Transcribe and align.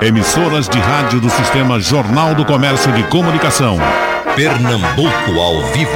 Emissoras 0.00 0.68
de 0.68 0.78
rádio 0.78 1.20
do 1.20 1.28
Sistema 1.28 1.78
Jornal 1.78 2.34
do 2.34 2.44
Comércio 2.44 2.92
de 2.92 3.02
Comunicação. 3.04 3.76
Pernambuco 4.34 5.38
ao 5.38 5.62
vivo. 5.72 5.90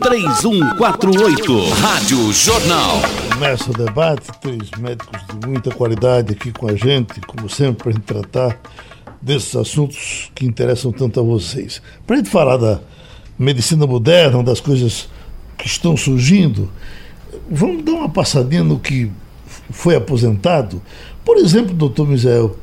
3421-3148. 0.00 1.70
Rádio 1.80 2.32
Jornal. 2.32 3.02
Começa 3.32 3.70
o 3.70 3.74
debate, 3.74 4.28
três 4.40 4.70
médicos 4.78 5.20
de 5.28 5.46
muita 5.46 5.70
qualidade 5.70 6.32
aqui 6.32 6.52
com 6.52 6.68
a 6.68 6.76
gente, 6.76 7.20
como 7.22 7.48
sempre, 7.48 7.82
para 7.82 7.90
a 7.90 7.92
gente 7.94 8.04
tratar 8.04 8.60
desses 9.20 9.56
assuntos 9.56 10.30
que 10.34 10.46
interessam 10.46 10.92
tanto 10.92 11.18
a 11.18 11.22
vocês. 11.22 11.82
Para 12.06 12.16
a 12.16 12.18
gente 12.18 12.30
falar 12.30 12.56
da 12.56 12.80
medicina 13.38 13.86
moderna, 13.86 14.42
das 14.42 14.60
coisas 14.60 15.08
que 15.58 15.66
estão 15.66 15.96
surgindo, 15.96 16.70
vamos 17.50 17.84
dar 17.84 17.92
uma 17.92 18.08
passadinha 18.08 18.62
no 18.62 18.78
que 18.78 19.10
foi 19.70 19.96
aposentado. 19.96 20.80
Por 21.24 21.36
exemplo, 21.36 21.74
doutor 21.74 22.08
Misael, 22.08 22.56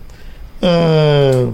ah, 0.62 1.50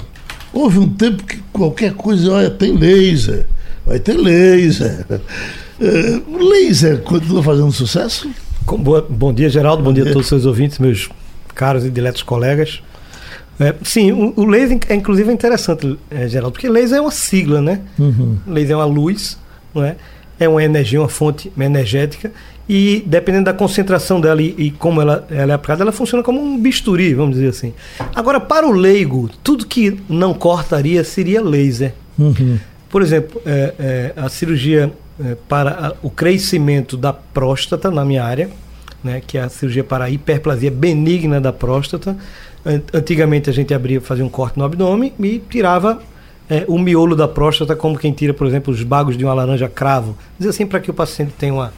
houve 0.52 0.80
um 0.80 0.90
tempo 0.90 1.24
que 1.24 1.38
qualquer 1.52 1.94
coisa, 1.94 2.32
olha, 2.32 2.50
tem 2.50 2.76
laser, 2.76 3.46
vai 3.86 4.00
ter 4.00 4.14
laser. 4.14 5.06
O 6.28 6.38
laser 6.38 7.02
continua 7.02 7.44
fazendo 7.44 7.72
sucesso? 7.72 8.30
Boa, 8.66 9.06
bom 9.08 9.34
dia, 9.34 9.50
Geraldo. 9.50 9.84
Bom 9.84 9.94
dia 9.94 10.04
a 10.04 10.08
todos 10.08 10.22
os 10.22 10.28
seus 10.28 10.46
ouvintes, 10.46 10.80
meus 10.80 11.10
caros 11.54 11.86
e 11.86 11.90
diletos 11.90 12.24
colegas. 12.24 12.82
É, 13.60 13.74
sim, 13.84 14.12
o, 14.12 14.34
o, 14.36 14.46
laser, 14.46 14.80
é, 14.90 14.96
inclusive, 14.96 15.30
é 15.30 15.34
interessante, 15.34 15.98
é, 16.10 16.28
Geraldo, 16.28 16.54
porque 16.54 16.68
laser 16.68 16.98
é 16.98 17.02
uma 17.02 17.12
sigla, 17.12 17.62
né? 17.62 17.82
Uhum. 18.00 18.38
Laser 18.48 18.72
é 18.72 18.76
uma 18.76 18.86
luz, 18.86 19.38
não 19.74 19.84
é? 19.84 19.96
É 20.40 20.50
uma 20.50 20.64
energia, 20.64 21.00
uma 21.00 21.08
fonte 21.08 21.52
energética 21.58 22.32
e 22.68 23.04
dependendo 23.06 23.46
da 23.46 23.54
concentração 23.54 24.20
dela 24.20 24.42
e, 24.42 24.56
e, 24.58 24.72
como 24.72 25.00
ela, 25.00 25.26
ela 25.30 25.52
é 25.52 25.56
aplicada, 25.56 25.84
ela 25.84 25.92
funciona 25.92 26.24
como 26.24 26.42
um 26.42 26.60
bisturi, 26.60 27.14
vamos 27.14 27.36
dizer 27.36 27.50
assim. 27.50 27.74
Agora, 28.16 28.40
para 28.40 28.68
o 28.68 28.72
leigo, 28.72 29.30
tudo 29.44 29.68
que 29.68 30.00
não 30.10 30.34
cortaria 30.34 31.04
seria 31.04 31.42
laser. 31.42 31.94
Uhum. 32.18 32.58
Por 32.90 33.02
exemplo, 33.02 33.42
é, 33.46 33.74
é, 33.78 34.14
a 34.16 34.30
cirurgia 34.30 34.92
é, 35.24 35.36
para 35.48 35.72
a, 35.72 35.94
o 36.02 36.10
crescimento 36.10 36.98
da 36.98 37.14
próstata 37.14 37.92
na 37.92 38.04
minha 38.04 38.24
área, 38.24 38.50
né, 39.04 39.22
que 39.26 39.38
é 39.38 39.42
a 39.44 39.50
cirurgia 39.50 39.84
para 39.84 40.06
a 40.06 40.10
hiperplasia 40.10 40.72
benigna 40.72 41.40
da 41.40 41.54
próstata. 41.54 42.18
Antigamente 42.92 43.48
a 43.48 43.54
gente 43.54 43.76
abria, 43.76 44.02
fazia 44.02 44.26
um 44.26 44.30
corte 44.30 44.58
no 44.58 44.66
abdômen 44.66 45.14
e 45.20 45.38
tirava 45.38 46.02
é, 46.50 46.66
o 46.68 46.80
miolo 46.80 47.16
da 47.16 47.28
próstata, 47.28 47.76
como 47.76 47.96
quem 47.96 48.12
tira, 48.12 48.34
por 48.34 48.48
exemplo, 48.48 48.74
os 48.74 48.82
bagos 48.82 49.16
de 49.16 49.24
uma 49.24 49.36
laranja 49.36 49.70
cravo. 49.70 50.18
Diz 50.40 50.50
assim 50.50 50.66
para 50.66 50.80
que 50.80 50.90
o 50.90 50.94
paciente 50.94 51.34
tenha 51.38 51.54
uma 51.54 51.72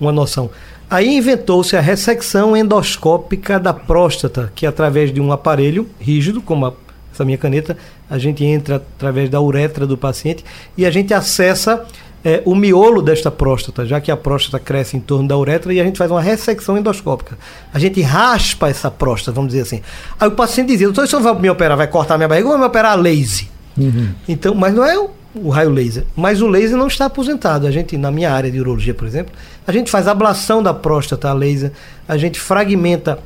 uma 0.00 0.12
noção. 0.12 0.50
Aí 0.88 1.16
inventou-se 1.16 1.76
a 1.76 1.80
ressecção 1.80 2.56
endoscópica 2.56 3.58
da 3.58 3.72
próstata, 3.72 4.52
que 4.54 4.66
através 4.66 5.12
de 5.12 5.20
um 5.20 5.32
aparelho 5.32 5.88
rígido, 5.98 6.42
como 6.42 6.66
a, 6.66 6.72
essa 7.12 7.24
minha 7.24 7.38
caneta, 7.38 7.76
a 8.08 8.18
gente 8.18 8.44
entra 8.44 8.76
através 8.76 9.30
da 9.30 9.40
uretra 9.40 9.86
do 9.86 9.96
paciente 9.96 10.44
e 10.76 10.84
a 10.84 10.90
gente 10.90 11.14
acessa 11.14 11.84
é, 12.24 12.42
o 12.44 12.54
miolo 12.54 13.02
desta 13.02 13.30
próstata, 13.30 13.84
já 13.84 14.00
que 14.00 14.10
a 14.10 14.16
próstata 14.16 14.58
cresce 14.58 14.96
em 14.96 15.00
torno 15.00 15.28
da 15.28 15.36
uretra 15.36 15.72
e 15.74 15.80
a 15.80 15.84
gente 15.84 15.98
faz 15.98 16.10
uma 16.10 16.22
ressecção 16.22 16.78
endoscópica. 16.78 17.36
A 17.72 17.78
gente 17.78 18.00
raspa 18.00 18.68
essa 18.68 18.90
próstata, 18.90 19.32
vamos 19.32 19.52
dizer 19.52 19.62
assim. 19.62 19.82
Aí 20.18 20.28
o 20.28 20.32
paciente 20.32 20.68
dizia, 20.68 20.86
doutor, 20.86 21.06
se 21.06 21.14
eu 21.14 21.20
vai 21.20 21.38
me 21.38 21.50
operar, 21.50 21.76
vai 21.76 21.86
cortar 21.86 22.16
minha 22.16 22.28
barriga 22.28 22.46
ou 22.46 22.52
vai 22.52 22.60
me 22.60 22.66
operar 22.66 22.92
a 22.92 22.94
laser? 22.94 23.46
Uhum. 23.76 24.12
Então, 24.26 24.54
mas 24.54 24.72
não 24.72 24.84
é 24.84 24.98
o 24.98 25.10
o 25.34 25.48
raio 25.48 25.70
laser. 25.70 26.04
Mas 26.14 26.40
o 26.40 26.46
laser 26.46 26.76
não 26.76 26.86
está 26.86 27.06
aposentado. 27.06 27.66
A 27.66 27.70
gente, 27.70 27.96
na 27.96 28.10
minha 28.10 28.30
área 28.30 28.50
de 28.50 28.60
urologia, 28.60 28.94
por 28.94 29.06
exemplo, 29.06 29.34
a 29.66 29.72
gente 29.72 29.90
faz 29.90 30.06
ablação 30.06 30.62
da 30.62 30.72
próstata 30.72 31.28
a 31.28 31.32
laser, 31.32 31.72
a 32.06 32.16
gente 32.16 32.38
fragmenta 32.38 33.18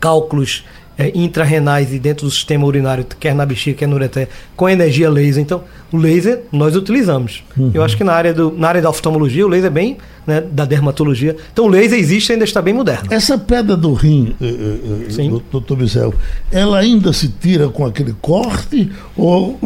cálculos 0.00 0.64
é, 0.98 1.12
intrarenais 1.14 1.92
e 1.94 1.98
dentro 1.98 2.26
do 2.26 2.30
sistema 2.30 2.66
urinário, 2.66 3.06
quer 3.20 3.32
na 3.32 3.46
bexiga, 3.46 3.78
quer 3.78 3.86
no 3.86 3.94
ureter, 3.94 4.28
com 4.56 4.68
energia 4.68 5.08
laser. 5.08 5.40
Então, 5.40 5.62
o 5.92 5.96
laser 5.96 6.42
nós 6.50 6.74
utilizamos. 6.74 7.44
Uhum. 7.56 7.70
Eu 7.72 7.84
acho 7.84 7.96
que 7.96 8.02
na 8.02 8.12
área, 8.12 8.34
do, 8.34 8.52
na 8.58 8.68
área 8.68 8.82
da 8.82 8.90
oftalmologia, 8.90 9.46
o 9.46 9.48
laser 9.48 9.68
é 9.68 9.70
bem 9.70 9.96
né, 10.26 10.40
da 10.40 10.64
dermatologia. 10.64 11.36
Então, 11.52 11.66
o 11.66 11.68
laser 11.68 11.96
existe 11.96 12.30
e 12.30 12.32
ainda 12.32 12.44
está 12.44 12.60
bem 12.60 12.74
moderno. 12.74 13.06
Essa 13.10 13.38
pedra 13.38 13.76
do 13.76 13.94
rim, 13.94 14.34
eh, 14.40 14.44
eh, 14.44 15.24
eh 15.24 15.40
doutor 15.52 15.78
Michel, 15.78 16.12
ela 16.50 16.78
ainda 16.80 17.12
se 17.12 17.28
tira 17.28 17.68
com 17.68 17.86
aquele 17.86 18.14
corte 18.20 18.90
ou, 19.16 19.56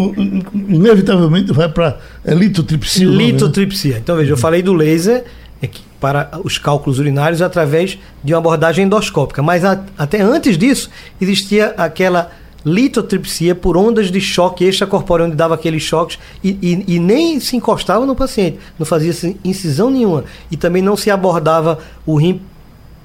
inevitavelmente 0.68 1.50
vai 1.52 1.68
para 1.68 1.98
é 2.24 2.34
litotripsia? 2.34 3.06
Litotripsia. 3.06 3.98
Então, 3.98 4.16
veja, 4.16 4.32
eu 4.32 4.36
falei 4.36 4.62
do 4.62 4.74
laser 4.74 5.24
é 5.62 5.66
para 6.02 6.28
os 6.42 6.58
cálculos 6.58 6.98
urinários 6.98 7.40
através 7.40 7.96
de 8.24 8.34
uma 8.34 8.38
abordagem 8.38 8.86
endoscópica. 8.86 9.40
Mas 9.40 9.64
a, 9.64 9.80
até 9.96 10.20
antes 10.20 10.58
disso, 10.58 10.90
existia 11.20 11.74
aquela 11.76 12.32
litotripsia 12.66 13.54
por 13.54 13.76
ondas 13.76 14.10
de 14.10 14.20
choque 14.20 14.64
extracorpóreo, 14.64 15.26
onde 15.26 15.36
dava 15.36 15.54
aqueles 15.54 15.84
choques 15.84 16.18
e, 16.42 16.58
e, 16.60 16.96
e, 16.96 16.98
nem 16.98 17.38
se 17.38 17.56
encostava 17.56 18.04
no 18.04 18.16
paciente, 18.16 18.58
não 18.76 18.84
fazia 18.84 19.12
incisão 19.44 19.90
nenhuma. 19.90 20.24
E 20.50 20.56
também 20.56 20.82
não 20.82 20.96
se 20.96 21.08
abordava 21.08 21.78
o 22.04 22.16
rim 22.16 22.40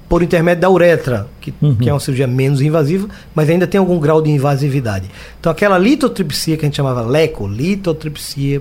por 0.08 0.20
intermédio 0.20 0.62
da 0.62 0.70
uretra, 0.70 1.28
que, 1.40 1.54
uhum. 1.62 1.76
que 1.76 1.88
é 1.88 1.92
uma 1.92 2.00
cirurgia 2.00 2.26
menos 2.26 2.60
invasiva, 2.60 3.08
mas 3.32 3.48
ainda 3.48 3.66
tem 3.66 3.78
algum 3.78 4.00
grau 4.00 4.20
de 4.20 4.30
invasividade. 4.30 5.08
Então, 5.38 5.52
aquela 5.52 5.78
litotripsia 5.78 6.56
que 6.56 6.64
a 6.64 6.66
gente 6.66 6.76
chamava 6.76 7.02
leco, 7.02 7.46
litotripsia 7.46 8.60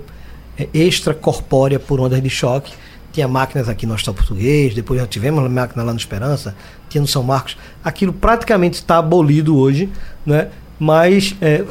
é, 0.59 0.67
extracorpórea 0.75 1.79
por 1.79 1.99
ondas 1.99 2.21
de 2.21 2.29
choque, 2.29 2.73
tinha 3.17 3.27
máquinas 3.27 3.67
aqui 3.67 3.87
no 3.87 3.95
Hospital 3.95 4.13
Português, 4.13 4.75
depois 4.75 4.99
já 4.99 5.07
tivemos 5.07 5.49
máquina 5.49 5.83
lá 5.83 5.91
no 5.91 5.97
Esperança, 5.97 6.55
tinha 6.87 7.01
no 7.01 7.07
São 7.07 7.23
Marcos. 7.23 7.57
Aquilo 7.83 8.13
praticamente 8.13 8.75
está 8.75 8.99
abolido 8.99 9.57
hoje, 9.57 9.89
né? 10.23 10.49
mas 10.79 11.35
é, 11.41 11.63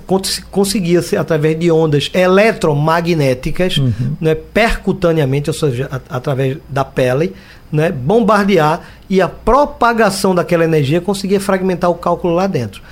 conseguia-se, 0.50 1.16
através 1.16 1.56
de 1.56 1.70
ondas 1.70 2.10
eletromagnéticas, 2.12 3.78
uhum. 3.78 4.16
né, 4.20 4.34
percutaneamente, 4.34 5.48
ou 5.48 5.54
seja, 5.54 5.88
a, 5.88 6.16
através 6.16 6.56
da 6.68 6.84
pele, 6.84 7.32
né, 7.70 7.92
bombardear 7.92 8.80
e 9.08 9.20
a 9.20 9.28
propagação 9.28 10.34
daquela 10.34 10.64
energia 10.64 11.00
conseguia 11.00 11.38
fragmentar 11.38 11.88
o 11.88 11.94
cálculo 11.94 12.34
lá 12.34 12.48
dentro. 12.48 12.82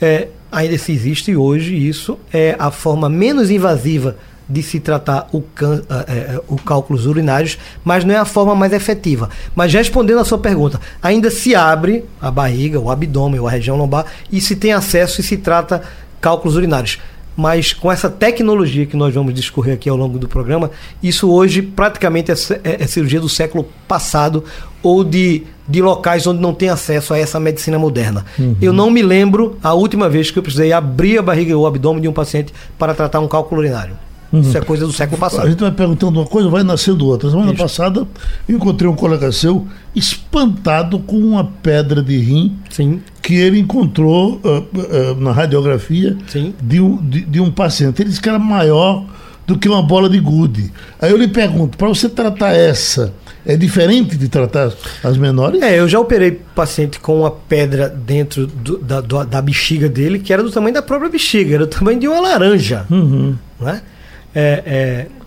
É, 0.00 0.28
ainda 0.52 0.78
se 0.78 0.92
existe 0.92 1.34
hoje 1.34 1.74
isso, 1.74 2.16
é 2.32 2.54
a 2.56 2.70
forma 2.70 3.08
menos 3.08 3.50
invasiva 3.50 4.16
de 4.48 4.62
se 4.62 4.78
tratar 4.80 5.28
o, 5.32 5.40
can, 5.40 5.82
é, 6.06 6.40
o 6.48 6.56
cálculos 6.56 7.06
urinários, 7.06 7.58
mas 7.84 8.04
não 8.04 8.14
é 8.14 8.18
a 8.18 8.24
forma 8.24 8.54
mais 8.54 8.72
efetiva. 8.72 9.28
Mas 9.54 9.72
respondendo 9.72 10.20
a 10.20 10.24
sua 10.24 10.38
pergunta, 10.38 10.80
ainda 11.02 11.30
se 11.30 11.54
abre 11.54 12.04
a 12.20 12.30
barriga, 12.30 12.78
o 12.78 12.90
abdômen, 12.90 13.40
ou 13.40 13.48
a 13.48 13.50
região 13.50 13.76
lombar, 13.76 14.06
e 14.30 14.40
se 14.40 14.56
tem 14.56 14.72
acesso 14.72 15.20
e 15.20 15.24
se 15.24 15.36
trata 15.36 15.82
cálculos 16.20 16.56
urinários. 16.56 16.98
Mas 17.36 17.74
com 17.74 17.92
essa 17.92 18.08
tecnologia 18.08 18.86
que 18.86 18.96
nós 18.96 19.12
vamos 19.12 19.34
discorrer 19.34 19.74
aqui 19.74 19.90
ao 19.90 19.96
longo 19.96 20.18
do 20.18 20.26
programa, 20.26 20.70
isso 21.02 21.30
hoje 21.30 21.60
praticamente 21.60 22.32
é, 22.32 22.34
é, 22.64 22.82
é 22.82 22.86
cirurgia 22.86 23.20
do 23.20 23.28
século 23.28 23.68
passado 23.86 24.42
ou 24.82 25.04
de, 25.04 25.42
de 25.68 25.82
locais 25.82 26.26
onde 26.26 26.40
não 26.40 26.54
tem 26.54 26.70
acesso 26.70 27.12
a 27.12 27.18
essa 27.18 27.38
medicina 27.38 27.78
moderna. 27.78 28.24
Uhum. 28.38 28.56
Eu 28.62 28.72
não 28.72 28.90
me 28.90 29.02
lembro 29.02 29.58
a 29.62 29.74
última 29.74 30.08
vez 30.08 30.30
que 30.30 30.38
eu 30.38 30.42
precisei 30.42 30.72
abrir 30.72 31.18
a 31.18 31.22
barriga 31.22 31.54
ou 31.54 31.64
o 31.64 31.66
abdômen 31.66 32.00
de 32.00 32.08
um 32.08 32.12
paciente 32.12 32.54
para 32.78 32.94
tratar 32.94 33.20
um 33.20 33.28
cálculo 33.28 33.60
urinário. 33.60 33.98
Uhum. 34.36 34.42
Isso 34.42 34.58
é 34.58 34.60
coisa 34.60 34.86
do 34.86 34.92
século 34.92 35.18
passado. 35.18 35.46
A 35.46 35.50
gente 35.50 35.60
vai 35.60 35.70
perguntando 35.70 36.20
uma 36.20 36.26
coisa, 36.26 36.48
vai 36.48 36.62
nascendo 36.62 37.06
outra. 37.06 37.30
Semana 37.30 37.52
Isso. 37.52 37.62
passada 37.62 38.06
eu 38.48 38.56
encontrei 38.56 38.88
um 38.88 38.94
colega 38.94 39.32
seu 39.32 39.66
espantado 39.94 40.98
com 40.98 41.16
uma 41.16 41.44
pedra 41.44 42.02
de 42.02 42.18
rim 42.18 42.56
Sim. 42.68 43.00
que 43.22 43.34
ele 43.34 43.58
encontrou 43.58 44.40
uh, 44.44 44.48
uh, 44.48 45.20
na 45.20 45.32
radiografia 45.32 46.16
de 46.62 46.80
um, 46.80 46.96
de, 46.96 47.22
de, 47.22 47.40
um 47.40 47.50
paciente. 47.50 48.02
Ele 48.02 48.10
disse 48.10 48.20
que 48.20 48.28
era 48.28 48.38
maior 48.38 49.04
do 49.46 49.56
que 49.56 49.68
uma 49.68 49.82
bola 49.82 50.08
de 50.08 50.18
gude. 50.18 50.72
Aí 51.00 51.10
eu 51.10 51.16
lhe 51.16 51.28
pergunto, 51.28 51.78
para 51.78 51.88
você 51.88 52.08
tratar 52.08 52.52
essa, 52.52 53.14
é 53.44 53.56
diferente 53.56 54.16
de 54.16 54.28
tratar 54.28 54.72
as 55.04 55.16
menores? 55.16 55.62
É, 55.62 55.78
eu 55.78 55.88
já 55.88 56.00
operei 56.00 56.32
paciente 56.54 56.98
com 56.98 57.20
uma 57.20 57.30
pedra 57.30 57.88
dentro 57.88 58.46
do, 58.46 58.76
da, 58.78 59.00
do, 59.00 59.24
da 59.24 59.40
bexiga 59.40 59.88
dele, 59.88 60.18
que 60.18 60.32
era 60.32 60.42
do 60.42 60.50
tamanho 60.50 60.74
da 60.74 60.82
própria 60.82 61.08
bexiga, 61.08 61.54
era 61.54 61.66
do 61.66 61.70
tamanho 61.70 62.00
de 62.00 62.08
uma 62.08 62.20
laranja. 62.20 62.84
Uhum. 62.90 63.36
Não 63.60 63.95
é? 64.38 64.62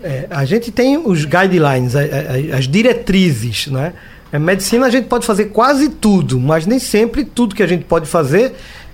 é, 0.04 0.08
é, 0.08 0.28
a 0.30 0.46
gente 0.46 0.72
tem 0.72 0.96
os 0.98 1.26
guidelines, 1.26 1.96
as, 1.96 2.68
diretrizes, 2.68 3.66
né? 3.66 3.94
A 4.32 4.36
é, 4.36 4.40
medicina 4.40 4.86
a 4.86 4.90
gente 4.92 5.08
pode 5.08 5.26
fazer 5.26 5.46
quase 5.46 5.90
tudo, 5.90 6.40
mas 6.40 6.68
nem 6.68 6.78
sempre 6.78 7.26
tudo 7.26 7.56
que 7.56 7.64
a 7.64 7.68
gente 7.68 7.86
pode 7.86 8.06
fazer 8.06 8.54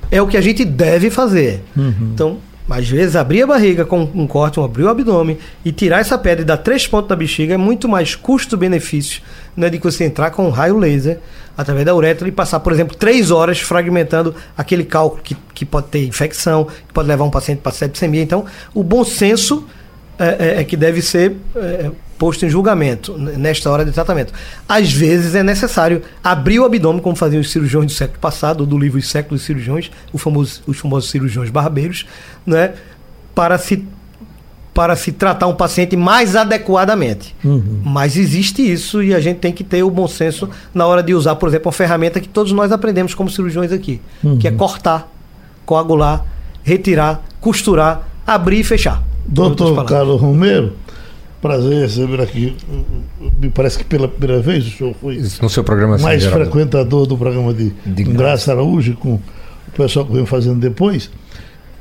é 0.10 0.22
o 0.22 0.28
que 0.28 0.38
a 0.38 0.42
gente 0.42 0.64
deve 0.64 1.10
fazer. 1.10 1.62
Uhum. 1.76 2.12
Então, 2.14 2.38
às 2.70 2.90
vezes, 2.90 3.18
abrir 3.18 3.44
a 3.44 3.48
barriga 3.48 3.84
com 3.84 4.10
um 4.16 4.26
corte, 4.26 4.58
um 4.58 4.64
abrir 4.64 4.84
o 4.84 4.90
abdômen 4.90 5.38
e 5.66 5.72
tirar 5.74 6.00
essa 6.00 6.18
pedra 6.18 6.44
e 6.44 6.46
dar 6.46 6.58
três 6.58 6.88
pontos 6.88 7.10
na 7.10 7.16
bexiga 7.18 7.54
é 7.54 7.58
muito 7.58 7.90
mais 7.90 8.16
custo-benefício 8.16 9.22
né, 9.56 9.70
de 9.70 9.78
que 9.78 9.84
você 9.84 10.06
entrar 10.06 10.32
com 10.32 10.48
um 10.48 10.50
raio 10.50 10.78
laser 10.78 11.20
através 11.58 11.86
da 11.86 11.94
uretra 11.94 12.26
e 12.26 12.32
passar, 12.32 12.62
por 12.62 12.72
exemplo, 12.72 12.96
três 12.96 13.32
horas 13.32 13.60
fragmentando 13.60 14.34
aquele 14.58 14.86
cálculo 14.86 15.22
que, 15.22 15.36
que 15.54 15.66
pode 15.66 15.88
ter 15.88 16.06
infecção, 16.06 16.66
que 16.66 16.94
pode 16.94 17.08
levar 17.08 17.26
um 17.26 17.30
paciente 17.30 17.60
para 17.60 17.74
septicemia. 17.74 18.22
Então, 18.22 18.46
o 18.74 18.82
bom 18.82 19.04
senso 19.04 19.66
é, 20.18 20.36
é, 20.58 20.62
é, 20.62 20.64
que 20.64 20.78
deve 20.78 21.02
ser 21.02 21.36
é, 21.56 21.92
posto 22.18 22.46
em 22.46 22.50
julgamento 22.50 23.18
nesta 23.18 23.70
hora 23.70 23.84
de 23.84 23.92
tratamento. 23.92 24.34
Às 24.68 24.92
vezes 24.92 25.36
é 25.36 25.44
necessário 25.44 26.02
abrir 26.24 26.60
o 26.60 26.66
abdômen, 26.66 27.02
como 27.02 27.16
faziam 27.16 27.42
os 27.42 27.52
cirurgiões 27.52 27.88
do 27.88 27.92
século 27.92 28.20
passado, 28.20 28.66
do 28.66 28.78
livro 28.78 28.98
Os 28.98 29.10
Séculos 29.10 29.42
de 29.42 29.48
Cirurgiões, 29.48 29.92
famoso, 30.18 30.62
os 30.66 30.78
famosos 30.78 31.10
cirurgiões 31.10 31.50
barbeiros, 31.50 32.06
né, 32.46 32.74
para 33.34 33.58
se 33.58 33.86
para 34.74 34.94
se 34.98 35.14
tratar 35.14 35.48
um 35.48 35.56
paciente 35.56 35.96
mais 35.96 36.36
adequadamente. 36.36 37.34
Uhum. 37.46 37.80
Mas 37.82 38.18
existe 38.18 38.62
isso 38.62 39.02
e 39.02 39.16
a 39.16 39.22
gente 39.22 39.38
tem 39.38 39.54
que 39.54 39.64
ter 39.64 39.82
o 39.84 39.90
bom 39.90 40.06
senso 40.06 40.50
na 40.74 40.86
hora 40.86 41.02
de 41.02 41.14
usar, 41.14 41.38
por 41.38 41.48
exemplo, 41.48 41.68
uma 41.68 41.72
ferramenta 41.72 42.20
que 42.20 42.28
todos 42.28 42.52
nós 42.52 42.74
aprendemos 42.74 43.14
como 43.14 43.30
cirurgiões 43.30 43.72
aqui, 43.72 44.02
uhum. 44.22 44.38
que 44.38 44.50
é 44.50 44.52
cortar, 44.52 45.10
coagular, 45.66 46.26
retirar, 46.62 47.24
costurar, 47.40 48.06
abrir 48.28 48.60
e 48.60 48.64
fechar. 48.66 49.02
Doutor 49.28 49.86
Carlos 49.86 50.22
Romero, 50.22 50.74
prazer 51.42 51.82
receber 51.82 52.22
aqui. 52.22 52.56
Me 53.40 53.50
parece 53.50 53.78
que 53.78 53.84
pela 53.84 54.08
primeira 54.08 54.42
vez 54.42 54.66
o 54.68 54.72
senhor 54.72 54.96
foi 55.02 55.22
no 55.42 55.50
seu 55.50 55.64
programa 55.64 55.98
mais 55.98 56.24
frequentador 56.26 57.06
do 57.06 57.18
programa 57.18 57.54
de, 57.54 57.72
de 57.86 58.04
Graça 58.04 58.52
Araújo, 58.52 58.96
com 58.96 59.14
o 59.16 59.22
pessoal 59.76 60.06
que 60.06 60.14
vem 60.14 60.26
fazendo 60.26 60.60
depois. 60.60 61.10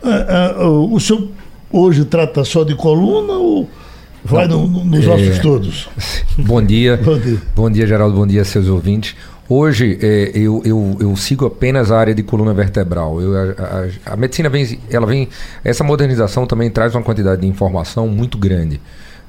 Uh, 0.02 0.64
uh, 0.66 0.94
o 0.94 1.00
senhor 1.00 1.28
hoje 1.70 2.04
trata 2.04 2.44
só 2.44 2.62
de 2.62 2.74
coluna 2.74 3.32
ou 3.32 3.68
vai 4.24 4.46
no, 4.46 4.66
no, 4.66 4.84
nos 4.84 5.06
é... 5.06 5.10
ossos 5.10 5.38
todos? 5.38 5.88
Bom 6.38 6.62
dia. 6.62 6.96
bom 6.96 7.18
dia. 7.18 7.38
Bom 7.54 7.70
dia, 7.70 7.86
Geraldo. 7.86 8.16
Bom 8.16 8.26
dia, 8.26 8.44
seus 8.44 8.68
ouvintes. 8.68 9.14
Hoje 9.48 9.98
é, 10.00 10.30
eu, 10.34 10.62
eu, 10.64 10.96
eu, 11.00 11.16
sigo 11.16 11.44
apenas 11.44 11.90
a 11.90 11.98
área 11.98 12.14
de 12.14 12.22
coluna 12.22 12.54
vertebral. 12.54 13.20
Eu, 13.20 13.36
a, 13.36 14.08
a, 14.08 14.12
a, 14.14 14.16
medicina 14.16 14.48
vem, 14.48 14.78
ela 14.90 15.06
vem, 15.06 15.28
essa 15.62 15.84
modernização 15.84 16.46
também 16.46 16.70
traz 16.70 16.94
uma 16.94 17.02
quantidade 17.02 17.42
de 17.42 17.46
informação 17.46 18.08
muito 18.08 18.38
grande. 18.38 18.80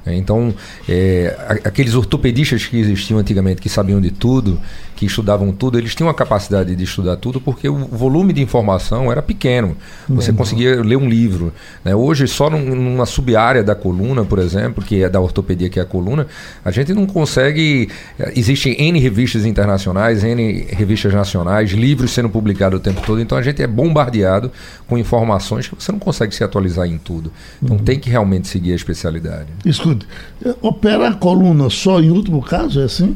Então, 0.06 0.54
é, 0.88 1.36
aqueles 1.64 1.94
ortopedistas 1.94 2.64
que 2.64 2.78
existiam 2.78 3.18
antigamente, 3.18 3.60
que 3.60 3.68
sabiam 3.68 4.00
de 4.00 4.12
tudo, 4.12 4.60
que 4.96 5.04
estudavam 5.04 5.52
tudo, 5.52 5.78
eles 5.78 5.94
tinham 5.94 6.08
a 6.08 6.14
capacidade 6.14 6.74
de 6.74 6.82
estudar 6.82 7.16
tudo 7.16 7.38
porque 7.38 7.68
o 7.68 7.76
volume 7.76 8.32
de 8.32 8.40
informação 8.40 9.12
era 9.12 9.20
pequeno. 9.20 9.76
Você 10.08 10.30
uhum. 10.30 10.36
conseguia 10.38 10.82
ler 10.82 10.96
um 10.96 11.06
livro. 11.06 11.52
Né? 11.84 11.94
Hoje, 11.94 12.26
só 12.26 12.48
num, 12.48 12.74
numa 12.74 13.04
sub-área 13.04 13.62
da 13.62 13.74
coluna, 13.74 14.24
por 14.24 14.38
exemplo, 14.38 14.82
que 14.82 15.02
é 15.02 15.08
da 15.08 15.20
ortopedia, 15.20 15.68
que 15.68 15.78
é 15.78 15.82
a 15.82 15.86
coluna, 15.86 16.26
a 16.64 16.70
gente 16.70 16.94
não 16.94 17.06
consegue. 17.06 17.90
Eh, 18.18 18.32
existem 18.36 18.74
N 18.80 18.98
revistas 18.98 19.44
internacionais, 19.44 20.24
N 20.24 20.66
revistas 20.70 21.12
nacionais, 21.12 21.70
livros 21.72 22.12
sendo 22.12 22.30
publicados 22.30 22.80
o 22.80 22.82
tempo 22.82 23.02
todo, 23.04 23.20
então 23.20 23.36
a 23.36 23.42
gente 23.42 23.62
é 23.62 23.66
bombardeado 23.66 24.50
com 24.88 24.96
informações 24.96 25.68
que 25.68 25.74
você 25.74 25.92
não 25.92 25.98
consegue 25.98 26.34
se 26.34 26.42
atualizar 26.42 26.86
em 26.86 26.96
tudo. 26.96 27.30
Então 27.62 27.76
uhum. 27.76 27.84
tem 27.84 28.00
que 28.00 28.08
realmente 28.08 28.48
seguir 28.48 28.72
a 28.72 28.76
especialidade. 28.76 29.48
Escute, 29.64 30.06
operar 30.62 31.12
a 31.12 31.14
coluna 31.14 31.68
só 31.68 32.00
em 32.00 32.10
último 32.10 32.42
caso 32.42 32.80
é 32.80 32.84
assim? 32.84 33.14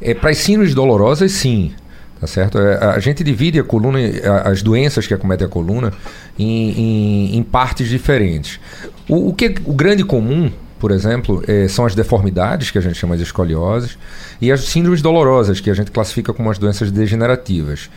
É, 0.00 0.14
Para 0.14 0.30
as 0.30 0.38
síndromes 0.38 0.74
dolorosas, 0.74 1.32
sim. 1.32 1.72
Tá 2.20 2.26
certo? 2.26 2.58
É, 2.58 2.82
a 2.82 2.98
gente 2.98 3.22
divide 3.22 3.58
a 3.60 3.64
coluna, 3.64 3.98
as 4.44 4.62
doenças 4.62 5.06
que 5.06 5.12
acometem 5.12 5.46
a 5.46 5.50
coluna, 5.50 5.92
em, 6.38 6.70
em, 6.70 7.36
em 7.36 7.42
partes 7.42 7.88
diferentes. 7.88 8.58
O, 9.08 9.28
o, 9.28 9.34
que, 9.34 9.54
o 9.64 9.74
grande 9.74 10.02
comum, 10.02 10.50
por 10.78 10.90
exemplo, 10.90 11.42
é, 11.46 11.68
são 11.68 11.84
as 11.84 11.94
deformidades, 11.94 12.70
que 12.70 12.78
a 12.78 12.80
gente 12.80 12.96
chama 12.96 13.16
de 13.16 13.22
escolioses, 13.22 13.98
e 14.40 14.50
as 14.50 14.60
síndromes 14.64 15.02
dolorosas, 15.02 15.60
que 15.60 15.70
a 15.70 15.74
gente 15.74 15.90
classifica 15.90 16.32
como 16.32 16.50
as 16.50 16.58
doenças 16.58 16.90
degenerativas. 16.90 17.90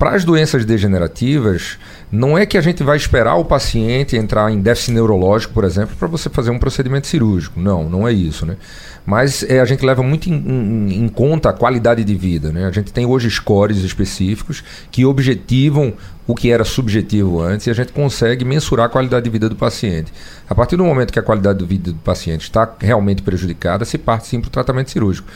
Para 0.00 0.16
as 0.16 0.24
doenças 0.24 0.64
degenerativas, 0.64 1.78
não 2.10 2.36
é 2.38 2.46
que 2.46 2.56
a 2.56 2.62
gente 2.62 2.82
vai 2.82 2.96
esperar 2.96 3.34
o 3.34 3.44
paciente 3.44 4.16
entrar 4.16 4.50
em 4.50 4.58
déficit 4.58 4.92
neurológico, 4.92 5.52
por 5.52 5.62
exemplo, 5.62 5.94
para 5.94 6.08
você 6.08 6.30
fazer 6.30 6.50
um 6.50 6.58
procedimento 6.58 7.06
cirúrgico. 7.06 7.60
Não, 7.60 7.88
não 7.88 8.08
é 8.08 8.12
isso, 8.12 8.46
né? 8.46 8.56
Mas 9.04 9.42
é, 9.42 9.60
a 9.60 9.64
gente 9.64 9.84
leva 9.84 10.02
muito 10.02 10.28
em, 10.28 10.34
em, 10.34 11.04
em, 11.04 11.08
conta 11.08 11.50
a 11.50 11.52
qualidade 11.52 12.04
de 12.04 12.14
vida. 12.14 12.52
Né? 12.52 12.66
A 12.66 12.70
gente 12.70 12.92
tem 12.92 13.06
hoje 13.06 13.30
scores 13.30 13.78
específicos 13.78 14.62
que 14.90 15.04
objetivam 15.04 15.92
o 16.26 16.34
que 16.34 16.50
era 16.50 16.64
subjetivo 16.64 17.40
antes 17.40 17.66
e 17.66 17.70
a 17.70 17.74
gente 17.74 17.92
consegue 17.92 18.44
mensurar 18.44 18.86
a 18.86 18.88
qualidade 18.88 19.24
de 19.24 19.30
vida 19.30 19.48
do 19.48 19.56
paciente. 19.56 20.12
A 20.48 20.54
partir 20.54 20.76
do 20.76 20.84
momento 20.84 21.12
que 21.12 21.18
a 21.18 21.22
qualidade 21.22 21.58
de 21.58 21.64
vida 21.64 21.92
do 21.92 21.98
paciente 21.98 22.42
está 22.42 22.72
realmente 22.78 23.22
prejudicada, 23.22 23.84
se 23.84 23.98
parte 23.98 24.26
sim 24.26 24.40
para 24.40 24.48
o 24.48 24.50
tratamento 24.50 24.90
cirúrgico. 24.90 25.28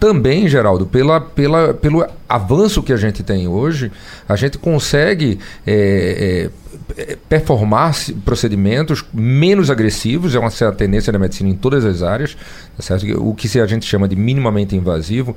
Também, 0.00 0.48
Geraldo, 0.48 0.86
pela, 0.86 1.20
pela, 1.20 1.74
pelo 1.74 2.06
avanço 2.28 2.82
que 2.82 2.92
a 2.92 2.96
gente 2.96 3.22
tem 3.22 3.46
hoje, 3.48 3.92
a 4.28 4.36
gente 4.36 4.58
consegue 4.58 5.38
é, 5.66 6.50
é, 6.96 7.16
performar 7.28 7.94
procedimentos 8.24 9.04
menos 9.12 9.70
agressivos, 9.70 10.34
é 10.34 10.38
uma 10.38 10.50
tendência 10.72 11.12
da 11.12 11.18
medicina 11.18 11.50
em 11.50 11.54
todas 11.54 11.84
as 11.84 12.02
áreas, 12.02 12.36
tá 12.76 12.82
certo? 12.82 13.06
o 13.22 13.34
que 13.34 13.58
a 13.58 13.66
gente 13.66 13.86
chama 13.86 14.08
de 14.08 14.16
minimamente 14.16 14.74
invasivo 14.74 15.36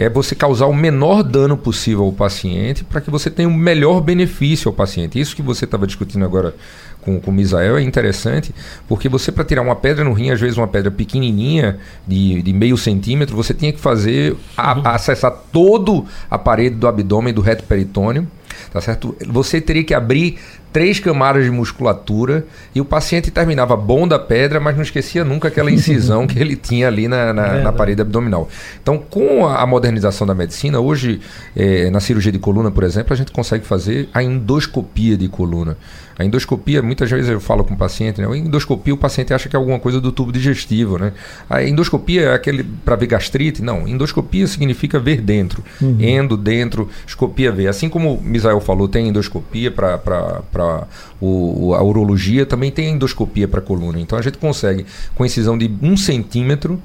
é 0.00 0.08
você 0.08 0.34
causar 0.34 0.64
o 0.64 0.72
menor 0.72 1.22
dano 1.22 1.58
possível 1.58 2.04
ao 2.04 2.12
paciente 2.12 2.82
para 2.82 3.02
que 3.02 3.10
você 3.10 3.28
tenha 3.28 3.46
o 3.46 3.52
melhor 3.52 4.00
benefício 4.00 4.70
ao 4.70 4.72
paciente. 4.72 5.20
Isso 5.20 5.36
que 5.36 5.42
você 5.42 5.66
estava 5.66 5.86
discutindo 5.86 6.24
agora 6.24 6.54
com, 7.02 7.20
com 7.20 7.30
o 7.30 7.34
Misael 7.34 7.76
é 7.76 7.82
interessante, 7.82 8.54
porque 8.88 9.10
você, 9.10 9.30
para 9.30 9.44
tirar 9.44 9.60
uma 9.60 9.76
pedra 9.76 10.02
no 10.02 10.14
rim, 10.14 10.30
às 10.30 10.40
vezes 10.40 10.56
uma 10.56 10.66
pedra 10.66 10.90
pequenininha, 10.90 11.78
de, 12.08 12.40
de 12.40 12.52
meio 12.54 12.78
centímetro, 12.78 13.36
você 13.36 13.52
tinha 13.52 13.74
que 13.74 13.78
fazer, 13.78 14.34
a, 14.56 14.74
uhum. 14.74 14.82
acessar 14.86 15.34
todo 15.52 16.06
a 16.30 16.38
parede 16.38 16.76
do 16.76 16.88
abdômen, 16.88 17.34
do 17.34 17.42
reto 17.42 17.64
peritônio, 17.64 18.26
tá 18.72 18.80
certo? 18.80 19.14
Você 19.28 19.60
teria 19.60 19.84
que 19.84 19.92
abrir 19.92 20.38
três 20.72 21.00
camadas 21.00 21.44
de 21.44 21.50
musculatura 21.50 22.44
e 22.74 22.80
o 22.80 22.84
paciente 22.84 23.30
terminava 23.30 23.76
bom 23.76 24.06
da 24.06 24.18
pedra, 24.18 24.60
mas 24.60 24.76
não 24.76 24.82
esquecia 24.82 25.24
nunca 25.24 25.48
aquela 25.48 25.70
incisão 25.70 26.26
que 26.26 26.38
ele 26.38 26.56
tinha 26.56 26.86
ali 26.86 27.08
na, 27.08 27.32
na, 27.32 27.46
é, 27.46 27.62
na 27.62 27.72
parede 27.72 28.02
abdominal. 28.02 28.48
Então, 28.82 28.98
com 28.98 29.46
a, 29.46 29.66
modernização 29.66 30.26
da 30.26 30.34
medicina, 30.34 30.80
hoje, 30.80 31.20
é, 31.56 31.90
na 31.90 32.00
cirurgia 32.00 32.32
de 32.32 32.38
coluna, 32.38 32.70
por 32.70 32.84
exemplo, 32.84 33.12
a 33.12 33.16
gente 33.16 33.32
consegue 33.32 33.64
fazer 33.64 34.08
a 34.12 34.22
endoscopia 34.22 35.16
de 35.16 35.28
coluna. 35.28 35.76
A 36.20 36.24
endoscopia, 36.24 36.82
muitas 36.82 37.10
vezes 37.10 37.30
eu 37.30 37.40
falo 37.40 37.64
com 37.64 37.72
o 37.72 37.76
paciente, 37.78 38.20
né? 38.20 38.26
A 38.26 38.36
endoscopia, 38.36 38.92
o 38.92 38.96
paciente 38.98 39.32
acha 39.32 39.48
que 39.48 39.56
é 39.56 39.58
alguma 39.58 39.78
coisa 39.78 40.02
do 40.02 40.12
tubo 40.12 40.30
digestivo, 40.30 40.98
né? 40.98 41.14
A 41.48 41.64
endoscopia 41.64 42.22
é 42.22 42.34
aquele 42.34 42.62
para 42.62 42.94
ver 42.94 43.06
gastrite? 43.06 43.62
Não, 43.62 43.88
endoscopia 43.88 44.46
significa 44.46 44.98
ver 44.98 45.22
dentro. 45.22 45.64
Uhum. 45.80 45.96
Endo, 45.98 46.36
dentro, 46.36 46.90
escopia 47.06 47.50
ver. 47.50 47.68
Assim 47.68 47.88
como 47.88 48.16
o 48.16 48.22
Misael 48.22 48.60
falou, 48.60 48.86
tem 48.86 49.08
endoscopia 49.08 49.70
para 49.70 50.86
a 51.22 51.82
urologia, 51.82 52.44
também 52.44 52.70
tem 52.70 52.90
endoscopia 52.90 53.48
para 53.48 53.62
coluna. 53.62 53.98
Então 53.98 54.18
a 54.18 54.22
gente 54.22 54.36
consegue, 54.36 54.84
com 55.14 55.24
incisão 55.24 55.56
de 55.56 55.74
um 55.80 55.96
centímetro, 55.96 56.78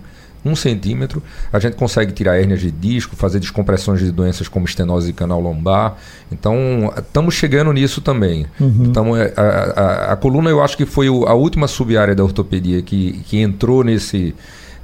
um 0.45 0.55
centímetro, 0.55 1.21
a 1.51 1.59
gente 1.59 1.75
consegue 1.75 2.13
tirar 2.13 2.37
hérnias 2.37 2.61
de 2.61 2.69
disco, 2.69 3.15
fazer 3.15 3.39
descompressões 3.39 3.99
de 3.99 4.11
doenças 4.11 4.47
como 4.47 4.65
estenose 4.65 5.11
canal 5.11 5.41
lombar. 5.41 5.97
Então, 6.31 6.93
estamos 6.97 7.33
chegando 7.33 7.73
nisso 7.73 7.99
também. 7.99 8.45
Uhum. 8.59 8.85
Então, 8.85 9.17
é, 9.17 9.33
a, 9.35 9.41
a, 9.41 10.13
a, 10.13 10.15
coluna 10.15 10.49
eu 10.49 10.61
acho 10.61 10.77
que 10.77 10.85
foi 10.85 11.07
a 11.07 11.33
última 11.33 11.67
sub-área 11.67 12.13
da 12.13 12.23
ortopedia 12.23 12.81
que, 12.81 13.23
que 13.25 13.39
entrou 13.39 13.83
nesse, 13.83 14.35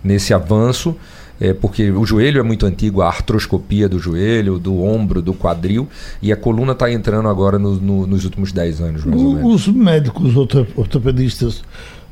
nesse 0.04 0.34
avanço 0.34 0.96
é, 1.42 1.54
porque 1.54 1.90
o 1.90 2.06
joelho 2.06 2.40
é 2.40 2.44
muito 2.44 2.68
antigo, 2.68 3.02
a 3.02 3.08
artroscopia 3.08 3.90
do 3.90 3.98
joelho, 3.98 4.60
do 4.60 4.84
ombro, 4.84 5.24
do 5.24 5.34
quadril, 5.34 5.88
e 6.22 6.32
a 6.32 6.38
coluna 6.38 6.74
está 6.74 6.92
entrando 6.92 7.28
agora 7.28 7.58
no, 7.58 7.76
no, 7.78 8.06
nos 8.06 8.24
últimos 8.24 8.52
10 8.52 8.80
anos, 8.80 9.04
mais 9.04 9.20
ou 9.20 9.34
menos. 9.34 9.68
Os 9.68 9.68
médicos 9.68 10.36
ortopedistas 10.38 11.64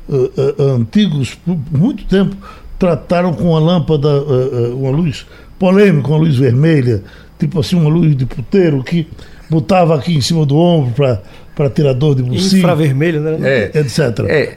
uh, 0.08 0.16
uh, 0.16 0.62
antigos, 0.74 1.36
por 1.36 1.56
muito 1.70 2.04
tempo, 2.06 2.36
trataram 2.80 3.34
com 3.34 3.54
a 3.54 3.60
lâmpada, 3.60 4.08
uh, 4.08 4.74
uma 4.76 4.90
luz 4.90 5.26
polêmica, 5.58 6.08
uma 6.08 6.16
luz 6.16 6.36
vermelha, 6.36 7.04
tipo 7.38 7.60
assim, 7.60 7.76
uma 7.76 7.90
luz 7.90 8.16
de 8.16 8.24
puteiro 8.24 8.82
que 8.82 9.06
botava 9.50 9.94
aqui 9.94 10.16
em 10.16 10.20
cima 10.22 10.46
do 10.46 10.56
ombro 10.56 10.92
para 10.94 11.20
para 11.54 11.68
tirador 11.68 12.14
de 12.14 12.22
bolsinho. 12.22 12.60
Infravermelho, 12.60 13.20
né? 13.20 13.38
É, 13.42 13.78
etc. 13.78 14.00
É. 14.28 14.56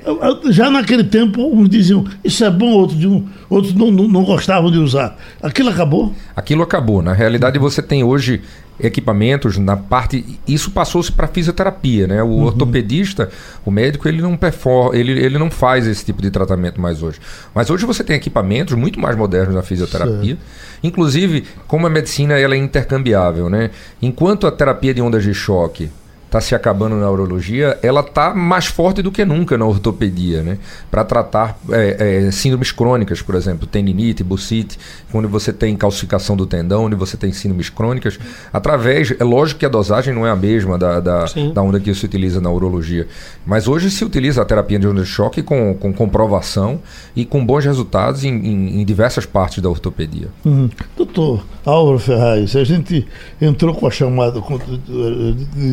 Já 0.49 0.69
naquele 0.69 1.03
tempo, 1.03 1.41
uns 1.53 1.69
diziam 1.69 2.05
isso 2.23 2.43
é 2.45 2.49
bom, 2.49 2.71
outros, 2.71 2.97
diziam, 2.97 3.25
outros 3.49 3.73
não, 3.73 3.91
não, 3.91 4.07
não 4.07 4.23
gostavam 4.23 4.71
de 4.71 4.77
usar. 4.77 5.17
Aquilo 5.41 5.69
acabou? 5.69 6.13
Aquilo 6.35 6.63
acabou. 6.63 7.01
Na 7.01 7.13
realidade, 7.13 7.59
você 7.59 7.81
tem 7.81 8.03
hoje 8.03 8.41
equipamentos 8.79 9.57
na 9.57 9.77
parte 9.77 10.39
isso 10.47 10.71
passou-se 10.71 11.11
para 11.11 11.27
fisioterapia 11.27 12.07
né 12.07 12.23
o 12.23 12.27
uhum. 12.27 12.43
ortopedista 12.45 13.29
o 13.63 13.69
médico 13.69 14.07
ele 14.07 14.19
não 14.19 14.35
performa 14.35 14.97
ele, 14.97 15.11
ele 15.11 15.37
não 15.37 15.51
faz 15.51 15.85
esse 15.85 16.03
tipo 16.03 16.21
de 16.21 16.31
tratamento 16.31 16.81
mais 16.81 17.03
hoje 17.03 17.19
mas 17.53 17.69
hoje 17.69 17.85
você 17.85 18.03
tem 18.03 18.15
equipamentos 18.15 18.73
muito 18.73 18.99
mais 18.99 19.15
modernos 19.15 19.53
na 19.53 19.61
fisioterapia 19.61 20.35
certo. 20.35 20.39
inclusive 20.81 21.45
como 21.67 21.85
a 21.85 21.89
medicina 21.89 22.33
ela 22.33 22.55
é 22.55 22.57
intercambiável 22.57 23.47
né 23.47 23.69
enquanto 24.01 24.47
a 24.47 24.51
terapia 24.51 24.93
de 24.93 25.01
ondas 25.03 25.23
de 25.23 25.35
choque 25.35 25.91
está 26.33 26.41
se 26.41 26.55
acabando 26.55 26.95
na 26.95 27.09
urologia, 27.11 27.77
ela 27.83 28.01
está 28.01 28.33
mais 28.33 28.65
forte 28.65 29.03
do 29.03 29.11
que 29.11 29.23
nunca 29.23 29.55
na 29.55 29.65
ortopedia, 29.65 30.41
né? 30.41 30.57
Para 30.89 31.03
tratar 31.03 31.59
é, 31.69 32.25
é, 32.25 32.31
síndromes 32.31 32.71
crônicas, 32.71 33.21
por 33.21 33.35
exemplo, 33.35 33.67
tendinite, 33.67 34.23
bursite, 34.23 34.79
onde 35.13 35.27
você 35.27 35.53
tem 35.53 35.75
calcificação 35.77 36.35
do 36.35 36.47
tendão, 36.47 36.85
onde 36.85 36.95
você 36.95 37.15
tem 37.15 37.31
síndromes 37.31 37.69
crônicas, 37.69 38.17
através, 38.51 39.13
é 39.19 39.23
lógico 39.23 39.59
que 39.59 39.65
a 39.65 39.69
dosagem 39.69 40.11
não 40.11 40.25
é 40.25 40.31
a 40.31 40.35
mesma 40.35 40.75
da, 40.75 40.99
da, 40.99 41.25
da 41.53 41.61
onda 41.61 41.79
que 41.79 41.93
se 41.93 42.03
utiliza 42.03 42.41
na 42.41 42.49
urologia, 42.49 43.07
mas 43.45 43.67
hoje 43.67 43.91
se 43.91 44.03
utiliza 44.03 44.41
a 44.41 44.45
terapia 44.45 44.79
de 44.79 44.87
onda 44.87 45.03
de 45.03 45.07
choque 45.07 45.43
com, 45.43 45.75
com 45.75 45.93
comprovação 45.93 46.81
e 47.15 47.25
com 47.25 47.45
bons 47.45 47.63
resultados 47.63 48.23
em, 48.23 48.33
em, 48.33 48.81
em 48.81 48.85
diversas 48.85 49.27
partes 49.27 49.61
da 49.61 49.69
ortopedia. 49.69 50.29
Uhum. 50.43 50.67
Doutor 50.97 51.45
Álvaro 51.63 51.99
Ferraz, 51.99 52.55
a 52.55 52.63
gente 52.63 53.05
entrou 53.39 53.75
com 53.75 53.85
a 53.85 53.91
chamada 53.91 54.41
com, 54.41 54.59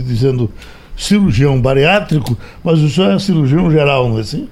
dizendo 0.06 0.49
cirurgião 0.96 1.60
bariátrico, 1.60 2.36
mas 2.62 2.80
o 2.80 2.88
senhor 2.88 3.12
é 3.14 3.18
cirurgião 3.18 3.70
geral, 3.70 4.08
não 4.08 4.18
é 4.18 4.20
assim? 4.20 4.48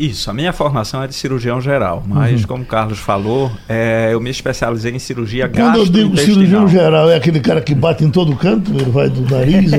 Isso, 0.00 0.30
a 0.30 0.32
minha 0.32 0.52
formação 0.52 1.02
é 1.02 1.06
de 1.06 1.14
cirurgião 1.14 1.60
geral, 1.60 2.02
mas 2.06 2.40
uhum. 2.40 2.46
como 2.46 2.62
o 2.62 2.66
Carlos 2.66 2.98
falou, 2.98 3.50
é, 3.68 4.08
eu 4.12 4.20
me 4.20 4.30
especializei 4.30 4.94
em 4.94 4.98
cirurgia 4.98 5.48
Quando 5.48 5.76
eu 5.76 5.84
digo 5.84 6.16
cirurgião 6.16 6.66
geral, 6.66 7.10
é 7.10 7.16
aquele 7.16 7.40
cara 7.40 7.60
que 7.60 7.74
bate 7.74 8.04
em 8.04 8.10
todo 8.10 8.34
canto, 8.36 8.70
ele 8.70 8.90
vai 8.90 9.10
do 9.10 9.22
nariz 9.22 9.72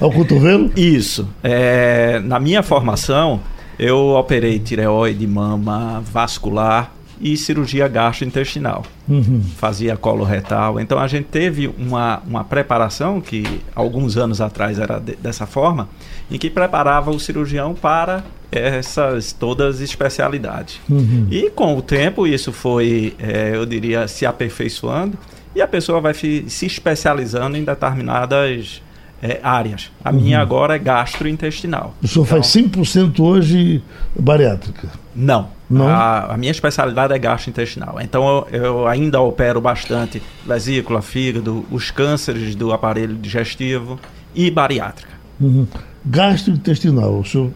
ao 0.00 0.10
cotovelo? 0.10 0.70
Isso. 0.74 1.28
É, 1.44 2.18
na 2.24 2.40
minha 2.40 2.62
formação, 2.62 3.40
eu 3.78 4.16
operei 4.16 4.58
tireoide, 4.58 5.26
mama, 5.26 6.02
vascular, 6.12 6.92
e 7.22 7.36
cirurgia 7.36 7.86
gastrointestinal. 7.86 8.82
Uhum. 9.08 9.40
Fazia 9.56 9.96
colo 9.96 10.24
retal. 10.24 10.80
Então 10.80 10.98
a 10.98 11.06
gente 11.06 11.26
teve 11.26 11.68
uma, 11.78 12.20
uma 12.26 12.42
preparação 12.42 13.20
que 13.20 13.44
alguns 13.74 14.16
anos 14.16 14.40
atrás 14.40 14.78
era 14.78 14.98
de, 14.98 15.14
dessa 15.14 15.46
forma, 15.46 15.88
em 16.28 16.36
que 16.36 16.50
preparava 16.50 17.12
o 17.12 17.20
cirurgião 17.20 17.74
para 17.74 18.24
essas 18.50 19.32
todas 19.32 19.76
as 19.76 19.80
especialidades. 19.80 20.80
Uhum. 20.90 21.28
E 21.30 21.48
com 21.50 21.76
o 21.76 21.80
tempo 21.80 22.26
isso 22.26 22.52
foi, 22.52 23.14
é, 23.18 23.52
eu 23.54 23.64
diria, 23.64 24.08
se 24.08 24.26
aperfeiçoando 24.26 25.16
e 25.54 25.62
a 25.62 25.68
pessoa 25.68 26.00
vai 26.00 26.12
se 26.12 26.44
especializando 26.48 27.56
em 27.56 27.64
determinadas 27.64 28.82
é, 29.22 29.38
áreas. 29.42 29.92
A 30.04 30.10
uhum. 30.10 30.20
minha 30.20 30.40
agora 30.40 30.74
é 30.74 30.78
gastrointestinal. 30.78 31.94
O 32.02 32.08
senhor 32.08 32.24
então, 32.24 32.42
faz 32.42 32.46
100% 32.48 33.20
hoje 33.20 33.82
bariátrica? 34.18 34.88
Não. 35.14 35.48
A, 35.80 36.34
a, 36.34 36.36
minha 36.36 36.50
especialidade 36.50 37.12
é 37.12 37.18
gastrointestinal. 37.18 37.98
Então 38.00 38.46
eu, 38.50 38.60
eu, 38.60 38.86
ainda 38.86 39.20
opero 39.20 39.60
bastante 39.60 40.22
vesícula, 40.46 41.00
fígado, 41.00 41.64
os 41.70 41.90
cânceres 41.90 42.54
do 42.54 42.72
aparelho 42.72 43.14
digestivo 43.14 43.98
e 44.34 44.50
bariátrica. 44.50 45.12
Uhum. 45.40 45.66
Gastrointestinal, 46.04 47.20
o 47.20 47.24
seu... 47.24 47.52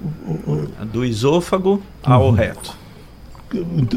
Do 0.92 1.04
esôfago 1.04 1.82
ao 2.02 2.26
uhum. 2.26 2.32
reto. 2.32 2.74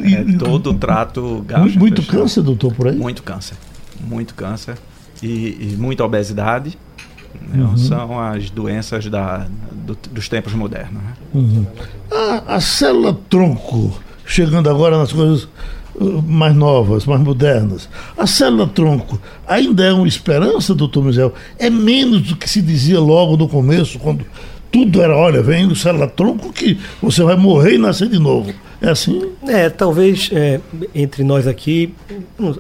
E, 0.04 0.16
é 0.16 0.38
todo 0.38 0.72
o 0.72 0.74
trato 0.74 1.44
gastrointestinal. 1.48 1.80
Muito 1.80 2.04
câncer, 2.04 2.42
doutor, 2.42 2.74
por 2.74 2.88
aí? 2.88 2.96
Muito 2.96 3.24
câncer. 3.24 3.58
Muito 4.02 4.34
câncer. 4.34 4.76
E, 5.22 5.74
e 5.74 5.76
muita 5.78 6.04
obesidade. 6.04 6.78
Né? 7.48 7.64
Uhum. 7.64 7.78
São 7.78 8.20
as 8.20 8.50
doenças 8.50 9.06
da, 9.08 9.48
do, 9.72 9.98
dos 10.12 10.28
tempos 10.28 10.54
modernos. 10.54 11.02
Né? 11.02 11.14
Uhum. 11.34 11.66
A, 12.12 12.56
a 12.56 12.62
célula 12.62 13.18
tronco 13.30 14.00
chegando 14.30 14.70
agora 14.70 14.98
nas 14.98 15.12
coisas 15.12 15.48
uh, 15.96 16.22
mais 16.22 16.56
novas, 16.56 17.06
mais 17.06 17.20
modernas. 17.20 17.90
A 18.16 18.28
célula-tronco 18.28 19.20
ainda 19.48 19.84
é 19.84 19.92
uma 19.92 20.08
esperança, 20.08 20.76
doutor 20.76 21.04
Mizel? 21.04 21.34
É 21.58 21.70
menos 21.70 22.22
do 22.22 22.36
que 22.36 22.48
se 22.48 22.62
dizia 22.62 23.00
logo 23.00 23.36
no 23.36 23.50
começo, 23.50 23.98
quando 23.98 24.24
tudo 24.72 25.02
era, 25.02 25.18
olha, 25.18 25.42
vem 25.42 25.66
o 25.66 25.76
célula-tronco 25.76 26.54
que 26.54 26.78
você 27.02 27.24
vai 27.24 27.36
morrer 27.36 27.74
e 27.74 27.78
nascer 27.80 28.08
de 28.08 28.20
novo. 28.20 28.54
É 28.80 28.90
assim? 28.90 29.32
É, 29.48 29.68
talvez 29.68 30.30
é, 30.32 30.62
entre 30.94 31.24
nós 31.24 31.48
aqui, 31.48 31.94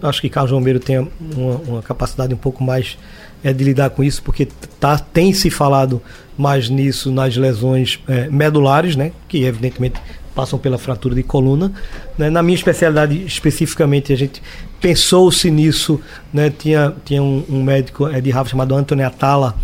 acho 0.02 0.20
que 0.20 0.28
Carlos 0.28 0.52
Romero 0.52 0.80
tenha 0.80 1.08
uma, 1.36 1.56
uma 1.68 1.82
capacidade 1.84 2.34
um 2.34 2.38
pouco 2.38 2.64
mais 2.64 2.98
é, 3.44 3.54
de 3.54 3.64
lidar 3.64 3.92
com 3.92 4.04
isso, 4.04 4.22
porque 4.24 4.48
tá, 4.80 4.98
tem 4.98 5.32
se 5.34 5.50
falado 5.50 6.02
mais 6.38 6.68
nisso 6.70 7.12
nas 7.12 7.38
lesões 7.38 8.00
é, 8.08 8.28
medulares, 8.30 8.96
né, 8.96 9.12
que 9.28 9.44
evidentemente 9.44 10.00
passam 10.36 10.58
pela 10.60 10.78
fratura 10.78 11.16
de 11.16 11.24
coluna. 11.24 11.72
Né? 12.18 12.30
Na 12.30 12.42
minha 12.42 12.56
especialidade 12.56 13.24
especificamente, 13.26 14.14
a 14.14 14.16
gente 14.16 14.42
pensou-se 14.80 15.50
nisso. 15.52 16.00
Né? 16.34 16.50
Tinha, 16.50 16.94
tinha 17.04 17.22
um, 17.22 17.44
um 17.50 17.64
médico 17.64 18.08
é, 18.08 18.22
de 18.22 18.30
Harvard 18.30 18.52
chamado 18.52 18.76
Anthony 18.76 19.04
Atala, 19.04 19.56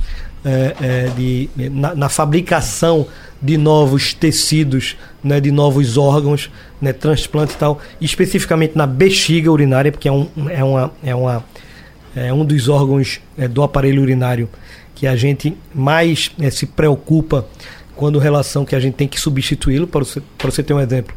é, 0.46 0.76
é, 0.80 1.04
de, 1.16 1.50
na, 1.72 1.96
na, 1.96 2.08
fabricação 2.08 3.08
de 3.42 3.58
novos 3.58 4.14
tecidos, 4.14 4.96
né, 5.24 5.40
de 5.40 5.52
novos 5.52 5.98
órgãos, 5.98 6.52
né, 6.80 6.94
transplante 6.94 7.54
e 7.54 7.58
tal, 7.58 7.82
especificamente 8.00 8.78
na 8.78 8.86
bexiga 8.86 9.52
urinária, 9.52 9.92
porque 9.92 10.08
é, 10.08 10.12
um, 10.12 10.30
é, 10.50 10.64
uma, 10.64 10.92
é, 11.04 11.16
uma, 11.16 11.44
é 12.16 12.32
um 12.32 12.46
dos 12.46 12.70
órgãos 12.70 13.20
é, 13.36 13.48
do 13.48 13.64
aparelho 13.64 14.04
urinário 14.04 14.48
que 14.94 15.08
a 15.08 15.16
gente 15.16 15.58
mais 15.74 16.32
é, 16.40 16.50
se 16.50 16.66
preocupa 16.66 17.46
quando 17.96 18.20
relação 18.20 18.66
que 18.66 18.76
a 18.76 18.80
gente 18.80 18.96
tem 18.96 19.08
que 19.08 19.20
substituí-lo, 19.20 19.88
para 19.88 20.04
você, 20.04 20.22
para 20.38 20.52
você 20.52 20.62
ter 20.62 20.74
um 20.74 20.80
exemplo. 20.80 21.16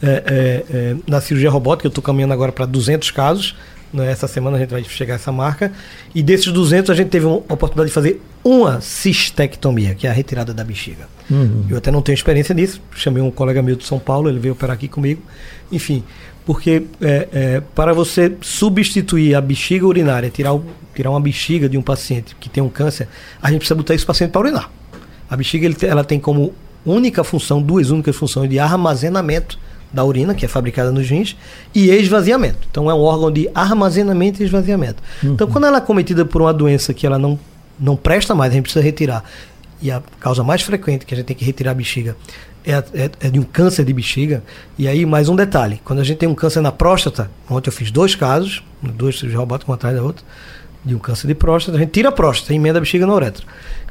É, 0.00 0.06
é, 0.06 0.76
é, 0.76 0.96
na 1.06 1.20
cirurgia 1.20 1.50
robótica, 1.50 1.86
eu 1.86 1.90
estou 1.90 2.02
caminhando 2.02 2.32
agora 2.32 2.52
para 2.52 2.66
200 2.66 3.10
casos. 3.10 3.56
Né? 3.92 4.10
Essa 4.10 4.28
semana 4.28 4.56
a 4.56 4.60
gente 4.60 4.70
vai 4.70 4.82
chegar 4.84 5.14
a 5.14 5.16
essa 5.16 5.32
marca. 5.32 5.72
E 6.14 6.22
desses 6.22 6.52
200, 6.52 6.90
a 6.90 6.94
gente 6.94 7.08
teve 7.08 7.26
uma 7.26 7.36
oportunidade 7.36 7.88
de 7.88 7.94
fazer 7.94 8.22
uma 8.44 8.80
cistectomia, 8.80 9.94
que 9.94 10.06
é 10.06 10.10
a 10.10 10.12
retirada 10.12 10.54
da 10.54 10.62
bexiga. 10.62 11.08
Uhum. 11.30 11.66
Eu 11.68 11.78
até 11.78 11.90
não 11.90 12.00
tenho 12.00 12.14
experiência 12.14 12.54
nisso. 12.54 12.80
Chamei 12.94 13.22
um 13.22 13.30
colega 13.30 13.62
meu 13.62 13.76
de 13.76 13.84
São 13.84 13.98
Paulo, 13.98 14.28
ele 14.28 14.38
veio 14.38 14.54
operar 14.54 14.74
aqui 14.74 14.88
comigo. 14.88 15.22
Enfim, 15.70 16.04
porque 16.46 16.84
é, 17.00 17.28
é, 17.32 17.62
para 17.74 17.92
você 17.92 18.32
substituir 18.40 19.34
a 19.34 19.40
bexiga 19.40 19.86
urinária, 19.86 20.30
tirar, 20.30 20.54
o, 20.54 20.64
tirar 20.94 21.10
uma 21.10 21.20
bexiga 21.20 21.68
de 21.68 21.76
um 21.76 21.82
paciente 21.82 22.34
que 22.38 22.48
tem 22.48 22.62
um 22.62 22.70
câncer, 22.70 23.08
a 23.42 23.50
gente 23.50 23.58
precisa 23.58 23.74
botar 23.74 23.94
esse 23.94 24.06
paciente 24.06 24.30
para 24.30 24.40
urinar. 24.40 24.70
A 25.28 25.36
bexiga 25.36 25.66
ele, 25.66 25.76
ela 25.82 26.04
tem 26.04 26.18
como 26.18 26.52
única 26.84 27.22
função, 27.22 27.60
duas 27.60 27.90
únicas 27.90 28.16
funções 28.16 28.48
de 28.48 28.58
armazenamento 28.58 29.58
da 29.92 30.04
urina, 30.04 30.34
que 30.34 30.44
é 30.44 30.48
fabricada 30.48 30.92
nos 30.92 31.08
rins, 31.08 31.36
e 31.74 31.90
esvaziamento. 31.90 32.66
Então 32.70 32.90
é 32.90 32.94
um 32.94 33.00
órgão 33.00 33.30
de 33.30 33.48
armazenamento 33.54 34.42
e 34.42 34.44
esvaziamento. 34.44 35.02
Uhum. 35.22 35.32
Então 35.32 35.46
quando 35.46 35.66
ela 35.66 35.78
é 35.78 35.80
cometida 35.80 36.24
por 36.24 36.42
uma 36.42 36.52
doença 36.52 36.92
que 36.92 37.06
ela 37.06 37.18
não, 37.18 37.38
não 37.78 37.96
presta 37.96 38.34
mais, 38.34 38.52
a 38.52 38.54
gente 38.54 38.64
precisa 38.64 38.84
retirar. 38.84 39.24
E 39.80 39.90
a 39.90 40.02
causa 40.18 40.42
mais 40.42 40.62
frequente 40.62 41.06
que 41.06 41.14
a 41.14 41.16
gente 41.16 41.26
tem 41.26 41.36
que 41.36 41.44
retirar 41.44 41.70
a 41.70 41.74
bexiga 41.74 42.16
é, 42.66 42.72
é, 42.72 43.10
é, 43.20 43.30
de 43.30 43.38
um 43.38 43.42
câncer 43.42 43.84
de 43.84 43.92
bexiga. 43.92 44.42
E 44.78 44.86
aí, 44.86 45.06
mais 45.06 45.28
um 45.28 45.36
detalhe: 45.36 45.80
quando 45.84 46.00
a 46.00 46.04
gente 46.04 46.18
tem 46.18 46.28
um 46.28 46.34
câncer 46.34 46.60
na 46.60 46.72
próstata, 46.72 47.30
ontem 47.48 47.68
eu 47.68 47.72
fiz 47.72 47.90
dois 47.90 48.14
casos, 48.14 48.62
dois 48.82 49.16
cirurgias 49.16 49.40
robóticas, 49.40 49.70
um 49.70 49.72
atrás 49.72 49.96
da 49.96 50.02
outra, 50.02 50.24
de 50.84 50.94
um 50.94 50.98
câncer 50.98 51.26
de 51.26 51.34
próstata, 51.34 51.78
a 51.78 51.80
gente 51.80 51.90
tira 51.90 52.10
a 52.10 52.12
próstata, 52.12 52.52
emenda 52.52 52.78
a 52.78 52.80
bexiga 52.80 53.06
na 53.06 53.14
uretra. 53.14 53.44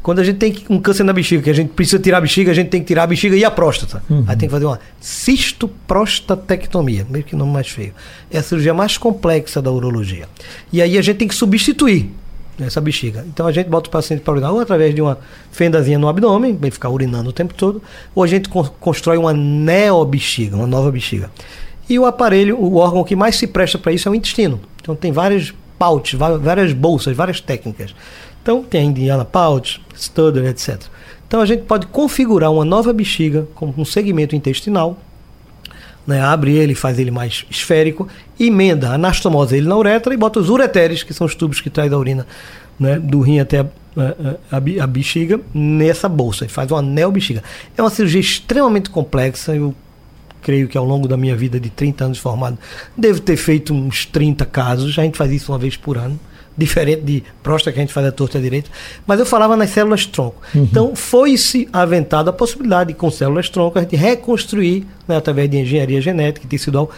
Quando 0.07 0.19
a 0.19 0.23
gente 0.23 0.37
tem 0.37 0.55
um 0.69 0.79
câncer 0.79 1.03
na 1.03 1.11
bexiga, 1.11 1.43
que 1.43 1.49
a 1.49 1.53
gente 1.53 1.73
precisa 1.73 2.01
tirar 2.01 2.19
a 2.19 2.21
bexiga, 2.21 2.49
a 2.49 2.53
gente 2.53 2.69
tem 2.69 2.79
que 2.79 2.87
tirar 2.87 3.03
a 3.03 3.07
bexiga 3.07 3.35
e 3.35 3.43
a 3.43 3.51
próstata. 3.51 4.01
Uhum. 4.09 4.23
Aí 4.25 4.37
tem 4.37 4.47
que 4.47 4.53
fazer 4.53 4.63
uma 4.63 4.79
cistoprostatectomia, 5.01 7.05
meio 7.09 7.25
que 7.25 7.35
nome 7.35 7.51
mais 7.51 7.67
feio. 7.67 7.93
É 8.31 8.37
a 8.37 8.41
cirurgia 8.41 8.73
mais 8.73 8.97
complexa 8.97 9.61
da 9.61 9.69
urologia. 9.69 10.29
E 10.71 10.81
aí 10.81 10.97
a 10.97 11.01
gente 11.01 11.17
tem 11.17 11.27
que 11.27 11.35
substituir 11.35 12.09
essa 12.57 12.79
bexiga. 12.79 13.25
Então 13.27 13.45
a 13.45 13.51
gente 13.51 13.67
bota 13.67 13.89
o 13.89 13.91
paciente 13.91 14.21
para 14.21 14.31
urinar 14.31 14.53
ou 14.53 14.61
através 14.61 14.95
de 14.95 15.01
uma 15.01 15.19
fendazinha 15.51 15.99
no 15.99 16.07
abdômen, 16.07 16.55
para 16.55 16.67
ele 16.67 16.73
ficar 16.73 16.87
urinando 16.87 17.31
o 17.31 17.33
tempo 17.33 17.53
todo, 17.53 17.83
ou 18.15 18.23
a 18.23 18.27
gente 18.27 18.47
constrói 18.79 19.17
uma 19.17 19.33
neobexiga, 19.33 20.55
uma 20.55 20.67
nova 20.67 20.89
bexiga. 20.89 21.29
E 21.89 21.99
o 21.99 22.05
aparelho, 22.05 22.57
o 22.57 22.77
órgão 22.77 23.03
que 23.03 23.13
mais 23.13 23.35
se 23.35 23.45
presta 23.45 23.77
para 23.77 23.91
isso 23.91 24.07
é 24.07 24.11
o 24.13 24.15
intestino. 24.15 24.57
Então 24.81 24.95
tem 24.95 25.11
várias 25.11 25.53
pouches, 25.77 26.17
várias 26.17 26.71
bolsas, 26.71 27.13
várias 27.13 27.41
técnicas. 27.41 27.93
Então 28.48 28.63
tem 28.63 28.80
a 28.80 28.84
Indiana 28.86 29.25
Pouch, 29.25 29.82
Studer, 29.94 30.46
etc. 30.46 30.80
Então 31.27 31.42
a 31.42 31.46
gente 31.46 31.63
pode 31.63 31.86
configurar 31.88 32.50
uma 32.50 32.63
nova 32.63 32.94
bexiga 32.94 33.46
com 33.54 33.74
um 33.77 33.84
segmento 33.84 34.38
intestinal, 34.38 34.98
né, 36.08 36.22
abre 36.22 36.54
ele, 36.54 36.74
faz 36.74 36.98
ele 36.98 37.12
mais 37.12 37.46
esférico, 37.51 38.08
emenda, 38.39 38.92
anastomosa 38.92 39.58
ele 39.58 39.68
na 39.68 39.75
uretra 39.75 40.13
e 40.13 40.18
bota 40.18 40.39
os 40.39 40.50
ureteres, 40.50 41.04
que 41.04 41.13
são 41.13 41.27
os 41.27 41.36
tubos 41.36 41.60
que 41.60 41.70
traz 41.70 41.92
a 41.92 41.98
urina 41.98 42.25
né, 42.80 42.98
do 42.98 43.20
rim 43.20 43.39
até 43.39 43.60
a, 43.60 43.66
a, 43.98 44.56
a, 44.56 44.84
a 44.84 44.88
bexiga, 44.88 45.42
nessa 45.54 46.08
bolsa 46.08 46.46
e 46.46 46.48
faz 46.48 46.72
uma 46.72 46.82
neobexiga. 46.82 47.44
É 47.77 47.84
uma 47.84 47.89
cirurgia 47.89 48.22
extremamente 48.22 48.89
complexa, 48.89 49.54
eu 49.54 49.75
creio 50.42 50.70
que 50.70 50.77
ao 50.77 50.86
longo 50.86 51.06
da 51.06 51.18
minha 51.18 51.36
vida 51.36 51.60
de 51.60 51.70
30 51.70 52.06
anos 52.06 52.18
formado, 52.18 52.58
devo 52.96 53.20
ter 53.20 53.36
feito 53.36 53.74
uns 53.74 54.06
30 54.06 54.46
casos, 54.46 54.98
a 54.98 55.04
gente 55.04 55.18
faz 55.18 55.34
isso 55.34 55.51
uma 55.51 55.58
vez 55.58 55.75
por 55.75 55.98
ano 55.98 56.18
diferente 56.57 57.01
de 57.01 57.23
próstata 57.43 57.73
que 57.73 57.79
a 57.79 57.83
gente 57.83 57.93
faz 57.93 58.07
a 58.07 58.11
torta 58.11 58.39
direita, 58.39 58.69
mas 59.05 59.19
eu 59.19 59.25
falava 59.25 59.55
nas 59.55 59.69
células 59.69 60.05
tronco. 60.05 60.41
Uhum. 60.55 60.63
Então 60.63 60.95
foi-se 60.95 61.69
aventada 61.71 62.31
a 62.31 62.33
possibilidade 62.33 62.89
de, 62.89 62.93
com 62.95 63.11
células 63.11 63.47
tronco, 63.49 63.77
a 63.77 63.81
gente 63.83 63.95
reconstruir, 63.95 64.85
né, 65.07 65.17
através 65.17 65.49
de 65.49 65.57
engenharia 65.57 66.01
genética 66.01 66.45
e 66.45 66.49
tecidual, 66.49 66.89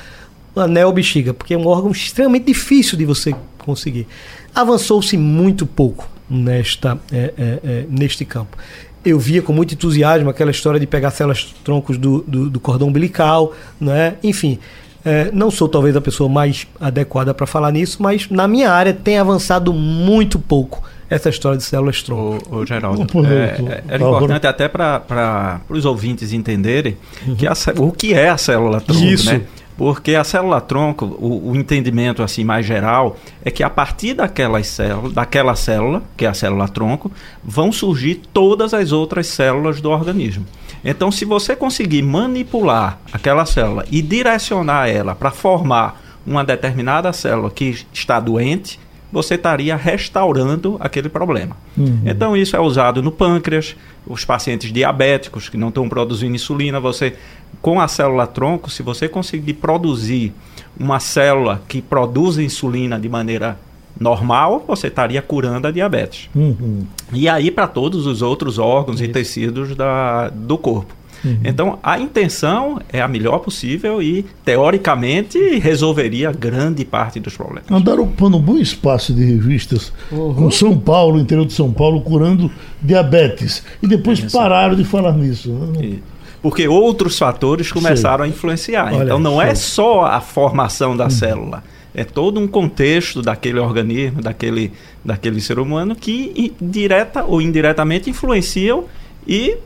anel 0.55 0.91
bexiga, 0.91 1.33
porque 1.33 1.53
é 1.53 1.57
um 1.57 1.67
órgão 1.67 1.91
extremamente 1.91 2.45
difícil 2.45 2.97
de 2.97 3.05
você 3.05 3.35
conseguir. 3.57 4.07
Avançou-se 4.55 5.15
muito 5.17 5.65
pouco 5.65 6.09
nesta, 6.29 6.97
é, 7.11 7.33
é, 7.37 7.59
é, 7.63 7.85
neste 7.89 8.25
campo. 8.25 8.57
Eu 9.03 9.17
via 9.17 9.41
com 9.41 9.53
muito 9.53 9.73
entusiasmo 9.73 10.29
aquela 10.29 10.51
história 10.51 10.79
de 10.79 10.85
pegar 10.85 11.11
células 11.11 11.55
troncos 11.63 11.97
do, 11.97 12.21
do, 12.27 12.49
do 12.49 12.59
cordão 12.59 12.87
umbilical, 12.87 13.53
né? 13.79 14.15
enfim. 14.23 14.59
É, 15.03 15.29
não 15.31 15.49
sou 15.49 15.67
talvez 15.67 15.95
a 15.95 16.01
pessoa 16.01 16.29
mais 16.29 16.67
adequada 16.79 17.33
para 17.33 17.47
falar 17.47 17.71
nisso, 17.71 18.01
mas 18.01 18.29
na 18.29 18.47
minha 18.47 18.71
área 18.71 18.93
tem 18.93 19.17
avançado 19.17 19.73
muito 19.73 20.37
pouco 20.37 20.83
essa 21.09 21.29
história 21.29 21.57
de 21.57 21.63
células 21.63 22.03
tronco. 22.03 22.55
Ô, 22.55 22.59
ô 22.59 22.65
Geraldo, 22.65 23.07
é, 23.25 23.83
é, 23.89 23.95
é 23.95 23.95
importante 23.95 24.45
até 24.45 24.67
para 24.67 25.61
os 25.69 25.85
ouvintes 25.85 26.31
entenderem 26.33 26.97
uhum. 27.25 27.35
que 27.35 27.47
a, 27.47 27.53
o 27.77 27.91
que 27.91 28.13
é 28.13 28.29
a 28.29 28.37
célula 28.37 28.79
tronco, 28.79 29.03
Isso. 29.03 29.31
né? 29.31 29.41
Porque 29.75 30.13
a 30.13 30.25
célula 30.25 30.59
tronco, 30.59 31.05
o, 31.05 31.51
o, 31.51 31.55
entendimento 31.55 32.21
assim 32.21 32.43
mais 32.43 32.65
geral 32.65 33.15
é 33.45 33.49
que 33.49 33.63
a 33.63 33.69
partir 33.69 34.13
daquelas 34.13 34.67
células, 34.67 35.13
daquela 35.13 35.55
célula, 35.55 36.03
que 36.17 36.25
é 36.25 36.27
a 36.27 36.33
célula 36.33 36.67
tronco, 36.67 37.09
vão 37.41 37.71
surgir 37.71 38.15
todas 38.33 38.73
as 38.73 38.91
outras 38.91 39.27
células 39.27 39.79
do 39.79 39.89
organismo. 39.89 40.45
Então, 40.83 41.11
se 41.11 41.25
você 41.25 41.55
conseguir 41.55 42.01
manipular 42.01 42.99
aquela 43.11 43.45
célula 43.45 43.85
e 43.91 44.01
direcionar 44.01 44.87
ela 44.87 45.13
para 45.15 45.31
formar 45.31 46.01
uma 46.25 46.43
determinada 46.43 47.11
célula 47.11 47.49
que 47.49 47.85
está 47.91 48.19
doente, 48.19 48.79
você 49.11 49.35
estaria 49.35 49.75
restaurando 49.75 50.77
aquele 50.79 51.09
problema. 51.09 51.57
Uhum. 51.77 52.01
Então, 52.05 52.37
isso 52.37 52.55
é 52.55 52.59
usado 52.59 53.01
no 53.01 53.11
pâncreas, 53.11 53.75
os 54.05 54.23
pacientes 54.23 54.71
diabéticos 54.71 55.49
que 55.49 55.57
não 55.57 55.69
estão 55.69 55.89
produzindo 55.89 56.35
insulina, 56.35 56.79
você 56.79 57.15
com 57.61 57.81
a 57.81 57.87
célula 57.87 58.27
tronco, 58.27 58.69
se 58.69 58.83
você 58.83 59.09
conseguir 59.09 59.55
produzir 59.55 60.33
uma 60.79 60.99
célula 60.99 61.61
que 61.67 61.81
produz 61.81 62.37
insulina 62.37 62.99
de 62.99 63.09
maneira 63.09 63.57
normal, 63.99 64.63
você 64.67 64.87
estaria 64.87 65.21
curando 65.21 65.67
a 65.67 65.71
diabetes. 65.71 66.29
Uhum. 66.35 66.83
E 67.13 67.27
aí 67.27 67.51
para 67.51 67.67
todos 67.67 68.05
os 68.05 68.21
outros 68.21 68.57
órgãos 68.57 69.01
Isso. 69.01 69.09
e 69.09 69.13
tecidos 69.13 69.75
da, 69.75 70.29
do 70.29 70.57
corpo. 70.57 70.99
Uhum. 71.23 71.37
Então, 71.43 71.79
a 71.83 71.99
intenção 71.99 72.79
é 72.91 73.01
a 73.01 73.07
melhor 73.07 73.39
possível 73.39 74.01
e, 74.01 74.25
teoricamente, 74.45 75.37
resolveria 75.59 76.31
grande 76.31 76.85
parte 76.85 77.19
dos 77.19 77.35
problemas. 77.35 77.69
Andaram 77.69 78.03
ocupando 78.03 78.37
um 78.37 78.41
bom 78.41 78.57
espaço 78.57 79.13
de 79.13 79.23
revistas 79.23 79.91
uhum. 80.11 80.33
com 80.33 80.51
São 80.51 80.77
Paulo, 80.77 81.19
interior 81.19 81.45
de 81.45 81.51
São 81.51 81.73
Paulo, 81.73 82.01
curando 82.01 82.49
diabetes. 82.81 83.63
E 83.83 83.87
depois 83.87 84.23
é 84.23 84.29
pararam 84.29 84.75
de 84.75 84.85
falar 84.85 85.13
nisso. 85.13 85.51
Né? 85.51 85.99
porque 86.41 86.67
outros 86.67 87.17
fatores 87.17 87.71
começaram 87.71 88.23
Sim. 88.23 88.31
a 88.31 88.33
influenciar. 88.33 88.93
Olha, 88.93 89.03
então 89.03 89.19
não 89.19 89.41
é 89.41 89.53
só 89.55 90.05
a 90.05 90.21
formação 90.21 90.95
da 90.95 91.05
uhum. 91.05 91.09
célula, 91.09 91.63
é 91.93 92.03
todo 92.03 92.39
um 92.39 92.47
contexto 92.47 93.21
daquele 93.21 93.59
organismo, 93.59 94.21
daquele, 94.21 94.71
daquele 95.03 95.41
ser 95.41 95.59
humano 95.59 95.95
que 95.95 96.53
direta 96.61 97.23
ou 97.23 97.41
indiretamente 97.41 98.09
influenciam 98.09 98.85
e 99.27 99.57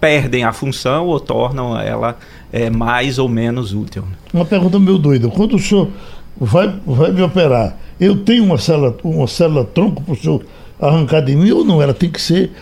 perdem 0.00 0.44
a 0.44 0.52
função 0.52 1.06
ou 1.06 1.18
tornam 1.18 1.78
ela 1.80 2.16
é, 2.52 2.70
mais 2.70 3.18
ou 3.18 3.28
menos 3.28 3.72
útil. 3.72 4.04
Uma 4.32 4.44
pergunta 4.44 4.78
meio 4.78 4.98
doida. 4.98 5.28
Quando 5.28 5.56
o 5.56 5.58
senhor 5.58 5.88
vai, 6.36 6.72
vai 6.86 7.10
me 7.10 7.22
operar, 7.22 7.76
eu 7.98 8.16
tenho 8.16 8.44
uma 8.44 8.58
célula, 8.58 8.96
uma 9.02 9.26
célula 9.26 9.64
tronco 9.64 10.02
para 10.02 10.12
o 10.12 10.16
senhor 10.16 10.44
arrancar 10.80 11.20
de 11.22 11.34
mim 11.34 11.50
ou 11.50 11.64
não? 11.64 11.80
Ela 11.80 11.94
tem 11.94 12.10
que 12.10 12.20
ser, 12.20 12.52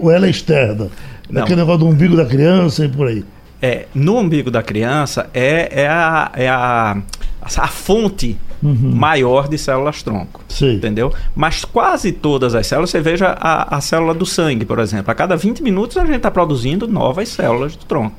ou 0.00 0.10
ela 0.10 0.26
é 0.26 0.30
externa? 0.30 0.88
Não. 1.30 1.42
Aquele 1.42 1.60
negócio 1.60 1.80
do 1.80 1.86
umbigo 1.86 2.16
da 2.16 2.24
criança 2.24 2.84
e 2.84 2.88
por 2.88 3.06
aí. 3.06 3.24
É, 3.60 3.86
no 3.94 4.16
umbigo 4.18 4.50
da 4.50 4.62
criança 4.62 5.28
é, 5.34 5.82
é, 5.82 5.88
a, 5.88 6.30
é 6.34 6.48
a, 6.48 6.96
a 7.40 7.68
fonte 7.68 8.38
uhum. 8.62 8.92
maior 8.94 9.48
de 9.48 9.58
células 9.58 10.02
tronco. 10.02 10.42
Sim. 10.48 10.74
Entendeu? 10.74 11.12
Mas 11.34 11.64
quase 11.64 12.12
todas 12.12 12.54
as 12.54 12.66
células, 12.66 12.90
você 12.90 13.00
veja 13.00 13.36
a, 13.38 13.76
a 13.76 13.80
célula 13.80 14.14
do 14.14 14.26
sangue, 14.26 14.64
por 14.64 14.78
exemplo. 14.78 15.10
A 15.10 15.14
cada 15.14 15.36
20 15.36 15.62
minutos 15.62 15.96
a 15.96 16.04
gente 16.04 16.16
está 16.16 16.30
produzindo 16.30 16.86
novas 16.86 17.28
células 17.28 17.76
do 17.76 17.84
tronco. 17.84 18.16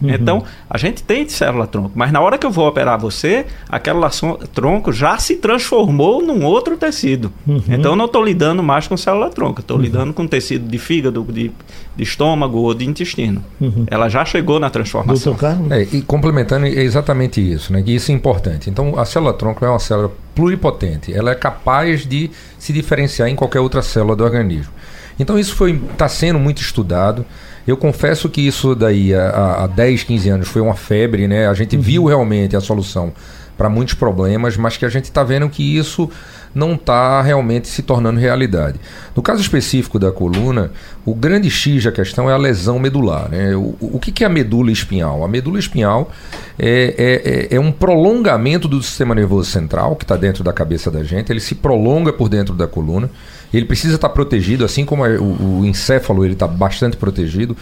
Uhum. 0.00 0.10
Então, 0.10 0.44
a 0.68 0.76
gente 0.76 1.02
tem 1.02 1.26
célula 1.28 1.66
tronco, 1.66 1.92
mas 1.94 2.12
na 2.12 2.20
hora 2.20 2.36
que 2.36 2.46
eu 2.46 2.50
vou 2.50 2.66
operar 2.68 2.98
você, 2.98 3.46
aquela 3.68 4.10
tronco 4.52 4.92
já 4.92 5.18
se 5.18 5.36
transformou 5.36 6.22
num 6.22 6.44
outro 6.44 6.76
tecido. 6.76 7.32
Uhum. 7.46 7.62
Então, 7.68 7.92
eu 7.92 7.96
não 7.96 8.04
estou 8.04 8.22
lidando 8.22 8.62
mais 8.62 8.86
com 8.86 8.96
célula 8.96 9.30
tronco, 9.30 9.60
estou 9.60 9.76
uhum. 9.76 9.82
lidando 9.82 10.12
com 10.12 10.26
tecido 10.26 10.68
de 10.68 10.78
fígado, 10.78 11.26
de, 11.30 11.50
de 11.96 12.02
estômago 12.02 12.58
ou 12.58 12.74
de 12.74 12.86
intestino. 12.86 13.42
Uhum. 13.60 13.86
Ela 13.86 14.08
já 14.08 14.24
chegou 14.24 14.60
na 14.60 14.68
transformação. 14.68 15.36
É, 15.70 15.82
e 15.82 16.02
complementando, 16.02 16.66
é 16.66 16.82
exatamente 16.82 17.40
isso, 17.40 17.72
né? 17.72 17.82
isso 17.86 18.10
é 18.10 18.14
importante. 18.14 18.68
Então, 18.68 18.98
a 18.98 19.04
célula 19.04 19.32
tronco 19.32 19.64
é 19.64 19.68
uma 19.68 19.78
célula 19.78 20.12
pluripotente, 20.34 21.14
ela 21.14 21.30
é 21.30 21.34
capaz 21.34 22.06
de 22.06 22.30
se 22.58 22.72
diferenciar 22.72 23.28
em 23.28 23.34
qualquer 23.34 23.60
outra 23.60 23.80
célula 23.80 24.14
do 24.14 24.22
organismo. 24.24 24.72
Então, 25.18 25.38
isso 25.38 25.66
está 25.66 26.08
sendo 26.08 26.38
muito 26.38 26.60
estudado. 26.60 27.24
Eu 27.66 27.76
confesso 27.76 28.28
que 28.28 28.40
isso 28.40 28.74
daí 28.74 29.12
há, 29.14 29.64
há 29.64 29.66
10, 29.66 30.04
15 30.04 30.28
anos 30.28 30.48
foi 30.48 30.62
uma 30.62 30.74
febre, 30.74 31.26
né? 31.26 31.48
A 31.48 31.54
gente 31.54 31.76
uhum. 31.76 31.82
viu 31.82 32.04
realmente 32.04 32.54
a 32.54 32.60
solução 32.60 33.12
para 33.56 33.68
muitos 33.68 33.94
problemas, 33.94 34.56
mas 34.56 34.76
que 34.76 34.84
a 34.84 34.88
gente 34.88 35.04
está 35.04 35.22
vendo 35.24 35.48
que 35.48 35.76
isso 35.76 36.10
não 36.54 36.72
está 36.72 37.20
realmente 37.20 37.68
se 37.68 37.82
tornando 37.82 38.18
realidade. 38.18 38.80
No 39.14 39.22
caso 39.22 39.42
específico 39.42 39.98
da 39.98 40.10
coluna, 40.10 40.72
o 41.04 41.14
grande 41.14 41.50
X 41.50 41.84
da 41.84 41.92
questão 41.92 42.30
é 42.30 42.32
a 42.32 42.36
lesão 42.36 42.78
medular. 42.78 43.28
Né? 43.28 43.54
O, 43.54 43.76
o 43.78 43.98
que, 44.00 44.24
é 44.24 44.26
a 44.26 44.30
medula 44.30 44.72
espinhal? 44.72 45.22
A 45.22 45.28
medula 45.28 45.58
espinhal 45.58 46.10
é, 46.58 46.94
é, 46.96 47.54
é, 47.54 47.56
é 47.56 47.60
um 47.60 47.70
prolongamento 47.70 48.66
do 48.66 48.82
sistema 48.82 49.14
nervoso 49.14 49.50
central, 49.50 49.96
que 49.96 50.04
está 50.04 50.16
dentro 50.16 50.42
da 50.42 50.52
cabeça 50.52 50.90
da 50.90 51.04
gente, 51.04 51.30
ele 51.30 51.40
se 51.40 51.54
prolonga 51.54 52.10
por 52.10 52.28
dentro 52.28 52.54
da 52.54 52.66
coluna. 52.66 53.10
Ele 53.52 53.66
precisa 53.66 53.94
estar 53.94 54.08
protegido, 54.08 54.64
assim 54.64 54.84
como 54.84 55.04
o, 55.04 55.60
o 55.60 55.66
encéfalo 55.66 56.24
ele 56.24 56.32
está 56.32 56.46
bastante 56.46 56.96
protegido. 56.96 57.54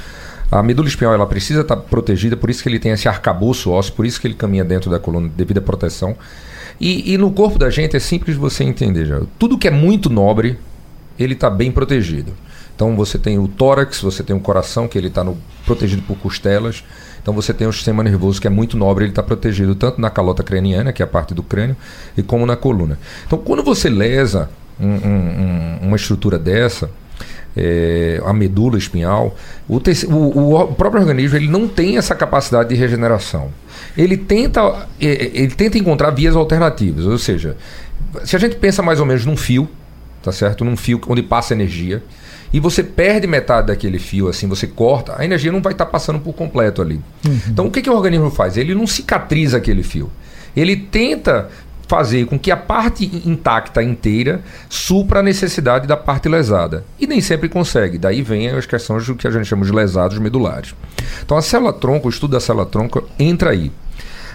A 0.51 0.63
medula 0.63 0.89
espinhal 0.89 1.15
ela 1.15 1.27
precisa 1.27 1.63
estar 1.63 1.77
protegida, 1.77 2.37
por 2.37 2.51
isso 2.51 2.63
que 2.63 2.69
ele 2.69 2.79
tem 2.79 2.93
esse 2.93 3.09
arcabouço 3.09 3.71
ósseo, 3.71 3.93
por 3.95 4.07
isso 4.07 4.21
que 4.21 4.27
ele 4.27 4.35
caminha 4.35 4.65
dentro 4.65 4.91
da 4.91 4.99
coluna 4.99 5.29
devido 5.35 5.59
à 5.59 5.63
proteção. 5.63 6.17
E, 6.81 7.13
e 7.13 7.19
no 7.19 7.31
corpo 7.31 7.59
da 7.59 7.71
gente 7.71 7.97
é 7.97 8.01
simples 8.01 8.37
você 8.37 8.65
entender 8.65 9.07
já. 9.07 9.21
Tudo 9.39 9.59
que 9.59 9.69
é 9.69 9.71
muito 9.71 10.11
nobre, 10.11 10.59
ele 11.19 11.35
está 11.35 11.49
bem 11.49 11.71
protegido. 11.71 12.33
Então 12.75 12.97
você 12.97 13.19
tem 13.19 13.39
o 13.39 13.47
tórax, 13.47 14.01
você 14.01 14.23
tem 14.23 14.35
o 14.35 14.41
coração, 14.41 14.89
que 14.89 14.99
ele 14.99 15.07
está 15.07 15.25
protegido 15.65 16.03
por 16.03 16.17
costelas. 16.17 16.85
Então 17.23 17.33
você 17.33 17.55
tem 17.55 17.67
o 17.67 17.73
sistema 17.73 18.03
nervoso 18.03 18.41
que 18.41 18.47
é 18.47 18.51
muito 18.51 18.77
nobre, 18.77 19.05
ele 19.05 19.13
está 19.13 19.23
protegido 19.23 19.75
tanto 19.75 20.01
na 20.01 20.11
calota 20.11 20.43
craniana, 20.43 20.93
que 20.93 21.03
é 21.03 21.05
a 21.05 21.09
parte 21.09 21.33
do 21.33 21.43
crânio, 21.43 21.77
e 22.17 22.23
como 22.23 22.45
na 22.45 22.57
coluna. 22.57 22.99
Então 23.27 23.39
quando 23.39 23.63
você 23.63 23.89
lesa 23.89 24.51
um, 24.79 24.89
um, 24.89 25.79
uma 25.83 25.97
estrutura 25.97 26.39
dessa, 26.39 26.91
é, 27.57 28.21
a 28.25 28.33
medula 28.33 28.77
espinhal, 28.77 29.37
o, 29.69 29.77
o, 29.77 30.55
o, 30.63 30.75
próprio 30.75 31.03
organismo 31.03 31.37
ele 31.37 31.49
não 31.49 31.69
tem 31.69 31.97
essa 31.97 32.15
capacidade 32.15 32.69
de 32.69 32.75
regeneração. 32.75 33.51
Ele 33.97 34.17
tenta, 34.17 34.87
é, 35.01 35.07
é, 35.07 35.31
ele 35.35 35.55
tenta 35.55 35.79
encontrar 35.79 36.11
vias 36.11 36.35
alternativas, 36.35 37.07
ou 37.07 37.19
seja, 37.19 37.57
se 38.25 38.35
a 38.35 38.39
gente 38.39 38.57
pensa 38.57 38.83
mais 38.83 39.01
ou 39.01 39.07
menos 39.07 39.25
num 39.25 39.37
fio, 39.37 39.69
tá 40.23 40.33
certo? 40.33 40.65
Num 40.65 40.77
fio 40.77 41.01
onde 41.09 41.23
passa 41.23 41.55
energia, 41.55 42.03
e 42.53 42.61
você 42.61 42.85
perde 42.85 43.27
metade 43.27 43.67
daquele 43.67 43.99
fio, 43.99 44.29
assim, 44.29 44.47
você 44.47 44.67
corta, 44.67 45.15
a 45.19 45.25
energia 45.25 45.51
não 45.51 45.61
vai 45.61 45.73
estar 45.73 45.87
tá 45.87 45.91
passando 45.91 46.21
por 46.21 46.33
completo 46.33 46.81
ali. 46.81 47.01
Uhum. 47.27 47.41
Então 47.49 47.67
o 47.67 47.71
que, 47.71 47.83
que 47.83 47.91
o 47.91 47.95
organismo 47.95 48.31
faz? 48.31 48.57
Ele 48.57 48.75
não 48.75 48.87
cicatriza 48.87 49.57
aquele 49.57 49.83
fio. 49.83 50.11
Ele 50.57 50.77
tenta 50.77 51.51
fazer 51.87 52.27
com 52.27 52.39
que 52.39 52.51
a 52.51 52.57
parte 52.57 53.05
intacta 53.27 53.83
inteira 53.83 54.43
supra 54.69 55.21
a 55.21 55.23
necessidade 55.23 55.87
da 55.87 55.97
parte 55.97 56.29
lesada. 56.29 56.85
E 56.99 57.07
nem 57.07 57.21
sempre 57.21 57.49
consegue. 57.49 57.99
Daí 57.99 58.23
vem 58.23 58.49
as 58.49 58.67
questões 58.67 59.07
do 59.07 59.15
que 59.15 59.27
a 59.27 59.31
gente 59.31 59.47
chama 59.47 59.65
de 59.65 59.73
lesados 59.73 60.19
medulares. 60.19 60.75
Então 61.23 61.37
a 61.37 61.43
célula-tronco, 61.43 62.07
o 62.07 62.11
estudo 62.11 62.33
da 62.33 62.41
célula-tronco 62.41 63.09
entra 63.19 63.51
aí. 63.51 63.71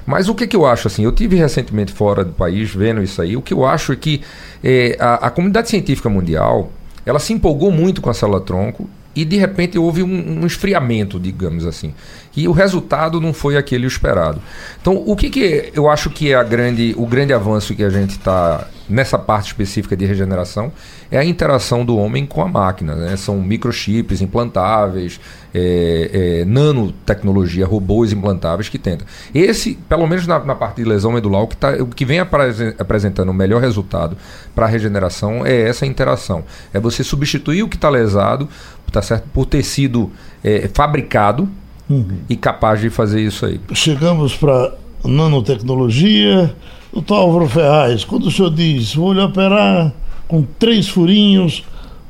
Mas 0.05 0.27
o 0.27 0.35
que, 0.35 0.47
que 0.47 0.55
eu 0.55 0.65
acho 0.65 0.87
assim? 0.87 1.03
Eu 1.03 1.11
tive 1.11 1.35
recentemente 1.35 1.91
fora 1.91 2.23
do 2.23 2.33
país 2.33 2.73
vendo 2.73 3.01
isso 3.03 3.21
aí. 3.21 3.35
O 3.35 3.41
que 3.41 3.53
eu 3.53 3.65
acho 3.65 3.93
é 3.93 3.95
que 3.95 4.21
é, 4.63 4.97
a, 4.99 5.27
a 5.27 5.29
comunidade 5.29 5.69
científica 5.69 6.09
mundial 6.09 6.71
ela 7.05 7.19
se 7.19 7.33
empolgou 7.33 7.71
muito 7.71 8.01
com 8.01 8.09
a 8.09 8.13
célula-tronco 8.13 8.89
e 9.15 9.25
de 9.25 9.37
repente 9.37 9.77
houve 9.77 10.03
um, 10.03 10.41
um, 10.41 10.45
esfriamento, 10.45 11.19
digamos 11.19 11.65
assim. 11.65 11.93
E 12.35 12.47
o 12.47 12.51
resultado 12.51 13.19
não 13.19 13.33
foi 13.33 13.57
aquele 13.57 13.87
esperado. 13.87 14.41
Então, 14.79 15.03
o 15.05 15.15
que, 15.15 15.29
que 15.29 15.71
eu 15.73 15.89
acho 15.89 16.09
que 16.09 16.31
é 16.31 16.43
grande, 16.43 16.93
o 16.97 17.05
grande 17.05 17.33
avanço 17.33 17.75
que 17.75 17.83
a 17.83 17.89
gente 17.89 18.11
está 18.11 18.67
nessa 18.89 19.19
parte 19.19 19.47
específica 19.47 19.95
de 19.95 20.05
regeneração 20.05 20.71
é 21.11 21.17
a 21.17 21.23
interação 21.23 21.85
do 21.85 21.95
homem 21.97 22.25
com 22.25 22.41
a 22.41 22.47
máquina. 22.47 22.95
Né? 22.95 23.15
São 23.17 23.39
microchips 23.39 24.21
implantáveis, 24.21 25.19
é, 25.53 26.41
é, 26.41 26.45
nanotecnologia, 26.45 27.65
robôs 27.65 28.11
implantáveis 28.11 28.69
que 28.69 28.79
tentam. 28.79 29.07
Esse, 29.33 29.75
pelo 29.87 30.07
menos 30.07 30.25
na, 30.25 30.39
na 30.39 30.55
parte 30.55 30.77
de 30.77 30.85
lesão 30.85 31.11
medular, 31.11 31.43
o 31.43 31.47
que, 31.47 31.57
tá, 31.57 31.71
o 31.73 31.87
que 31.87 32.05
vem 32.05 32.19
apresentando 32.19 33.29
o 33.29 33.33
melhor 33.33 33.61
resultado 33.61 34.17
para 34.55 34.65
a 34.65 34.69
regeneração 34.69 35.45
é 35.45 35.61
essa 35.61 35.85
interação. 35.85 36.43
É 36.73 36.79
você 36.79 37.03
substituir 37.03 37.63
o 37.63 37.67
que 37.67 37.75
está 37.75 37.89
lesado 37.89 38.47
tá 38.89 39.01
certo? 39.01 39.27
por 39.33 39.45
ter 39.45 39.63
sido 39.63 40.11
é, 40.43 40.69
fabricado 40.73 41.49
uhum. 41.89 42.19
e 42.29 42.35
capaz 42.35 42.79
de 42.79 42.89
fazer 42.89 43.21
isso 43.21 43.45
aí. 43.45 43.59
Chegamos 43.73 44.35
para 44.35 44.73
nanotecnologia. 45.03 46.53
Doutor 46.91 47.15
Álvaro 47.15 47.47
Ferraz, 47.47 48.03
quando 48.03 48.27
o 48.27 48.31
senhor 48.31 48.49
diz, 48.49 48.95
vou 48.95 49.13
lhe 49.13 49.21
operar 49.21 49.93
com 50.27 50.43
três 50.57 50.87
furinhos, 50.87 51.63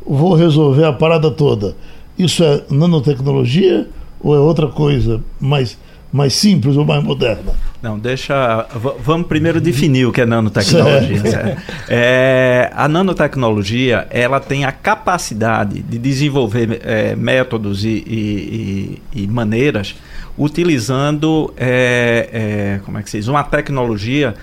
vou 0.05 0.33
resolver 0.33 0.85
a 0.85 0.93
parada 0.93 1.29
toda, 1.29 1.75
isso 2.17 2.43
é 2.43 2.63
nanotecnologia 2.69 3.87
ou 4.21 4.35
é 4.35 4.39
outra 4.39 4.67
coisa 4.67 5.21
mais, 5.39 5.77
mais 6.11 6.33
simples 6.33 6.75
ou 6.75 6.85
mais 6.85 7.03
moderna? 7.03 7.53
Não, 7.81 7.97
deixa. 7.97 8.67
Vamos 9.03 9.27
primeiro 9.27 9.61
definir 9.61 10.05
o 10.05 10.11
que 10.11 10.21
é 10.21 10.25
nanotecnologia. 10.25 11.57
É, 11.87 12.71
a 12.75 12.87
nanotecnologia 12.87 14.07
ela 14.09 14.39
tem 14.39 14.65
a 14.65 14.71
capacidade 14.71 15.81
de 15.81 15.97
desenvolver 15.97 16.81
é, 16.83 17.15
métodos 17.15 17.83
e, 17.83 17.89
e, 17.89 19.01
e, 19.13 19.27
maneiras 19.27 19.95
utilizando 20.37 21.53
é, 21.57 22.29
é 22.31 22.81
como 22.85 22.97
é 22.97 23.03
que 23.03 23.09
se 23.09 23.17
diz? 23.17 23.27
uma 23.27 23.43
tecnologia 23.43 24.35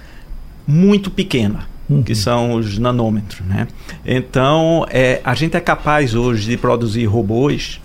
muito 0.67 1.11
pequena. 1.11 1.69
Uhum. 1.89 2.03
Que 2.03 2.17
são 2.17 2.55
os 2.55 2.79
nanômetros. 2.79 3.47
Né? 3.47 3.69
Então, 4.05 4.85
é, 4.91 5.21
a 5.23 5.35
gente 5.37 5.57
é 5.57 5.61
capaz 5.61 6.17
hoje 6.17 6.51
de 6.51 6.57
produzir 6.57 7.07
robôs 7.07 7.81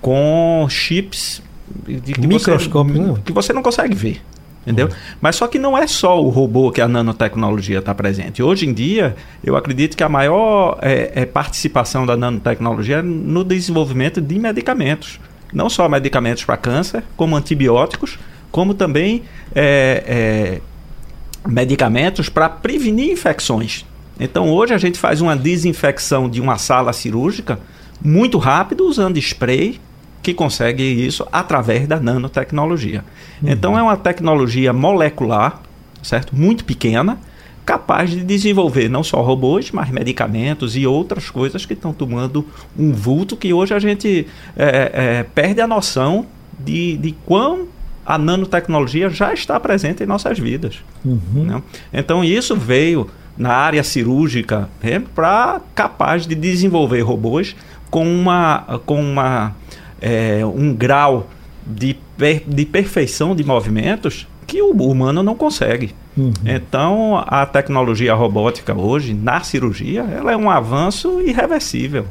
com 0.00 0.66
chips 0.68 1.40
que, 1.84 2.26
Microscópio, 2.26 2.94
você, 2.94 3.00
né? 3.00 3.18
que 3.24 3.32
você 3.32 3.52
não 3.52 3.62
consegue 3.62 3.94
ver. 3.94 4.22
Entendeu? 4.62 4.88
Uhum. 4.88 4.92
Mas 5.20 5.36
só 5.36 5.46
que 5.46 5.58
não 5.58 5.78
é 5.78 5.86
só 5.86 6.22
o 6.22 6.28
robô 6.28 6.70
que 6.70 6.80
a 6.80 6.86
nanotecnologia 6.86 7.78
está 7.78 7.94
presente. 7.94 8.42
Hoje 8.42 8.66
em 8.66 8.72
dia, 8.74 9.16
eu 9.42 9.56
acredito 9.56 9.96
que 9.96 10.02
a 10.02 10.10
maior 10.10 10.78
é, 10.82 11.12
é 11.14 11.24
participação 11.24 12.04
da 12.04 12.16
nanotecnologia 12.16 12.96
é 12.96 13.02
no 13.02 13.42
desenvolvimento 13.44 14.20
de 14.20 14.38
medicamentos. 14.38 15.18
Não 15.54 15.70
só 15.70 15.88
medicamentos 15.88 16.44
para 16.44 16.58
câncer, 16.58 17.02
como 17.16 17.34
antibióticos, 17.34 18.18
como 18.50 18.74
também 18.74 19.22
é, 19.54 20.04
é, 20.06 20.60
medicamentos 21.48 22.28
para 22.28 22.50
prevenir 22.50 23.10
infecções. 23.10 23.86
Então, 24.20 24.50
hoje 24.50 24.74
a 24.74 24.78
gente 24.78 24.98
faz 24.98 25.22
uma 25.22 25.34
desinfecção 25.34 26.28
de 26.28 26.40
uma 26.40 26.58
sala 26.58 26.92
cirúrgica 26.92 27.58
muito 28.04 28.36
rápido 28.36 28.84
usando 28.86 29.16
spray 29.16 29.80
que 30.22 30.34
consegue 30.34 30.82
isso 30.82 31.26
através 31.32 31.86
da 31.86 31.98
nanotecnologia. 31.98 33.04
Uhum. 33.42 33.50
Então 33.50 33.78
é 33.78 33.82
uma 33.82 33.96
tecnologia 33.96 34.72
molecular, 34.72 35.60
certo? 36.02 36.34
Muito 36.36 36.64
pequena, 36.64 37.18
capaz 37.64 38.10
de 38.10 38.22
desenvolver 38.22 38.88
não 38.88 39.04
só 39.04 39.20
robôs, 39.20 39.70
mas 39.70 39.90
medicamentos 39.90 40.76
e 40.76 40.86
outras 40.86 41.28
coisas 41.28 41.66
que 41.66 41.74
estão 41.74 41.92
tomando 41.92 42.46
um 42.78 42.92
vulto 42.92 43.36
que 43.36 43.52
hoje 43.52 43.74
a 43.74 43.78
gente 43.78 44.26
é, 44.56 44.90
é, 44.92 45.22
perde 45.22 45.60
a 45.60 45.66
noção 45.66 46.26
de, 46.58 46.96
de 46.96 47.12
quão 47.26 47.68
a 48.06 48.16
nanotecnologia 48.16 49.10
já 49.10 49.34
está 49.34 49.60
presente 49.60 50.02
em 50.02 50.06
nossas 50.06 50.38
vidas. 50.38 50.82
Uhum. 51.04 51.44
Né? 51.44 51.62
Então 51.92 52.24
isso 52.24 52.56
veio 52.56 53.10
na 53.36 53.52
área 53.52 53.84
cirúrgica 53.84 54.68
né, 54.82 55.02
para 55.14 55.60
capaz 55.74 56.26
de 56.26 56.34
desenvolver 56.34 57.02
robôs 57.02 57.54
com 57.90 58.10
uma, 58.10 58.80
com 58.86 59.00
uma 59.00 59.54
é, 60.00 60.44
um 60.44 60.74
grau 60.74 61.28
de, 61.66 61.96
per, 62.16 62.42
de 62.46 62.64
perfeição 62.64 63.34
de 63.34 63.44
movimentos 63.44 64.26
que 64.46 64.62
o 64.62 64.70
humano 64.70 65.22
não 65.22 65.34
consegue. 65.34 65.94
Uhum. 66.16 66.32
Então, 66.44 67.22
a 67.26 67.44
tecnologia 67.44 68.14
robótica 68.14 68.74
hoje, 68.74 69.14
na 69.14 69.40
cirurgia, 69.40 70.02
ela 70.02 70.32
é 70.32 70.36
um 70.36 70.50
avanço 70.50 71.20
irreversível. 71.20 72.06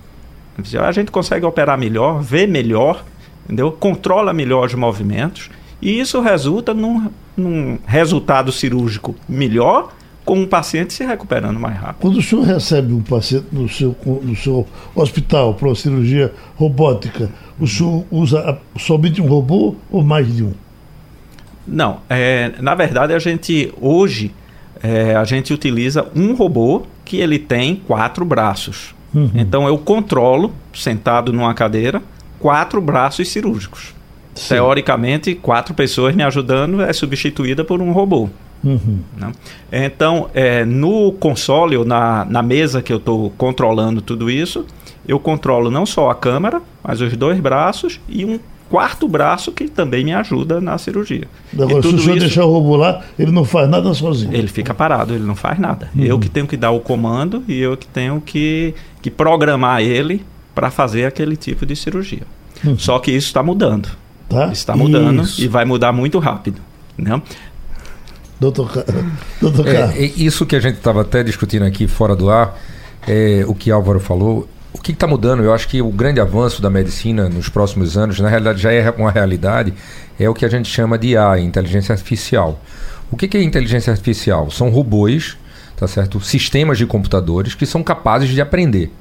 A 0.79 0.91
gente 0.91 1.11
consegue 1.11 1.45
operar 1.45 1.77
melhor, 1.77 2.21
ver 2.21 2.47
melhor, 2.47 3.03
entendeu? 3.45 3.71
controla 3.71 4.33
melhor 4.33 4.67
os 4.67 4.73
movimentos, 4.73 5.49
e 5.81 5.99
isso 5.99 6.19
resulta 6.21 6.73
num, 6.73 7.09
num 7.35 7.77
resultado 7.85 8.51
cirúrgico 8.51 9.15
melhor 9.27 9.89
com 10.25 10.43
o 10.43 10.47
paciente 10.47 10.93
se 10.93 11.05
recuperando 11.05 11.57
mais 11.57 11.77
rápido. 11.77 12.01
Quando 12.01 12.17
o 12.17 12.21
senhor 12.21 12.43
recebe 12.43 12.91
um 12.91 13.01
paciente 13.01 13.45
no 13.51 13.69
seu, 13.69 13.95
no 14.05 14.35
seu 14.35 14.67
hospital 14.93 15.53
para 15.53 15.69
uma 15.69 15.75
cirurgia 15.75 16.33
robótica, 16.55 17.29
o 17.59 17.67
senhor 17.67 18.05
usa 18.11 18.57
somente 18.77 19.21
um 19.21 19.27
robô 19.27 19.75
ou 19.89 20.03
mais 20.03 20.33
de 20.33 20.43
um? 20.43 20.53
Não, 21.67 21.99
é, 22.09 22.53
na 22.59 22.75
verdade 22.75 23.13
a 23.13 23.19
gente 23.19 23.73
hoje 23.81 24.31
é, 24.81 25.15
a 25.15 25.23
gente 25.23 25.53
utiliza 25.53 26.07
um 26.15 26.33
robô 26.33 26.83
que 27.03 27.17
ele 27.17 27.39
tem 27.39 27.75
quatro 27.75 28.23
braços. 28.23 28.95
Uhum. 29.13 29.31
Então 29.35 29.67
eu 29.67 29.77
controlo, 29.77 30.53
sentado 30.73 31.33
numa 31.33 31.53
cadeira, 31.53 32.01
quatro 32.39 32.79
braços 32.79 33.27
cirúrgicos. 33.29 33.95
Sim. 34.35 34.55
Teoricamente, 34.55 35.33
quatro 35.33 35.73
pessoas 35.73 36.15
me 36.15 36.23
ajudando 36.23 36.81
é 36.81 36.93
substituída 36.93 37.63
por 37.63 37.81
um 37.81 37.91
robô. 37.91 38.29
Uhum. 38.63 38.99
Né? 39.15 39.31
Então, 39.71 40.29
é, 40.33 40.63
no 40.63 41.11
console, 41.13 41.77
ou 41.77 41.85
na, 41.85 42.25
na 42.25 42.43
mesa 42.43 42.81
que 42.81 42.93
eu 42.93 42.97
estou 42.97 43.31
controlando 43.31 44.01
tudo 44.01 44.29
isso, 44.29 44.65
eu 45.07 45.19
controlo 45.19 45.71
não 45.71 45.85
só 45.85 46.09
a 46.09 46.15
câmera, 46.15 46.61
mas 46.83 47.01
os 47.01 47.15
dois 47.15 47.39
braços 47.39 47.99
e 48.09 48.25
um 48.25 48.39
quarto 48.69 49.07
braço 49.07 49.51
que 49.51 49.67
também 49.67 50.03
me 50.03 50.13
ajuda 50.13 50.59
na 50.59 50.77
cirurgia. 50.77 51.27
Agora, 51.53 51.81
se 51.81 51.87
o 51.87 51.99
senhor 51.99 52.17
isso, 52.17 52.25
deixar 52.25 52.45
o 52.45 52.51
robô 52.51 52.75
lá, 52.75 53.01
ele 53.17 53.31
não 53.31 53.45
faz 53.45 53.69
nada 53.69 53.93
sozinho. 53.93 54.33
Ele 54.33 54.47
fica 54.47 54.73
parado, 54.73 55.13
ele 55.13 55.23
não 55.23 55.35
faz 55.35 55.57
nada. 55.57 55.89
Uhum. 55.95 56.03
Eu 56.03 56.19
que 56.19 56.29
tenho 56.29 56.47
que 56.47 56.57
dar 56.57 56.71
o 56.71 56.79
comando 56.79 57.43
e 57.47 57.59
eu 57.59 57.77
que 57.77 57.87
tenho 57.87 58.19
que, 58.19 58.75
que 59.01 59.09
programar 59.09 59.81
ele 59.81 60.25
para 60.53 60.69
fazer 60.69 61.05
aquele 61.05 61.37
tipo 61.37 61.65
de 61.65 61.75
cirurgia. 61.75 62.23
Uhum. 62.63 62.77
Só 62.77 62.99
que 62.99 63.11
isso 63.11 63.27
está 63.27 63.41
mudando. 63.41 63.89
Tá? 64.27 64.51
Está 64.51 64.75
mudando 64.75 65.23
isso. 65.23 65.41
e 65.41 65.47
vai 65.47 65.63
mudar 65.63 65.93
muito 65.93 66.19
rápido. 66.19 66.61
Né? 66.97 67.21
Doutor, 68.39 68.83
doutor 69.41 69.67
é, 69.67 69.97
é, 69.97 70.05
isso 70.15 70.45
que 70.45 70.55
a 70.55 70.59
gente 70.59 70.75
estava 70.75 71.01
até 71.01 71.23
discutindo 71.23 71.63
aqui 71.63 71.87
fora 71.87 72.15
do 72.15 72.29
ar, 72.29 72.59
é, 73.07 73.43
o 73.47 73.55
que 73.55 73.71
Álvaro 73.71 73.99
falou, 73.99 74.47
o 74.77 74.81
que 74.81 74.91
está 74.91 75.07
mudando? 75.07 75.43
Eu 75.43 75.53
acho 75.53 75.67
que 75.67 75.81
o 75.81 75.89
grande 75.89 76.19
avanço 76.19 76.61
da 76.61 76.69
medicina 76.69 77.27
nos 77.29 77.49
próximos 77.49 77.97
anos, 77.97 78.19
na 78.19 78.29
realidade 78.29 78.61
já 78.61 78.71
é 78.71 78.89
uma 78.91 79.11
realidade, 79.11 79.73
é 80.19 80.29
o 80.29 80.33
que 80.33 80.45
a 80.45 80.49
gente 80.49 80.69
chama 80.69 80.97
de 80.97 81.17
AI, 81.17 81.41
inteligência 81.41 81.93
artificial. 81.93 82.59
O 83.11 83.17
que, 83.17 83.27
que 83.27 83.37
é 83.37 83.43
inteligência 83.43 83.91
artificial? 83.91 84.51
São 84.51 84.69
robôs, 84.69 85.37
tá 85.75 85.87
certo? 85.87 86.19
Sistemas 86.19 86.77
de 86.77 86.85
computadores 86.85 87.55
que 87.55 87.65
são 87.65 87.83
capazes 87.83 88.29
de 88.29 88.41
aprender 88.41 88.91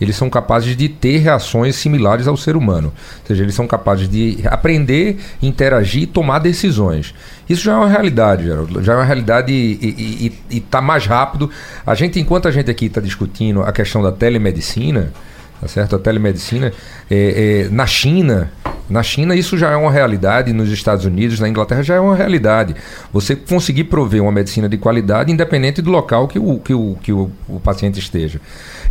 eles 0.00 0.16
são 0.16 0.28
capazes 0.28 0.76
de 0.76 0.88
ter 0.88 1.18
reações 1.18 1.76
similares 1.76 2.26
ao 2.26 2.36
ser 2.36 2.56
humano. 2.56 2.88
Ou 3.20 3.26
seja, 3.26 3.42
eles 3.42 3.54
são 3.54 3.66
capazes 3.66 4.08
de 4.08 4.38
aprender, 4.46 5.18
interagir 5.40 6.02
e 6.02 6.06
tomar 6.06 6.40
decisões. 6.40 7.14
Isso 7.48 7.62
já 7.62 7.72
é 7.72 7.76
uma 7.76 7.88
realidade, 7.88 8.44
Geraldo. 8.44 8.82
já 8.82 8.94
é 8.94 8.96
uma 8.96 9.04
realidade 9.04 9.52
e 9.52 10.32
está 10.50 10.80
mais 10.80 11.06
rápido. 11.06 11.50
A 11.86 11.94
gente, 11.94 12.18
enquanto 12.18 12.48
a 12.48 12.50
gente 12.50 12.70
aqui 12.70 12.86
está 12.86 13.00
discutindo 13.00 13.62
a 13.62 13.72
questão 13.72 14.02
da 14.02 14.10
telemedicina, 14.10 15.12
tá 15.60 15.68
certo? 15.68 15.96
A 15.96 15.98
telemedicina, 15.98 16.72
é, 17.10 17.66
é, 17.66 17.68
na 17.70 17.86
China, 17.86 18.50
na 18.88 19.02
China 19.02 19.34
isso 19.34 19.56
já 19.56 19.70
é 19.70 19.76
uma 19.76 19.90
realidade, 19.90 20.52
nos 20.52 20.70
Estados 20.70 21.06
Unidos, 21.06 21.40
na 21.40 21.48
Inglaterra 21.48 21.82
já 21.82 21.94
é 21.94 22.00
uma 22.00 22.14
realidade. 22.14 22.74
Você 23.12 23.34
conseguir 23.34 23.84
prover 23.84 24.22
uma 24.22 24.32
medicina 24.32 24.68
de 24.68 24.76
qualidade 24.76 25.32
independente 25.32 25.80
do 25.80 25.90
local 25.90 26.28
que 26.28 26.38
o, 26.38 26.58
que 26.58 26.74
o, 26.74 26.96
que 27.02 27.12
o, 27.12 27.30
o 27.48 27.60
paciente 27.60 27.98
esteja. 27.98 28.40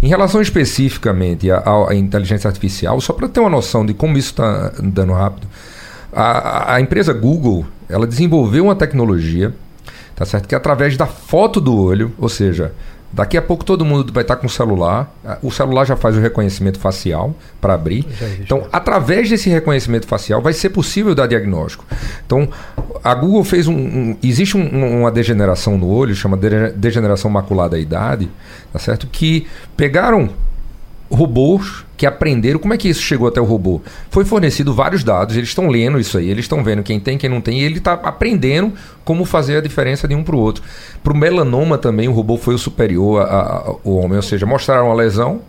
Em 0.01 0.07
relação 0.07 0.41
especificamente 0.41 1.49
à, 1.51 1.63
à 1.89 1.95
inteligência 1.95 2.47
artificial, 2.47 2.99
só 3.01 3.13
para 3.13 3.27
ter 3.27 3.39
uma 3.39 3.49
noção 3.49 3.85
de 3.85 3.93
como 3.93 4.17
isso 4.17 4.31
está 4.31 4.73
andando 4.79 5.13
rápido, 5.13 5.47
a, 6.11 6.75
a 6.75 6.81
empresa 6.81 7.13
Google 7.13 7.65
ela 7.89 8.07
desenvolveu 8.07 8.65
uma 8.65 8.75
tecnologia 8.75 9.53
tá 10.15 10.25
certo? 10.25 10.47
Que 10.47 10.55
através 10.55 10.95
da 10.95 11.05
foto 11.05 11.59
do 11.59 11.75
olho, 11.75 12.13
ou 12.17 12.29
seja, 12.29 12.71
Daqui 13.13 13.37
a 13.37 13.41
pouco 13.43 13.63
todo 13.63 13.85
mundo 13.85 14.11
vai 14.11 14.23
estar 14.23 14.35
com 14.37 14.47
o 14.47 14.49
celular. 14.49 15.15
O 15.43 15.51
celular 15.51 15.85
já 15.85 15.95
faz 15.95 16.17
o 16.17 16.19
reconhecimento 16.19 16.79
facial 16.79 17.35
para 17.61 17.75
abrir. 17.75 18.07
Então, 18.39 18.67
através 18.73 19.29
desse 19.29 19.51
reconhecimento 19.51 20.07
facial, 20.07 20.41
vai 20.41 20.51
ser 20.51 20.69
possível 20.69 21.13
dar 21.13 21.27
diagnóstico. 21.27 21.85
Então, 22.25 22.49
a 23.03 23.13
Google 23.13 23.43
fez 23.43 23.67
um. 23.67 23.75
um 23.75 24.17
existe 24.23 24.57
um, 24.57 25.01
uma 25.01 25.11
degeneração 25.11 25.77
no 25.77 25.87
olho, 25.87 26.15
chama 26.15 26.35
degeneração 26.75 27.29
macular 27.29 27.69
da 27.69 27.77
idade, 27.77 28.31
tá 28.71 28.79
certo? 28.79 29.05
Que 29.05 29.45
pegaram 29.77 30.31
robôs 31.09 31.85
que 31.95 32.05
aprenderam. 32.05 32.59
Como 32.59 32.73
é 32.73 32.77
que 32.77 32.89
isso 32.89 33.01
chegou 33.01 33.27
até 33.27 33.39
o 33.39 33.45
robô? 33.45 33.81
Foi 34.09 34.25
fornecido 34.25 34.73
vários 34.73 35.03
dados, 35.03 35.35
eles 35.35 35.49
estão 35.49 35.67
lendo 35.67 35.99
isso 35.99 36.17
aí, 36.17 36.29
eles 36.29 36.45
estão 36.45 36.63
vendo 36.63 36.83
quem 36.83 36.99
tem, 36.99 37.17
quem 37.17 37.29
não 37.29 37.41
tem, 37.41 37.59
e 37.59 37.63
ele 37.63 37.77
está 37.77 37.93
aprendendo 37.93 38.73
como 39.05 39.25
fazer 39.25 39.57
a 39.57 39.61
diferença 39.61 40.07
de 40.07 40.15
um 40.15 40.23
para 40.23 40.35
o 40.35 40.39
outro. 40.39 40.63
Para 41.03 41.13
o 41.13 41.17
melanoma 41.17 41.77
também, 41.77 42.07
o 42.07 42.11
robô 42.11 42.37
foi 42.37 42.55
o 42.55 42.57
superior 42.57 43.21
ao 43.21 43.79
homem, 43.85 44.17
ou 44.17 44.23
seja, 44.23 44.45
mostraram 44.45 44.91
a 44.91 44.93
lesão, 44.93 45.41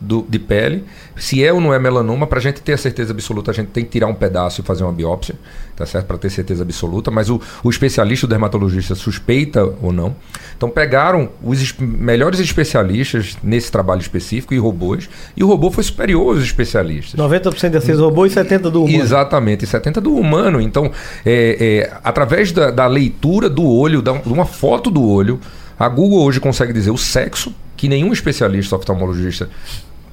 do, 0.00 0.26
de 0.28 0.38
pele, 0.38 0.84
se 1.16 1.42
é 1.42 1.52
ou 1.52 1.60
não 1.60 1.72
é 1.72 1.78
melanoma, 1.78 2.26
para 2.26 2.38
a 2.38 2.42
gente 2.42 2.60
ter 2.60 2.74
a 2.74 2.78
certeza 2.78 3.12
absoluta, 3.12 3.50
a 3.50 3.54
gente 3.54 3.68
tem 3.68 3.84
que 3.84 3.90
tirar 3.90 4.06
um 4.06 4.14
pedaço 4.14 4.60
e 4.60 4.64
fazer 4.64 4.84
uma 4.84 4.92
biópsia, 4.92 5.34
tá 5.74 5.86
certo? 5.86 6.06
Para 6.06 6.18
ter 6.18 6.30
certeza 6.30 6.62
absoluta, 6.62 7.10
mas 7.10 7.30
o, 7.30 7.40
o 7.62 7.70
especialista, 7.70 8.26
o 8.26 8.28
dermatologista, 8.28 8.94
suspeita 8.94 9.64
ou 9.82 9.92
não. 9.92 10.14
Então 10.56 10.68
pegaram 10.68 11.30
os 11.42 11.62
es 11.62 11.74
melhores 11.78 12.40
especialistas 12.40 13.36
nesse 13.42 13.72
trabalho 13.72 14.00
específico 14.00 14.52
e 14.52 14.58
robôs, 14.58 15.08
e 15.36 15.42
o 15.42 15.46
robô 15.46 15.70
foi 15.70 15.84
superior 15.84 16.36
aos 16.36 16.42
especialistas. 16.42 17.18
90% 17.18 17.70
desses 17.70 17.98
robôs 17.98 18.32
e 18.32 18.36
70% 18.36 18.58
do 18.70 18.84
humano. 18.84 19.02
Exatamente, 19.02 19.64
e 19.64 19.68
70% 19.68 20.00
do 20.00 20.14
humano. 20.14 20.60
Então, 20.60 20.90
é, 21.24 21.56
é, 21.60 21.98
através 22.04 22.52
da, 22.52 22.70
da 22.70 22.86
leitura 22.86 23.48
do 23.48 23.66
olho, 23.66 24.02
da, 24.02 24.12
de 24.12 24.32
uma 24.32 24.44
foto 24.44 24.90
do 24.90 25.02
olho, 25.02 25.40
a 25.78 25.88
Google 25.88 26.22
hoje 26.22 26.40
consegue 26.40 26.72
dizer 26.72 26.90
o 26.90 26.98
sexo 26.98 27.54
que 27.76 27.88
nenhum 27.88 28.12
especialista 28.12 28.74
oftalmologista, 28.74 29.50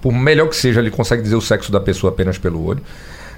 por 0.04 0.12
melhor 0.12 0.50
que 0.50 0.56
seja, 0.58 0.82
ele 0.82 0.92
consegue 0.92 1.24
dizer 1.24 1.38
o 1.38 1.42
sexo 1.42 1.72
da 1.72 1.80
pessoa 1.80 2.12
apenas 2.12 2.38
pelo 2.38 2.62
olho. 2.62 2.82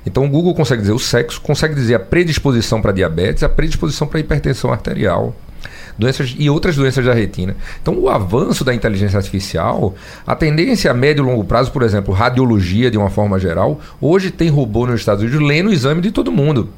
Então 0.04 0.25
o 0.25 0.30
Google 0.30 0.56
consegue 0.56 0.82
dizer 0.82 0.93
o 0.93 0.99
sexo, 0.99 1.39
consegue 1.39 1.75
dizer 1.75 1.93
a 1.93 1.99
predisposição 1.99 2.82
para 2.82 2.91
diabetes, 2.91 3.43
a 3.43 3.49
predisposição 3.49 4.08
para 4.08 4.19
hipertensão 4.19 4.73
arterial, 4.73 5.36
doenças 5.95 6.36
e 6.39 6.49
outras 6.49 6.75
doenças 6.75 7.06
da 7.06 7.13
retina. 7.13 7.56
Então, 7.80 7.95
o 7.99 8.10
avanço 8.10 8.63
da 8.63 8.73
inteligência 8.73 9.17
artificial, 9.17 9.93
a 10.25 10.36
tendência 10.36 10.89
a 10.89 10.93
médio 10.93 11.23
e 11.23 11.28
longo 11.28 11.43
prazo, 11.43 11.71
por 11.71 11.84
exemplo, 11.84 12.12
radiologia 12.12 12.89
de 12.89 12.97
uma 12.97 13.12
forma 13.12 13.38
geral, 13.38 13.80
hoje 14.01 14.32
tem 14.32 14.49
robô 14.49 14.88
nos 14.88 15.01
Estados 15.01 15.23
Unidos 15.23 15.47
lendo 15.47 15.69
o 15.69 15.73
exame 15.73 16.01
de 16.01 16.10
todo 16.10 16.32
mundo. 16.32 16.69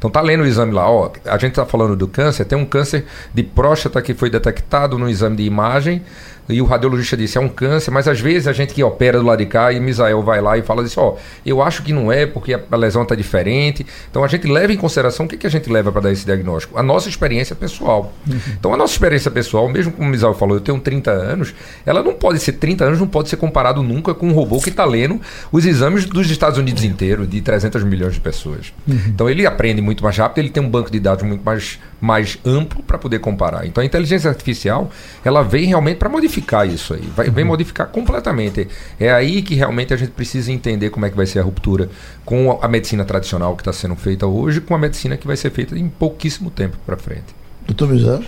Então 0.00 0.08
tá 0.08 0.22
lendo 0.22 0.44
o 0.44 0.46
exame 0.46 0.72
lá, 0.72 0.90
ó, 0.90 1.12
a 1.26 1.36
gente 1.36 1.50
está 1.50 1.66
falando 1.66 1.94
do 1.94 2.08
câncer, 2.08 2.46
tem 2.46 2.56
um 2.56 2.64
câncer 2.64 3.04
de 3.34 3.42
próstata 3.42 4.00
que 4.00 4.14
foi 4.14 4.30
detectado 4.30 4.98
no 4.98 5.10
exame 5.10 5.36
de 5.36 5.42
imagem, 5.42 6.02
e 6.50 6.60
o 6.60 6.64
radiologista 6.64 7.16
disse 7.16 7.38
é 7.38 7.40
um 7.40 7.48
câncer, 7.48 7.90
mas 7.90 8.08
às 8.08 8.20
vezes 8.20 8.48
a 8.48 8.52
gente 8.52 8.74
que 8.74 8.82
opera 8.82 9.18
do 9.18 9.24
lado 9.24 9.38
de 9.38 9.46
cá 9.46 9.72
e 9.72 9.80
Misael 9.80 10.22
vai 10.22 10.40
lá 10.40 10.58
e 10.58 10.62
fala 10.62 10.82
assim, 10.82 10.98
ó, 10.98 11.14
eu 11.44 11.62
acho 11.62 11.82
que 11.82 11.92
não 11.92 12.10
é 12.10 12.26
porque 12.26 12.54
a 12.54 12.76
lesão 12.76 13.02
está 13.02 13.14
diferente. 13.14 13.86
Então 14.10 14.24
a 14.24 14.28
gente 14.28 14.46
leva 14.46 14.72
em 14.72 14.76
consideração 14.76 15.26
o 15.26 15.28
que, 15.28 15.36
que 15.36 15.46
a 15.46 15.50
gente 15.50 15.70
leva 15.70 15.92
para 15.92 16.02
dar 16.02 16.12
esse 16.12 16.24
diagnóstico? 16.24 16.78
A 16.78 16.82
nossa 16.82 17.08
experiência 17.08 17.54
pessoal. 17.54 18.12
Uhum. 18.28 18.38
Então 18.58 18.74
a 18.74 18.76
nossa 18.76 18.92
experiência 18.92 19.30
pessoal, 19.30 19.68
mesmo 19.68 19.92
como 19.92 20.08
o 20.08 20.10
Misael 20.10 20.34
falou, 20.34 20.56
eu 20.56 20.60
tenho 20.60 20.78
30 20.78 21.10
anos, 21.10 21.54
ela 21.86 22.02
não 22.02 22.14
pode 22.14 22.38
ser 22.40 22.52
30 22.52 22.84
anos, 22.84 23.00
não 23.00 23.06
pode 23.06 23.28
ser 23.28 23.36
comparado 23.36 23.82
nunca 23.82 24.14
com 24.14 24.28
um 24.28 24.32
robô 24.32 24.60
que 24.60 24.70
está 24.70 24.84
lendo 24.84 25.20
os 25.52 25.64
exames 25.64 26.04
dos 26.04 26.30
Estados 26.30 26.58
Unidos 26.58 26.84
inteiro, 26.84 27.26
de 27.26 27.40
300 27.40 27.84
milhões 27.84 28.14
de 28.14 28.20
pessoas. 28.20 28.72
Uhum. 28.88 28.98
Então 29.08 29.30
ele 29.30 29.46
aprende 29.46 29.80
muito 29.80 29.89
mais 30.02 30.16
rápido, 30.16 30.38
ele 30.38 30.50
tem 30.50 30.62
um 30.62 30.68
banco 30.68 30.90
de 30.90 31.00
dados 31.00 31.24
muito 31.24 31.42
mais, 31.42 31.78
mais 32.00 32.38
amplo 32.44 32.82
para 32.82 32.98
poder 32.98 33.18
comparar. 33.18 33.66
Então 33.66 33.82
a 33.82 33.84
inteligência 33.84 34.30
artificial, 34.30 34.90
ela 35.24 35.42
vem 35.42 35.66
realmente 35.66 35.96
para 35.96 36.08
modificar 36.08 36.68
isso 36.68 36.94
aí, 36.94 37.02
vai, 37.16 37.28
vem 37.30 37.44
modificar 37.44 37.88
completamente. 37.88 38.68
É 38.98 39.10
aí 39.10 39.42
que 39.42 39.54
realmente 39.54 39.92
a 39.92 39.96
gente 39.96 40.12
precisa 40.12 40.52
entender 40.52 40.90
como 40.90 41.06
é 41.06 41.10
que 41.10 41.16
vai 41.16 41.26
ser 41.26 41.40
a 41.40 41.42
ruptura 41.42 41.88
com 42.24 42.58
a 42.62 42.68
medicina 42.68 43.04
tradicional 43.04 43.56
que 43.56 43.62
está 43.62 43.72
sendo 43.72 43.96
feita 43.96 44.26
hoje, 44.26 44.60
com 44.60 44.74
a 44.74 44.78
medicina 44.78 45.16
que 45.16 45.26
vai 45.26 45.36
ser 45.36 45.50
feita 45.50 45.78
em 45.78 45.88
pouquíssimo 45.88 46.50
tempo 46.50 46.76
para 46.86 46.96
frente. 46.96 47.34
Doutor 47.66 47.88
Mizar? 47.88 48.20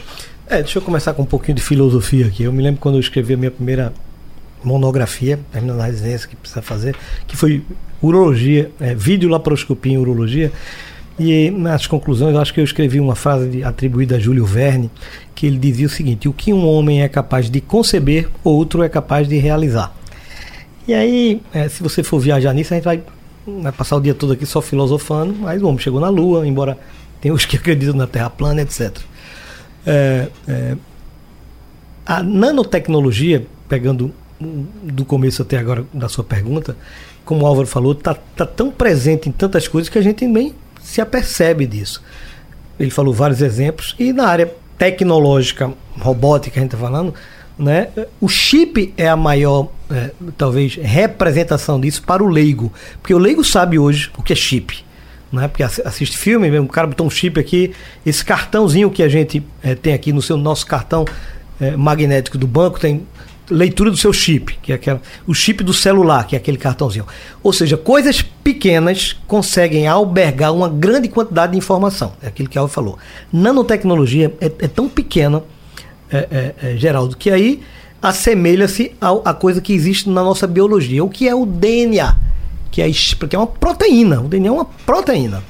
É, 0.46 0.62
deixa 0.62 0.78
eu 0.78 0.82
começar 0.82 1.14
com 1.14 1.22
um 1.22 1.26
pouquinho 1.26 1.56
de 1.56 1.62
filosofia 1.62 2.26
aqui. 2.26 2.42
Eu 2.42 2.52
me 2.52 2.62
lembro 2.62 2.80
quando 2.80 2.96
eu 2.96 3.00
escrevi 3.00 3.34
a 3.34 3.36
minha 3.36 3.50
primeira 3.50 3.92
monografia, 4.62 5.40
terminando 5.50 5.80
a 5.80 5.86
residência 5.86 6.28
que 6.28 6.36
precisa 6.36 6.62
fazer, 6.62 6.94
que 7.26 7.36
foi 7.36 7.64
urologia, 8.00 8.70
é, 8.80 8.94
videolaparoscopia 8.94 9.92
em 9.92 9.98
urologia. 9.98 10.52
E 11.24 11.52
nas 11.52 11.86
conclusões, 11.86 12.34
acho 12.34 12.52
que 12.52 12.58
eu 12.58 12.64
escrevi 12.64 12.98
uma 12.98 13.14
frase 13.14 13.62
atribuída 13.62 14.16
a 14.16 14.18
Júlio 14.18 14.44
Verne, 14.44 14.90
que 15.36 15.46
ele 15.46 15.56
dizia 15.56 15.86
o 15.86 15.88
seguinte: 15.88 16.28
o 16.28 16.32
que 16.32 16.52
um 16.52 16.66
homem 16.66 17.04
é 17.04 17.08
capaz 17.08 17.48
de 17.48 17.60
conceber, 17.60 18.28
outro 18.42 18.82
é 18.82 18.88
capaz 18.88 19.28
de 19.28 19.38
realizar. 19.38 19.94
E 20.86 20.92
aí, 20.92 21.40
é, 21.54 21.68
se 21.68 21.80
você 21.80 22.02
for 22.02 22.18
viajar 22.18 22.52
nisso, 22.52 22.74
a 22.74 22.76
gente 22.76 22.84
vai, 22.84 23.00
vai, 23.46 23.70
passar 23.70 23.98
o 23.98 24.00
dia 24.00 24.14
todo 24.14 24.32
aqui 24.32 24.44
só 24.44 24.60
filosofando, 24.60 25.32
mas 25.38 25.62
o 25.62 25.68
homem 25.68 25.78
chegou 25.78 26.00
na 26.00 26.08
Lua, 26.08 26.44
embora 26.44 26.76
tenha 27.20 27.32
os 27.32 27.44
que 27.44 27.54
acreditam 27.56 27.94
na 27.94 28.08
Terra 28.08 28.28
plana, 28.28 28.62
etc. 28.62 28.98
É, 29.86 30.26
é, 30.48 30.76
a 32.04 32.20
nanotecnologia, 32.20 33.46
pegando 33.68 34.12
do 34.40 35.04
começo 35.04 35.42
até 35.42 35.56
agora 35.56 35.86
da 35.94 36.08
sua 36.08 36.24
pergunta, 36.24 36.76
como 37.24 37.44
o 37.44 37.46
Álvaro 37.46 37.68
falou, 37.68 37.92
está 37.92 38.12
tá 38.14 38.44
tão 38.44 38.72
presente 38.72 39.28
em 39.28 39.32
tantas 39.32 39.68
coisas 39.68 39.88
que 39.88 39.98
a 39.98 40.02
gente 40.02 40.26
nem 40.26 40.52
se 40.82 41.00
apercebe 41.00 41.66
disso. 41.66 42.02
Ele 42.78 42.90
falou 42.90 43.14
vários 43.14 43.40
exemplos, 43.40 43.94
e 43.98 44.12
na 44.12 44.26
área 44.26 44.52
tecnológica, 44.78 45.72
robótica, 45.98 46.58
a 46.58 46.62
gente 46.62 46.74
está 46.74 46.84
falando, 46.84 47.14
né? 47.58 47.88
O 48.20 48.28
chip 48.28 48.92
é 48.96 49.08
a 49.08 49.16
maior, 49.16 49.68
é, 49.90 50.10
talvez, 50.36 50.74
representação 50.74 51.80
disso 51.80 52.02
para 52.02 52.22
o 52.22 52.26
leigo. 52.26 52.72
Porque 53.00 53.14
o 53.14 53.18
leigo 53.18 53.44
sabe 53.44 53.78
hoje 53.78 54.10
o 54.16 54.22
que 54.22 54.32
é 54.32 54.36
chip. 54.36 54.84
Né? 55.30 55.48
Porque 55.48 55.62
assiste 55.62 56.18
filme, 56.18 56.58
o 56.58 56.66
cara 56.66 56.86
botou 56.86 57.06
um 57.06 57.10
chip 57.10 57.38
aqui, 57.38 57.72
esse 58.04 58.24
cartãozinho 58.24 58.90
que 58.90 59.02
a 59.02 59.08
gente 59.08 59.42
é, 59.62 59.74
tem 59.74 59.94
aqui 59.94 60.12
no 60.12 60.20
seu 60.20 60.36
nosso 60.36 60.66
cartão 60.66 61.04
é, 61.60 61.76
magnético 61.76 62.36
do 62.36 62.46
banco, 62.46 62.80
tem 62.80 63.06
leitura 63.50 63.90
do 63.90 63.96
seu 63.96 64.12
chip, 64.12 64.58
que 64.62 64.72
é 64.72 64.74
aquela, 64.74 65.00
o 65.26 65.34
chip 65.34 65.62
do 65.62 65.72
celular, 65.72 66.26
que 66.26 66.36
é 66.36 66.38
aquele 66.38 66.56
cartãozinho. 66.56 67.06
Ou 67.42 67.52
seja, 67.52 67.76
coisas 67.76 68.22
pequenas 68.22 69.16
conseguem 69.26 69.86
albergar 69.86 70.52
uma 70.52 70.68
grande 70.68 71.08
quantidade 71.08 71.52
de 71.52 71.58
informação. 71.58 72.12
É 72.22 72.28
aquilo 72.28 72.48
que 72.48 72.58
Alves 72.58 72.74
falou. 72.74 72.98
Nanotecnologia 73.32 74.32
é, 74.40 74.46
é 74.46 74.68
tão 74.68 74.88
pequena, 74.88 75.42
é, 76.10 76.54
é, 76.62 76.72
é 76.72 76.76
Geraldo, 76.76 77.16
que 77.16 77.30
aí 77.30 77.62
assemelha-se 78.00 78.92
à 79.00 79.32
coisa 79.32 79.60
que 79.60 79.72
existe 79.72 80.08
na 80.08 80.22
nossa 80.22 80.46
biologia, 80.46 81.04
o 81.04 81.08
que 81.08 81.28
é 81.28 81.34
o 81.34 81.46
DNA, 81.46 82.16
que 82.70 82.82
é, 82.82 82.90
que 82.90 83.36
é 83.36 83.38
uma 83.38 83.46
proteína. 83.46 84.20
O 84.20 84.28
DNA 84.28 84.48
é 84.48 84.52
uma 84.52 84.64
proteína. 84.64 85.42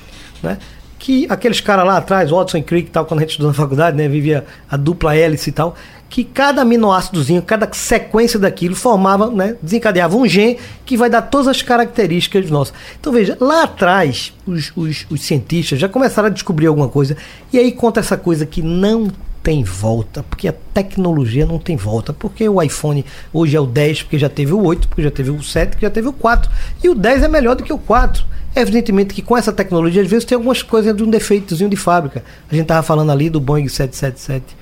Né? 0.42 0.58
que 1.02 1.26
aqueles 1.28 1.60
caras 1.60 1.84
lá 1.84 1.96
atrás, 1.96 2.30
Watson 2.30 2.58
e 2.58 2.62
Crick 2.62 2.88
tal, 2.92 3.04
quando 3.04 3.18
a 3.18 3.22
gente 3.22 3.30
estudou 3.30 3.50
na 3.50 3.54
faculdade, 3.54 3.96
né, 3.96 4.06
vivia 4.06 4.44
a 4.70 4.76
dupla 4.76 5.16
hélice 5.16 5.50
e 5.50 5.52
tal, 5.52 5.74
que 6.12 6.24
cada 6.24 6.60
aminoácidozinho, 6.60 7.40
cada 7.40 7.66
sequência 7.72 8.38
daquilo 8.38 8.76
formava, 8.76 9.30
né, 9.30 9.56
desencadeava 9.62 10.14
um 10.14 10.28
gene 10.28 10.58
que 10.84 10.94
vai 10.94 11.08
dar 11.08 11.22
todas 11.22 11.48
as 11.48 11.62
características 11.62 12.50
nossas. 12.50 12.74
Então 13.00 13.10
veja, 13.10 13.34
lá 13.40 13.62
atrás 13.62 14.30
os, 14.46 14.70
os, 14.76 15.06
os 15.08 15.22
cientistas 15.22 15.78
já 15.78 15.88
começaram 15.88 16.28
a 16.28 16.30
descobrir 16.30 16.66
alguma 16.66 16.86
coisa 16.86 17.16
e 17.50 17.58
aí 17.58 17.72
conta 17.72 18.00
essa 18.00 18.18
coisa 18.18 18.44
que 18.44 18.60
não 18.60 19.10
tem 19.42 19.64
volta, 19.64 20.22
porque 20.24 20.46
a 20.46 20.52
tecnologia 20.52 21.46
não 21.46 21.58
tem 21.58 21.76
volta, 21.76 22.12
porque 22.12 22.46
o 22.46 22.60
iPhone 22.60 23.06
hoje 23.32 23.56
é 23.56 23.60
o 23.60 23.64
10, 23.64 24.02
porque 24.02 24.18
já 24.18 24.28
teve 24.28 24.52
o 24.52 24.62
8, 24.62 24.88
porque 24.88 25.02
já 25.02 25.10
teve 25.10 25.30
o 25.30 25.42
7, 25.42 25.70
porque 25.70 25.86
já 25.86 25.90
teve 25.90 26.08
o 26.08 26.12
4, 26.12 26.50
e 26.84 26.90
o 26.90 26.94
10 26.94 27.22
é 27.22 27.28
melhor 27.28 27.56
do 27.56 27.64
que 27.64 27.72
o 27.72 27.78
4. 27.78 28.22
Evidentemente 28.54 29.14
que 29.14 29.22
com 29.22 29.34
essa 29.34 29.50
tecnologia, 29.50 30.02
às 30.02 30.08
vezes 30.08 30.26
tem 30.26 30.36
algumas 30.36 30.62
coisas 30.62 30.94
de 30.94 31.02
um 31.02 31.08
defeitozinho 31.08 31.70
de 31.70 31.76
fábrica. 31.76 32.22
A 32.50 32.54
gente 32.54 32.64
estava 32.64 32.82
falando 32.82 33.10
ali 33.10 33.30
do 33.30 33.40
Boeing 33.40 33.66
777 33.66 34.60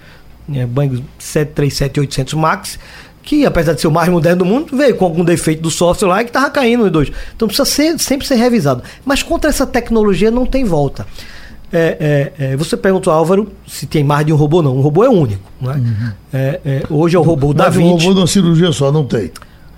é, 0.54 0.66
Boeing 0.66 1.04
737-800 1.20 2.36
MAX, 2.36 2.78
que 3.22 3.44
apesar 3.44 3.74
de 3.74 3.80
ser 3.80 3.86
o 3.86 3.90
mais 3.90 4.08
moderno 4.08 4.40
do 4.40 4.44
mundo, 4.44 4.76
veio 4.76 4.96
com 4.96 5.04
algum 5.04 5.24
defeito 5.24 5.62
do 5.62 5.70
software 5.70 6.08
lá 6.08 6.24
que 6.24 6.30
estava 6.30 6.50
caindo 6.50 6.84
os 6.84 6.90
dois. 6.90 7.12
Então 7.34 7.46
precisa 7.46 7.64
ser, 7.64 7.98
sempre 7.98 8.26
ser 8.26 8.36
revisado. 8.36 8.82
Mas 9.04 9.22
contra 9.22 9.50
essa 9.50 9.66
tecnologia 9.66 10.30
não 10.30 10.46
tem 10.46 10.64
volta. 10.64 11.06
É, 11.72 12.32
é, 12.38 12.52
é, 12.52 12.56
você 12.56 12.76
perguntou, 12.76 13.12
Álvaro, 13.12 13.52
se 13.66 13.86
tem 13.86 14.02
mais 14.02 14.26
de 14.26 14.32
um 14.32 14.36
robô, 14.36 14.60
não. 14.60 14.76
Um 14.76 14.80
robô 14.80 15.04
é 15.04 15.08
único. 15.08 15.42
Não 15.60 15.70
é? 15.70 15.76
Uhum. 15.76 16.12
É, 16.32 16.60
é, 16.64 16.82
hoje 16.90 17.14
é 17.14 17.18
o 17.18 17.22
robô 17.22 17.54
da 17.54 17.68
Vinci. 17.68 17.84
um 17.86 17.96
robô 17.96 18.14
numa 18.14 18.26
cirurgia 18.26 18.72
só, 18.72 18.90
não 18.90 19.04
tem. 19.04 19.30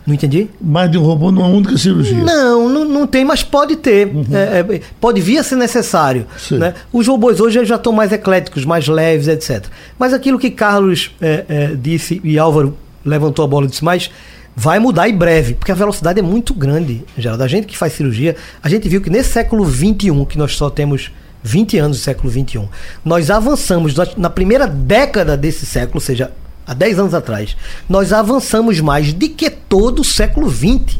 Não 0.06 0.14
entendi? 0.14 0.48
Mais 0.60 0.90
de 0.90 0.98
um 0.98 1.02
robô 1.02 1.30
numa 1.30 1.46
única 1.46 1.78
cirurgia. 1.78 2.24
Não, 2.24 2.68
não, 2.68 2.84
não 2.84 3.06
tem, 3.06 3.24
mas 3.24 3.44
pode 3.44 3.76
ter. 3.76 4.08
Uhum. 4.08 4.24
É, 4.32 4.60
é, 4.60 4.80
pode 5.00 5.20
vir 5.20 5.38
a 5.38 5.42
ser 5.42 5.56
necessário. 5.56 6.26
Né? 6.50 6.74
Os 6.92 7.06
robôs 7.06 7.38
hoje 7.38 7.64
já 7.64 7.76
estão 7.76 7.92
mais 7.92 8.10
ecléticos, 8.12 8.64
mais 8.64 8.88
leves, 8.88 9.28
etc. 9.28 9.66
Mas 9.98 10.12
aquilo 10.12 10.38
que 10.38 10.50
Carlos 10.50 11.14
é, 11.20 11.44
é, 11.48 11.66
disse 11.74 12.20
e 12.24 12.38
Álvaro 12.38 12.76
levantou 13.04 13.44
a 13.44 13.48
bola 13.48 13.66
e 13.66 13.68
disse, 13.68 13.84
mas 13.84 14.10
vai 14.54 14.78
mudar 14.78 15.08
em 15.08 15.16
breve, 15.16 15.54
porque 15.54 15.72
a 15.72 15.74
velocidade 15.74 16.18
é 16.18 16.22
muito 16.22 16.52
grande, 16.52 17.04
geral. 17.16 17.38
Da 17.38 17.46
gente 17.46 17.66
que 17.66 17.78
faz 17.78 17.92
cirurgia, 17.92 18.36
a 18.62 18.68
gente 18.68 18.88
viu 18.88 19.00
que 19.00 19.08
nesse 19.08 19.30
século 19.30 19.64
XXI, 19.64 20.26
que 20.28 20.36
nós 20.36 20.56
só 20.56 20.68
temos 20.68 21.12
20 21.42 21.78
anos 21.78 21.98
do 21.98 22.02
século 22.02 22.30
XXI, 22.30 22.68
nós 23.04 23.30
avançamos 23.30 23.94
na 24.16 24.30
primeira 24.30 24.66
década 24.66 25.36
desse 25.36 25.64
século, 25.64 25.96
ou 25.96 26.00
seja, 26.00 26.30
há 26.66 26.74
10 26.74 26.98
anos 26.98 27.14
atrás, 27.14 27.56
nós 27.88 28.12
avançamos 28.12 28.80
mais 28.80 29.12
do 29.12 29.28
que 29.28 29.50
todo 29.50 30.00
o 30.00 30.04
século 30.04 30.50
XX. 30.50 30.98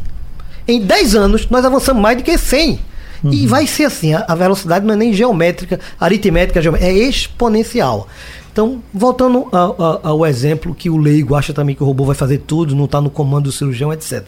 Em 0.67 0.81
10 0.81 1.15
anos, 1.15 1.49
nós 1.49 1.65
avançamos 1.65 2.01
mais 2.01 2.17
do 2.17 2.23
que 2.23 2.37
100. 2.37 2.79
Uhum. 3.23 3.33
E 3.33 3.47
vai 3.47 3.65
ser 3.65 3.85
assim, 3.85 4.13
a, 4.13 4.25
a, 4.27 4.35
velocidade 4.35 4.85
não 4.85 4.93
é 4.93 4.97
nem 4.97 5.13
geométrica, 5.13 5.79
aritmétrica, 5.99 6.77
é 6.77 6.91
exponencial. 6.91 8.07
Então, 8.51 8.83
voltando 8.93 9.47
ao, 9.51 9.81
ao, 9.81 10.07
ao, 10.07 10.25
exemplo 10.25 10.75
que 10.75 10.89
o 10.89 10.97
leigo 10.97 11.33
acha 11.33 11.53
também 11.53 11.75
que 11.75 11.81
o 11.81 11.85
robô 11.85 12.05
vai 12.05 12.15
fazer 12.15 12.39
tudo, 12.39 12.75
não 12.75 12.85
está 12.85 13.01
no 13.01 13.09
comando 13.09 13.45
do 13.45 13.51
cirurgião, 13.51 13.91
etc. 13.91 14.27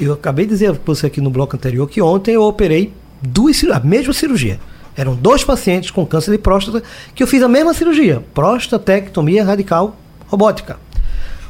Eu 0.00 0.14
acabei 0.14 0.46
de 0.46 0.52
dizer 0.52 0.74
para 0.74 0.94
você 0.94 1.06
aqui 1.06 1.20
no 1.20 1.30
bloco 1.30 1.54
anterior 1.54 1.88
que 1.88 2.02
ontem 2.02 2.34
eu 2.34 2.42
operei 2.42 2.92
duas, 3.22 3.62
a 3.64 3.80
mesma 3.80 4.12
cirurgia. 4.12 4.58
Eram 4.96 5.14
dois 5.14 5.44
pacientes 5.44 5.90
com 5.90 6.06
câncer 6.06 6.32
de 6.32 6.38
próstata 6.38 6.82
que 7.14 7.22
eu 7.22 7.26
fiz 7.26 7.42
a 7.42 7.48
mesma 7.48 7.74
cirurgia, 7.74 8.24
prostatectomia 8.34 9.44
radical 9.44 9.96
robótica. 10.26 10.78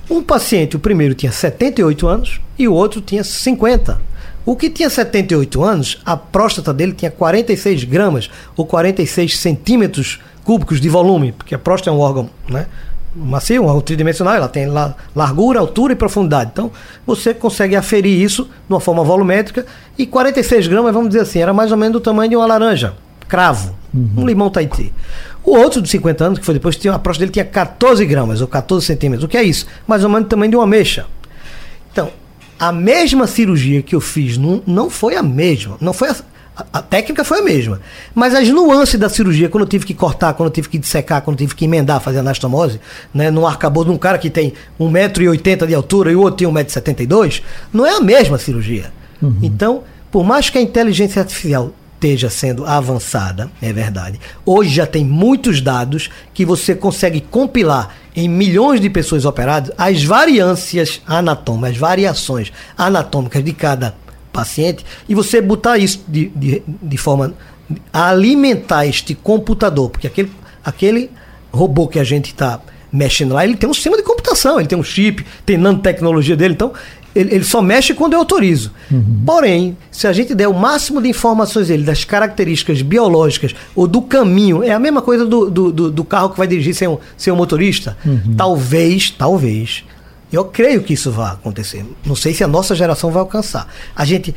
Um 0.09 0.23
paciente, 0.23 0.77
o 0.77 0.81
primeiro 0.81 1.15
tinha 1.15 1.33
78 1.33 2.07
anos 2.07 2.41
e 2.59 2.69
o 2.69 2.73
outro 2.73 3.01
tinha 3.01 3.25
50. 3.25 4.01
O 4.45 4.55
que 4.55 4.71
tinha 4.71 4.89
78 4.89 5.65
anos, 5.65 6.01
a 6.07 6.17
próstata 6.17 6.73
dele 6.73 6.93
tinha 6.93 7.11
46 7.11 7.83
gramas 7.85 8.31
ou 8.57 8.65
46 8.65 9.39
centímetros 9.39 10.21
cúbicos 10.45 10.81
de 10.81 10.89
volume, 10.89 11.33
porque 11.33 11.57
a 11.57 11.59
próstata 11.59 11.91
é 11.91 11.93
um 11.93 11.99
órgão 11.99 12.31
né, 12.49 12.67
macio, 13.17 13.62
um 13.62 13.67
órgão 13.67 13.81
tridimensional, 13.81 14.35
ela 14.35 14.49
tem 14.49 14.69
largura, 15.15 15.59
altura 15.59 15.95
e 15.95 15.97
profundidade. 15.97 16.51
Então, 16.53 16.71
você 17.05 17.35
consegue 17.35 17.75
aferir 17.75 18.21
isso 18.21 18.45
de 18.45 18.73
uma 18.73 18.79
forma 18.79 19.03
volumétrica 19.03 19.67
e 19.99 20.07
46 20.07 20.69
gramas, 20.69 20.95
vamos 20.95 21.09
dizer 21.09 21.23
assim, 21.23 21.41
era 21.41 21.53
mais 21.53 21.73
ou 21.73 21.79
menos 21.79 21.95
do 21.95 22.01
tamanho 22.01 22.31
de 22.31 22.37
uma 22.37 22.47
laranja, 22.47 22.95
cravo, 23.27 23.75
uhum. 23.93 24.11
um 24.19 24.27
limão 24.27 24.51
Tahiti. 24.51 24.93
O 25.47 25.57
outro 25.57 25.81
de 25.81 25.89
50 25.89 26.25
anos, 26.25 26.39
que 26.41 26.45
foi 26.45 26.55
depois, 26.55 26.75
tinha, 26.75 26.93
a 26.93 26.99
próstata 26.99 27.21
dele 27.25 27.33
tinha 27.33 27.45
14 27.45 28.05
gramas 28.05 28.41
ou 28.41 28.49
14 28.49 28.85
centímetros. 28.85 29.25
O 29.25 29.29
que 29.29 29.37
é 29.37 29.45
isso? 29.45 29.65
Mais 29.87 30.03
ou 30.03 30.11
menos 30.11 30.27
do 30.27 30.29
tamanho 30.29 30.51
de 30.51 30.57
uma 30.57 30.65
ameixa. 30.65 31.07
Então, 31.93 32.11
a 32.59 32.73
mesma 32.73 33.29
cirurgia 33.29 33.81
que 33.81 33.95
eu 33.95 34.01
fiz 34.01 34.37
não, 34.37 34.61
não 34.67 34.91
foi 34.91 35.15
a 35.15 35.23
mesma. 35.23 35.77
Não 35.81 35.93
foi 35.93 36.09
a, 36.09 36.17
a, 36.73 36.83
técnica 36.83 37.23
foi 37.23 37.39
a 37.39 37.43
mesma. 37.43 37.81
Mas 38.13 38.35
as 38.35 38.49
nuances 38.49 38.99
da 38.99 39.09
cirurgia, 39.09 39.49
quando 39.49 39.63
eu 39.63 39.69
tive 39.69 39.87
que 39.87 39.95
cortar, 39.95 40.35
quando 40.35 40.49
eu 40.49 40.53
tive 40.53 40.69
que 40.69 40.79
dissecar, 40.79 41.23
quando 41.23 41.37
eu 41.37 41.47
tive 41.47 41.55
que 41.55 41.65
emendar, 41.65 42.01
fazer 42.01 42.19
anastomose, 42.19 42.81
né, 43.15 43.31
no 43.31 43.47
arcabouço 43.47 43.89
de 43.89 43.95
um 43.95 43.99
cara 43.99 44.19
que 44.19 44.29
tem 44.29 44.53
1,80m 44.81 45.65
de 45.65 45.75
altura 45.75 46.11
e 46.11 46.17
o 46.17 46.23
outro 46.23 46.39
tem 46.39 46.49
1,72m, 46.49 47.41
não 47.73 47.87
é 47.87 47.97
a 47.97 48.01
mesma 48.01 48.37
cirurgia. 48.37 48.93
Uhum. 49.23 49.39
Então, 49.43 49.85
por 50.11 50.25
mais 50.25 50.51
que 50.51 50.59
a 50.59 50.61
inteligência 50.61 51.21
artificial 51.21 51.73
esteja 51.97 52.31
sendo 52.31 52.65
avançada, 52.65 53.51
é 53.61 53.73
verdade. 53.73 54.21
Hoje 54.45 54.71
já 54.71 54.87
tem 54.87 55.05
muitos 55.05 55.61
dados 55.61 56.11
que 56.33 56.45
você 56.45 56.75
consegue 56.75 57.21
compilar 57.21 57.97
em 58.15 58.29
milhões 58.29 58.81
de 58.81 58.89
pessoas 58.89 59.25
operadas 59.25 59.73
as 59.77 60.05
variâncias 60.05 61.03
anatômicas, 61.07 61.71
as 61.73 61.77
variações 61.77 62.53
anatômicas 62.77 63.43
de 63.43 63.53
cada 63.53 63.95
paciente 64.33 64.85
e 65.09 65.15
você 65.15 65.41
botar 65.41 65.79
isso 65.79 66.05
de, 66.07 66.29
de, 66.29 66.63
de 66.67 66.97
forma 66.99 67.35
a 67.93 68.11
alimentar 68.11 68.87
este 68.87 69.15
computador, 69.15 69.91
porque 69.91 70.07
aquele, 70.07 70.31
aquele 70.65 71.11
robô 71.51 71.89
que 71.89 71.99
a 71.99 72.05
gente 72.05 72.27
está 72.27 72.61
mexendo 72.93 73.35
lá, 73.35 73.45
ele 73.45 73.57
tem 73.57 73.69
um 73.69 73.75
sistema 73.75 73.97
de 73.97 74.03
computação, 74.03 74.61
ele 74.61 74.69
tem 74.69 74.79
um 74.79 74.85
chip, 74.85 75.27
tem 75.45 75.57
nanotecnologia 75.57 76.37
dele, 76.37 76.55
então 76.55 76.73
ele, 77.17 77.35
ele 77.37 77.45
só 77.45 77.63
mexe 77.63 77.95
quando 77.95 78.13
eu 78.13 78.19
autorizo. 78.19 78.71
Uhum. 78.91 79.23
Porém, 79.25 79.77
se 79.91 80.07
a 80.07 80.13
gente 80.13 80.35
der 80.35 80.49
o 80.49 80.55
máximo 80.55 81.01
de 81.01 81.09
informações 81.09 81.69
dele, 81.69 81.83
das 81.83 82.05
características 82.05 82.83
biológicas 82.83 83.55
ou 83.75 83.87
do 83.87 84.03
caminho, 84.03 84.63
é 84.63 84.73
a 84.73 84.79
mesma 84.79 85.01
coisa 85.01 85.25
do, 85.25 85.49
do, 85.51 85.73
do, 85.73 85.91
do 85.91 86.05
carro 86.05 86.31
que 86.31 86.37
vai 86.37 86.47
dirigir 86.47 86.75
sem 86.75 86.87
um, 86.87 86.99
sem 87.17 87.33
um 87.33 87.37
motorista. 87.37 87.97
Uhum. 88.05 88.35
Talvez, 88.37 89.11
talvez, 89.11 89.85
eu 90.31 90.45
creio 90.45 90.83
que 90.83 90.93
isso 90.93 91.11
vai 91.11 91.33
acontecer. 91.33 91.87
Não 92.05 92.15
sei 92.15 92.35
se 92.35 92.45
a 92.45 92.49
nossa 92.49 92.75
geração 92.75 93.11
vai 93.11 93.21
alcançar. 93.21 93.67
A 93.95 94.05
gente 94.05 94.35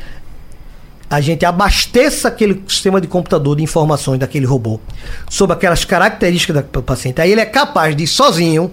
a 1.10 1.20
gente 1.20 1.44
abasteça 1.44 2.28
aquele 2.28 2.62
sistema 2.68 3.00
de 3.00 3.08
computador 3.08 3.56
de 3.56 3.64
informações 3.64 4.20
daquele 4.20 4.46
robô 4.46 4.78
sobre 5.28 5.54
aquelas 5.54 5.84
características 5.84 6.64
do 6.70 6.82
paciente. 6.84 7.20
Aí 7.20 7.32
ele 7.32 7.40
é 7.40 7.46
capaz 7.46 7.96
de 7.96 8.06
sozinho 8.06 8.70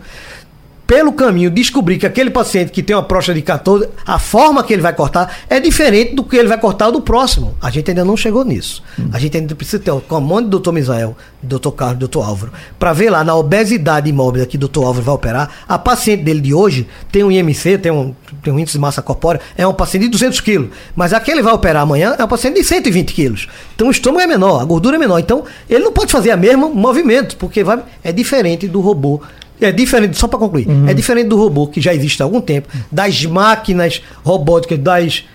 pelo 0.88 1.12
caminho, 1.12 1.52
descobrir 1.52 1.98
que 1.98 2.06
aquele 2.06 2.30
paciente 2.30 2.72
que 2.72 2.82
tem 2.82 2.96
uma 2.96 3.04
próstata 3.04 3.38
de 3.38 3.42
14, 3.44 3.90
a 4.06 4.18
forma 4.18 4.64
que 4.64 4.72
ele 4.72 4.82
vai 4.82 4.94
cortar 4.94 5.40
é 5.50 5.60
diferente 5.60 6.16
do 6.16 6.24
que 6.24 6.38
ele 6.38 6.48
vai 6.48 6.58
cortar 6.58 6.90
do 6.90 7.02
próximo. 7.02 7.54
A 7.62 7.70
gente 7.70 7.92
ainda 7.92 8.06
não 8.06 8.16
chegou 8.16 8.46
nisso. 8.46 8.82
Hum. 8.98 9.10
A 9.12 9.20
gente 9.20 9.36
ainda 9.36 9.54
precisa 9.54 9.84
ter 9.84 9.92
o 9.92 10.00
comando 10.00 10.46
do 10.46 10.52
doutor 10.52 10.72
Misael, 10.72 11.18
do 11.44 11.50
doutor 11.50 11.74
Carlos, 11.74 11.98
do 11.98 12.00
doutor 12.08 12.24
Álvaro, 12.26 12.54
para 12.80 12.94
ver 12.94 13.10
lá 13.10 13.22
na 13.22 13.36
obesidade 13.36 14.10
mórbida 14.14 14.46
que 14.46 14.56
o 14.56 14.60
doutor 14.60 14.86
Álvaro 14.86 15.04
vai 15.04 15.16
operar, 15.16 15.50
a 15.68 15.78
paciente 15.78 16.24
dele 16.24 16.40
de 16.40 16.54
hoje 16.54 16.88
tem 17.12 17.22
um 17.22 17.30
IMC, 17.30 17.80
tem 17.80 17.92
um, 17.92 18.16
tem 18.42 18.54
um 18.54 18.58
índice 18.58 18.78
de 18.78 18.82
massa 18.82 19.02
corpórea, 19.02 19.42
é 19.58 19.68
um 19.68 19.74
paciente 19.74 20.04
de 20.04 20.10
200 20.10 20.40
quilos. 20.40 20.70
Mas 20.96 21.12
aquele 21.12 21.42
vai 21.42 21.54
operar 21.54 21.84
amanhã 21.84 22.16
é 22.18 22.24
um 22.24 22.28
paciente 22.30 22.56
de 22.56 22.64
120 22.64 23.14
quilos. 23.14 23.50
Então 23.76 23.90
o 23.90 23.92
estômago 23.92 24.22
é 24.22 24.28
menor, 24.28 24.62
a 24.62 24.64
gordura 24.64 24.96
é 24.96 25.00
menor. 25.00 25.20
Então 25.20 25.44
ele 25.70 25.84
não 25.84 25.92
pode 25.92 26.14
fazer 26.14 26.34
o 26.34 26.38
mesmo 26.38 26.74
movimento, 26.74 27.36
porque 27.36 27.62
vai, 27.62 27.84
é 28.02 28.14
diferente 28.14 28.70
do 28.70 28.80
robô 28.80 29.22
é 29.60 29.72
diferente, 29.72 30.18
só 30.18 30.28
para 30.28 30.40
concluir, 30.40 30.68
uhum. 30.68 30.88
é 30.88 30.94
diferente 30.94 31.28
do 31.28 31.38
robô 31.38 31.68
que 31.68 31.82
já 31.82 31.94
existe 31.94 32.22
há 32.22 32.26
algum 32.26 32.42
tempo, 32.42 32.68
das 32.92 33.26
máquinas 33.26 34.02
robóticas, 34.24 34.78
das 34.80 35.26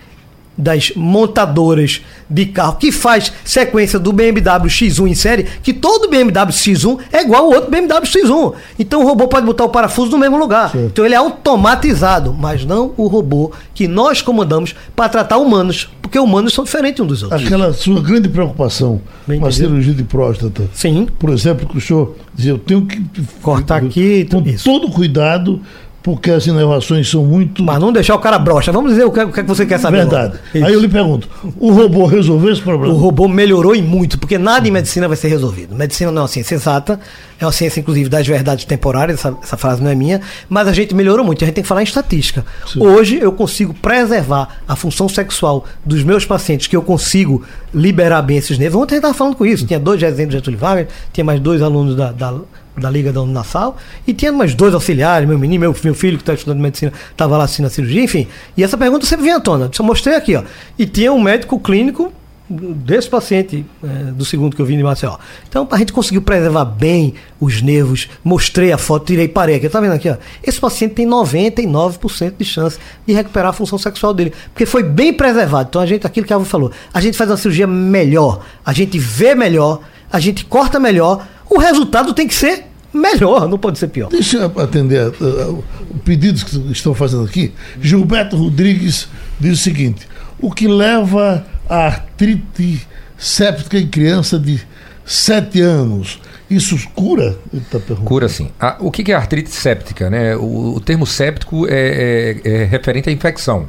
das 0.57 0.91
montadoras 0.95 2.01
de 2.29 2.45
carro 2.45 2.77
que 2.77 2.91
faz 2.91 3.31
sequência 3.43 3.99
do 3.99 4.11
BMW 4.11 4.67
X1 4.67 5.07
em 5.07 5.15
série, 5.15 5.43
que 5.61 5.73
todo 5.73 6.09
BMW 6.09 6.51
X1 6.51 6.99
é 7.11 7.21
igual 7.21 7.45
ao 7.45 7.51
outro 7.51 7.71
BMW 7.71 8.01
X1. 8.01 8.53
Então 8.77 9.01
o 9.01 9.05
robô 9.05 9.27
pode 9.27 9.45
botar 9.45 9.65
o 9.65 9.69
parafuso 9.69 10.11
no 10.11 10.17
mesmo 10.17 10.37
lugar. 10.37 10.71
Sim. 10.71 10.85
Então 10.85 11.05
ele 11.05 11.15
é 11.15 11.17
automatizado, 11.17 12.33
mas 12.33 12.65
não 12.65 12.93
o 12.97 13.07
robô 13.07 13.51
que 13.73 13.87
nós 13.87 14.21
comandamos 14.21 14.75
para 14.95 15.09
tratar 15.09 15.37
humanos, 15.37 15.89
porque 16.01 16.19
humanos 16.19 16.53
são 16.53 16.63
diferentes 16.63 17.03
uns 17.03 17.07
dos 17.07 17.23
outros. 17.23 17.43
Aquela 17.43 17.73
sua 17.73 18.01
grande 18.01 18.29
preocupação 18.29 19.01
Bem 19.27 19.39
com 19.39 19.45
a 19.45 19.51
cirurgia 19.51 19.93
de 19.93 20.03
próstata. 20.03 20.69
Sim. 20.73 21.07
Por 21.17 21.29
exemplo, 21.29 21.67
que 21.67 21.77
o 21.77 21.81
senhor 21.81 22.15
dizia, 22.33 22.51
eu 22.51 22.59
tenho 22.59 22.85
que 22.85 23.01
cortar 23.41 23.77
aqui 23.77 24.27
com 24.29 24.41
isso. 24.47 24.63
todo 24.63 24.89
cuidado 24.89 25.61
porque 26.03 26.29
as 26.29 26.45
inovações 26.45 27.09
são 27.09 27.23
muito. 27.23 27.63
Mas 27.63 27.79
não 27.79 27.93
deixar 27.93 28.13
o 28.15 28.19
cara 28.19 28.37
brocha. 28.37 28.73
Vamos 28.73 28.91
dizer 28.91 29.05
o 29.05 29.11
que, 29.11 29.21
o 29.21 29.31
que 29.31 29.41
você 29.43 29.65
quer 29.65 29.79
saber. 29.79 29.99
Verdade. 29.99 30.37
Aí 30.53 30.73
eu 30.73 30.81
lhe 30.81 30.89
pergunto: 30.89 31.29
o 31.57 31.71
robô 31.71 32.05
resolveu 32.05 32.51
esse 32.51 32.61
problema? 32.61 32.93
O 32.93 32.97
robô 32.97 33.25
melhorou 33.29 33.73
e 33.73 33.81
muito, 33.81 34.19
porque 34.19 34.37
nada 34.37 34.67
em 34.67 34.71
medicina 34.71 35.07
vai 35.07 35.15
ser 35.15 35.29
resolvido. 35.29 35.73
Medicina 35.73 36.11
não 36.11 36.19
é 36.19 36.21
uma 36.23 36.27
ciência 36.27 36.55
exata, 36.55 36.99
é 37.39 37.45
uma 37.45 37.53
ciência, 37.53 37.79
inclusive, 37.79 38.09
das 38.09 38.27
verdades 38.27 38.65
temporárias. 38.65 39.19
Essa, 39.19 39.37
essa 39.41 39.55
frase 39.55 39.81
não 39.81 39.89
é 39.89 39.95
minha, 39.95 40.19
mas 40.49 40.67
a 40.67 40.73
gente 40.73 40.93
melhorou 40.93 41.25
muito. 41.25 41.41
A 41.41 41.45
gente 41.45 41.55
tem 41.55 41.63
que 41.63 41.67
falar 41.67 41.81
em 41.81 41.85
estatística. 41.85 42.45
Sim. 42.67 42.83
Hoje 42.83 43.17
eu 43.21 43.31
consigo 43.31 43.73
preservar 43.73 44.57
a 44.67 44.75
função 44.75 45.07
sexual 45.07 45.63
dos 45.85 46.03
meus 46.03 46.25
pacientes, 46.25 46.67
que 46.67 46.75
eu 46.75 46.81
consigo 46.81 47.43
liberar 47.73 48.21
bem 48.21 48.37
esses 48.37 48.57
nervos. 48.57 48.81
Ontem 48.81 48.95
a 48.95 48.97
gente 48.97 49.05
estava 49.05 49.13
falando 49.13 49.37
com 49.37 49.45
isso. 49.45 49.65
Tinha 49.65 49.79
dois 49.79 50.01
residentes 50.01 50.31
de 50.31 50.37
Getúlio 50.37 50.59
Vargas, 50.59 50.87
tinha 51.13 51.23
mais 51.23 51.39
dois 51.39 51.61
alunos 51.61 51.95
da, 51.95 52.11
da 52.11 52.33
da 52.75 52.89
Liga 52.89 53.13
da 53.13 53.21
Unassal, 53.21 53.77
e 54.05 54.13
tinha 54.13 54.31
mais 54.31 54.53
dois 54.55 54.73
auxiliares, 54.73 55.27
meu 55.27 55.37
menino, 55.37 55.61
meu, 55.61 55.75
meu 55.83 55.93
filho 55.93 56.17
que 56.17 56.23
está 56.23 56.33
estudando 56.33 56.59
medicina, 56.59 56.91
estava 57.11 57.37
lá 57.37 57.43
assistindo 57.43 57.65
a 57.65 57.69
cirurgia, 57.69 58.03
enfim. 58.03 58.27
E 58.57 58.63
essa 58.63 58.77
pergunta 58.77 59.05
sempre 59.05 59.23
vinha 59.25 59.37
à 59.37 59.39
tona. 59.39 59.69
Eu 59.77 59.85
mostrei 59.85 60.15
aqui, 60.15 60.35
ó. 60.35 60.43
E 60.77 60.85
tinha 60.85 61.11
um 61.13 61.21
médico 61.21 61.59
clínico 61.59 62.11
desse 62.49 63.09
paciente 63.09 63.65
é, 63.83 63.87
do 64.11 64.25
segundo 64.25 64.55
que 64.55 64.61
eu 64.61 64.65
vi 64.65 64.75
de 64.75 64.83
Maceió. 64.83 65.17
Então, 65.47 65.67
a 65.71 65.77
gente 65.77 65.93
conseguiu 65.93 66.21
preservar 66.21 66.65
bem 66.65 67.13
os 67.39 67.61
nervos, 67.61 68.09
mostrei 68.23 68.71
a 68.71 68.77
foto, 68.77 69.05
tirei, 69.05 69.27
parei 69.27 69.55
aqui. 69.55 69.69
Tá 69.69 69.79
vendo 69.79 69.93
aqui, 69.93 70.09
ó? 70.09 70.17
Esse 70.43 70.59
paciente 70.59 70.93
tem 70.93 71.07
99% 71.07 72.33
de 72.37 72.45
chance 72.45 72.77
de 73.07 73.13
recuperar 73.13 73.49
a 73.49 73.53
função 73.53 73.77
sexual 73.77 74.13
dele, 74.13 74.33
porque 74.53 74.65
foi 74.65 74.83
bem 74.83 75.13
preservado. 75.13 75.69
Então, 75.69 75.81
a 75.81 75.85
gente, 75.85 76.05
aquilo 76.05 76.27
que 76.27 76.33
a 76.33 76.35
Ava 76.35 76.45
falou, 76.45 76.71
a 76.93 76.99
gente 76.99 77.17
faz 77.17 77.29
uma 77.29 77.37
cirurgia 77.37 77.67
melhor, 77.67 78.41
a 78.65 78.73
gente 78.73 78.99
vê 78.99 79.33
melhor, 79.33 79.79
a 80.13 80.19
gente 80.19 80.45
corta 80.45 80.79
melhor, 80.79 81.27
o 81.49 81.57
resultado 81.57 82.13
tem 82.13 82.27
que 82.27 82.35
ser 82.35 82.65
melhor, 82.93 83.49
não 83.49 83.57
pode 83.57 83.79
ser 83.79 83.87
pior. 83.87 84.09
Deixa 84.09 84.37
eu 84.37 84.61
atender 84.61 85.07
uh, 85.09 85.63
pedidos 86.05 86.43
que 86.43 86.55
estão 86.71 86.93
fazendo 86.93 87.23
aqui. 87.23 87.51
Gilberto 87.81 88.37
Rodrigues 88.37 89.07
diz 89.39 89.59
o 89.59 89.63
seguinte: 89.63 90.07
o 90.39 90.51
que 90.51 90.67
leva 90.67 91.43
a 91.67 91.87
artrite 91.87 92.87
séptica 93.17 93.79
em 93.79 93.87
criança 93.87 94.37
de 94.37 94.61
7 95.03 95.59
anos? 95.61 96.21
Isso 96.47 96.77
cura? 96.93 97.35
Tá 97.71 97.79
cura 98.05 98.29
sim. 98.29 98.51
Ah, 98.59 98.77
o 98.79 98.91
que 98.91 99.11
é 99.11 99.15
artrite 99.15 99.49
séptica? 99.49 100.11
Né? 100.11 100.35
O, 100.35 100.75
o 100.75 100.79
termo 100.79 101.07
séptico 101.07 101.65
é, 101.67 102.41
é, 102.45 102.61
é 102.61 102.63
referente 102.65 103.09
à 103.09 103.11
infecção 103.11 103.67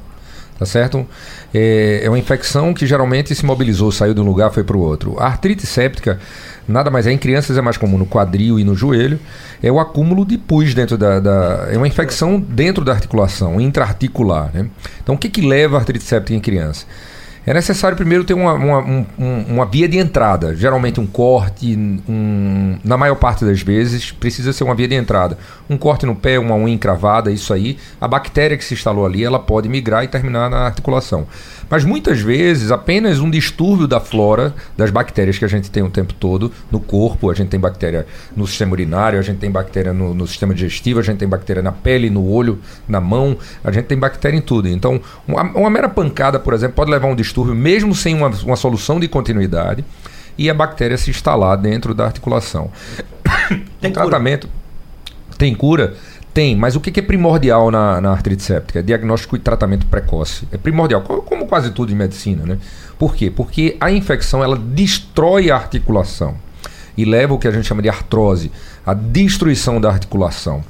tá 0.58 0.64
certo? 0.64 1.06
É, 1.54 2.00
é, 2.02 2.08
uma 2.08 2.18
infecção 2.18 2.74
que 2.74 2.84
geralmente 2.84 3.32
se 3.32 3.46
mobilizou, 3.46 3.92
saiu 3.92 4.12
de 4.12 4.20
um 4.20 4.24
lugar, 4.24 4.50
foi 4.50 4.64
para 4.64 4.76
o 4.76 4.80
outro. 4.80 5.16
A 5.20 5.26
artrite 5.26 5.64
séptica 5.64 6.18
nada 6.66 6.90
mais 6.90 7.06
é, 7.06 7.12
em 7.12 7.18
crianças 7.18 7.56
é 7.56 7.60
mais 7.60 7.76
comum 7.76 7.96
no 7.96 8.06
quadril 8.06 8.58
e 8.58 8.64
no 8.64 8.74
joelho, 8.74 9.20
é 9.62 9.70
o 9.70 9.78
acúmulo 9.78 10.24
de 10.24 10.36
pus 10.36 10.74
dentro 10.74 10.98
da, 10.98 11.20
da 11.20 11.68
é 11.70 11.76
uma 11.76 11.86
infecção 11.86 12.40
dentro 12.40 12.84
da 12.84 12.92
articulação, 12.92 13.60
intraarticular, 13.60 14.50
né? 14.52 14.66
Então 15.02 15.14
o 15.14 15.18
que 15.18 15.28
que 15.28 15.42
leva 15.42 15.76
a 15.76 15.80
artrite 15.80 16.04
séptica 16.04 16.34
em 16.34 16.40
criança? 16.40 16.86
É 17.46 17.52
necessário 17.52 17.96
primeiro 17.96 18.24
ter 18.24 18.34
uma, 18.34 18.54
uma, 18.54 18.78
um, 18.80 19.44
uma 19.48 19.66
via 19.66 19.86
de 19.86 19.98
entrada. 19.98 20.56
Geralmente 20.56 21.00
um 21.00 21.06
corte, 21.06 21.76
um, 22.08 22.78
na 22.82 22.96
maior 22.96 23.16
parte 23.16 23.44
das 23.44 23.60
vezes, 23.60 24.10
precisa 24.10 24.52
ser 24.52 24.64
uma 24.64 24.74
via 24.74 24.88
de 24.88 24.94
entrada. 24.94 25.36
Um 25.68 25.76
corte 25.76 26.06
no 26.06 26.14
pé, 26.14 26.38
uma 26.38 26.54
unha 26.54 26.74
encravada, 26.74 27.30
isso 27.30 27.52
aí. 27.52 27.76
A 28.00 28.08
bactéria 28.08 28.56
que 28.56 28.64
se 28.64 28.74
instalou 28.74 29.04
ali, 29.04 29.22
ela 29.22 29.38
pode 29.38 29.68
migrar 29.68 30.04
e 30.04 30.08
terminar 30.08 30.48
na 30.48 30.66
articulação. 30.66 31.26
Mas 31.74 31.82
muitas 31.82 32.20
vezes 32.20 32.70
apenas 32.70 33.18
um 33.18 33.28
distúrbio 33.28 33.88
da 33.88 33.98
flora, 33.98 34.54
das 34.76 34.92
bactérias 34.92 35.36
que 35.36 35.44
a 35.44 35.48
gente 35.48 35.72
tem 35.72 35.82
o 35.82 35.90
tempo 35.90 36.14
todo 36.14 36.52
no 36.70 36.78
corpo, 36.78 37.28
a 37.28 37.34
gente 37.34 37.48
tem 37.48 37.58
bactéria 37.58 38.06
no 38.36 38.46
sistema 38.46 38.70
urinário, 38.70 39.18
a 39.18 39.22
gente 39.22 39.38
tem 39.38 39.50
bactéria 39.50 39.92
no, 39.92 40.14
no 40.14 40.24
sistema 40.24 40.54
digestivo, 40.54 41.00
a 41.00 41.02
gente 41.02 41.18
tem 41.18 41.26
bactéria 41.26 41.60
na 41.60 41.72
pele, 41.72 42.08
no 42.08 42.24
olho, 42.30 42.60
na 42.86 43.00
mão, 43.00 43.36
a 43.64 43.72
gente 43.72 43.86
tem 43.86 43.98
bactéria 43.98 44.36
em 44.36 44.40
tudo. 44.40 44.68
Então, 44.68 45.00
uma, 45.26 45.42
uma 45.42 45.68
mera 45.68 45.88
pancada, 45.88 46.38
por 46.38 46.54
exemplo, 46.54 46.76
pode 46.76 46.92
levar 46.92 47.08
a 47.08 47.10
um 47.10 47.16
distúrbio 47.16 47.56
mesmo 47.56 47.92
sem 47.92 48.14
uma, 48.14 48.28
uma 48.28 48.54
solução 48.54 49.00
de 49.00 49.08
continuidade 49.08 49.84
e 50.38 50.48
a 50.48 50.54
bactéria 50.54 50.96
se 50.96 51.10
instalar 51.10 51.56
dentro 51.56 51.92
da 51.92 52.04
articulação. 52.04 52.70
Tem 53.80 53.90
o 53.90 53.94
tratamento 53.94 54.48
tem 55.36 55.54
cura? 55.54 55.94
Tem, 56.34 56.56
mas 56.56 56.74
o 56.74 56.80
que 56.80 56.98
é 56.98 57.02
primordial 57.02 57.70
na, 57.70 58.00
na 58.00 58.10
artrite 58.10 58.42
séptica? 58.42 58.80
É 58.80 58.82
diagnóstico 58.82 59.36
e 59.36 59.38
tratamento 59.38 59.86
precoce. 59.86 60.48
É 60.50 60.58
primordial, 60.58 61.00
co- 61.02 61.22
como 61.22 61.46
quase 61.46 61.70
tudo 61.70 61.92
em 61.92 61.94
medicina, 61.94 62.44
né? 62.44 62.58
Por 62.98 63.14
quê? 63.14 63.30
Porque 63.30 63.76
a 63.80 63.90
infecção 63.92 64.42
ela 64.42 64.56
destrói 64.56 65.50
a 65.50 65.54
articulação 65.54 66.34
e 66.96 67.04
leva 67.04 67.34
o 67.34 67.38
que 67.38 67.46
a 67.46 67.52
gente 67.52 67.66
chama 67.68 67.80
de 67.82 67.88
artrose, 67.88 68.50
a 68.84 68.92
destruição 68.94 69.80
da 69.80 69.88
articulação. 69.88 70.64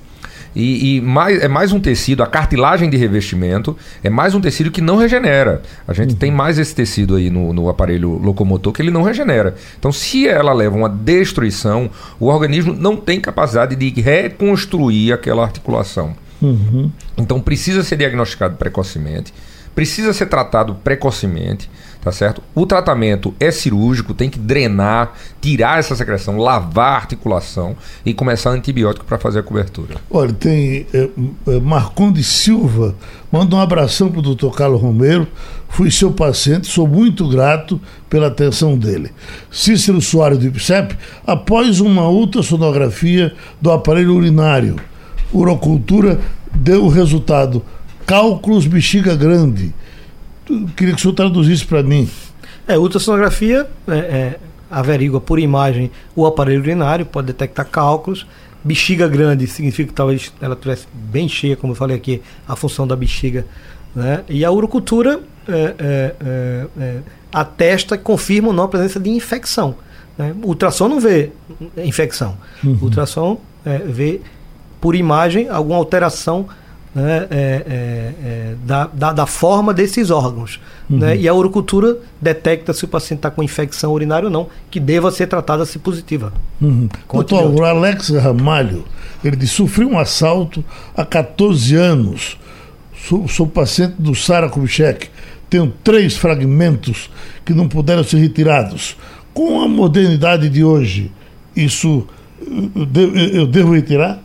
E, 0.55 0.97
e 0.97 1.01
mais, 1.01 1.43
é 1.43 1.49
mais 1.49 1.73
um 1.73 1.81
tecido, 1.81 2.23
a 2.23 2.27
cartilagem 2.27 2.89
de 2.89 2.97
revestimento 2.97 3.77
é 4.03 4.11
mais 4.11 4.35
um 4.35 4.41
tecido 4.41 4.71
que 4.71 4.81
não 4.81 4.97
regenera. 4.97 5.63
A 5.87 5.93
gente 5.93 6.15
tem 6.15 6.31
mais 6.31 6.59
esse 6.59 6.75
tecido 6.75 7.17
aí 7.17 7.29
no, 7.29 7.53
no 7.53 7.69
aparelho 7.69 8.19
locomotor 8.19 8.73
que 8.73 8.81
ele 8.81 8.91
não 8.91 9.03
regenera. 9.03 9.55
Então, 9.79 9.91
se 9.91 10.29
ela 10.29 10.53
leva 10.53 10.77
uma 10.77 10.89
destruição, 10.89 11.91
o 12.21 12.27
organismo 12.27 12.73
não 12.73 12.97
tem 12.97 13.21
capacidade 13.21 13.75
de 13.75 14.01
reconstruir 14.01 15.13
aquela 15.13 15.43
articulação. 15.43 16.15
Então, 17.17 17.41
precisa 17.41 17.83
ser 17.83 17.97
diagnosticado 17.97 18.57
precocemente, 18.57 19.33
precisa 19.75 20.13
ser 20.13 20.27
tratado 20.27 20.75
precocemente, 20.85 21.69
tá 22.05 22.13
certo? 22.13 22.43
O 22.55 22.67
tratamento 22.67 23.35
é 23.41 23.51
cirúrgico, 23.51 24.13
tem 24.13 24.29
que 24.29 24.39
drenar, 24.39 25.15
tirar 25.41 25.79
essa 25.79 25.97
secreção, 25.97 26.37
lavar 26.37 26.93
a 26.93 26.97
articulação 26.97 27.75
e 28.05 28.13
começar 28.13 28.51
antibiótico 28.51 29.07
para 29.07 29.17
fazer 29.17 29.39
a 29.39 29.43
cobertura. 29.43 29.97
Olha, 30.11 30.33
tem 30.35 30.87
é, 30.93 31.09
é, 31.49 31.61
Marcondes 31.61 32.27
Silva, 32.27 32.95
manda 33.33 33.57
um 33.57 33.61
abração 33.61 34.11
para 34.11 34.19
o 34.19 34.23
doutor 34.23 34.55
Carlos 34.55 34.83
Romero. 34.83 35.27
Fui 35.71 35.91
seu 35.91 36.13
paciente, 36.13 36.69
sou 36.69 36.87
muito 36.87 37.27
grato 37.27 37.81
pela 38.11 38.27
atenção 38.27 38.77
dele. 38.77 39.11
Cícero 39.51 40.01
Soares 40.01 40.39
do 40.39 40.47
IPSEP, 40.47 40.97
após 41.27 41.81
uma 41.81 42.07
ultrassonografia 42.09 43.33
do 43.61 43.73
aparelho 43.73 44.15
urinário, 44.15 44.77
urocultura 45.33 46.21
deu 46.55 46.85
o 46.85 46.89
resultado 46.89 47.65
cálculos 48.07 48.67
bexiga 48.67 49.17
grande. 49.17 49.75
Queria 50.47 50.95
que 50.95 51.01
o 51.01 51.03
senhor 51.03 51.15
traduzisse 51.15 51.65
para 51.65 51.83
mim. 51.83 52.09
É, 52.67 52.79
ultrassonografia 52.79 53.69
é, 53.89 53.95
é, 53.95 54.39
averigua 54.71 55.21
por 55.21 55.39
imagem 55.39 55.91
o 56.15 56.27
aparelho 56.27 56.61
urinário, 56.61 57.07
pode 57.07 57.29
detectar 57.29 57.67
cálculos. 57.67 58.27
Bexiga 58.63 59.07
grande 59.07 59.47
significa 59.47 59.89
que 59.89 59.95
talvez 59.95 60.33
ela 60.41 60.55
estivesse 60.55 60.87
bem 60.93 61.29
cheia, 61.29 61.57
como 61.57 61.73
eu 61.73 61.77
falei 61.77 61.97
aqui, 61.97 62.23
a 62.49 62.57
função 62.57 62.87
da 62.87 62.97
bexiga. 62.97 63.47
Né? 63.95 64.25
E 64.29 64.45
a 64.45 64.51
urocultura 64.51 65.21
é, 65.47 65.53
é, 65.53 65.75
é, 65.79 66.67
é, 66.79 66.99
atesta 67.33 67.95
e 67.95 67.99
confirma 67.99 68.49
ou 68.49 68.55
não 68.55 68.65
a 68.65 68.69
presença 68.69 68.99
de 68.99 69.11
infecção. 69.11 69.77
Né? 70.17 70.35
O 70.43 70.49
ultrassom 70.49 70.89
não 70.89 70.99
vê 70.99 71.31
infecção. 71.77 72.37
O 72.65 72.85
ultrassom 72.85 73.39
vê 73.87 74.21
por 74.81 74.95
imagem 74.95 75.49
alguma 75.49 75.77
alteração 75.79 76.47
né, 76.95 77.27
é, 77.31 77.37
é, 77.37 78.15
é, 78.25 78.55
da, 78.65 78.87
da, 78.87 79.13
da 79.13 79.27
forma 79.27 79.75
desses 79.75 80.11
órgãos. 80.11 80.61
Né? 80.89 81.17
E 81.17 81.29
a 81.29 81.35
urocultura 81.35 81.97
detecta 82.21 82.73
se 82.73 82.85
o 82.85 82.89
paciente 82.89 83.19
está 83.19 83.31
com 83.31 83.43
infecção 83.43 83.93
urinária 83.93 84.27
ou 84.27 84.33
não, 84.33 84.49
que 84.71 84.79
deva 84.79 85.11
ser 85.11 85.27
tratada 85.27 85.65
se 85.67 85.79
positiva. 85.79 86.33
Uhum. 86.61 86.89
Doutor, 87.13 87.51
o 87.51 87.65
Alex 87.65 88.11
Ramalho, 88.11 88.85
ele 89.25 89.37
disse, 89.37 89.55
sofri 89.55 89.85
um 89.85 89.99
assalto 89.99 90.65
há 90.97 91.05
14 91.05 91.75
anos. 91.75 92.39
Sou, 93.09 93.27
sou 93.29 93.47
paciente 93.47 93.97
do 93.99 94.15
Sara 94.15 94.49
Kubitschek. 94.49 95.09
Tenho 95.51 95.73
três 95.83 96.17
fragmentos 96.17 97.11
que 97.45 97.53
não 97.53 97.69
puderam 97.69 98.05
ser 98.05 98.19
retirados. 98.19 98.97
Com 99.33 99.61
a 99.61 99.69
modernidade 99.69 100.49
de 100.49 100.63
hoje, 100.63 101.13
isso 101.57 102.07
devo, 102.89 103.17
eu 103.17 103.47
devo 103.47 103.75
retirar? 103.75 104.24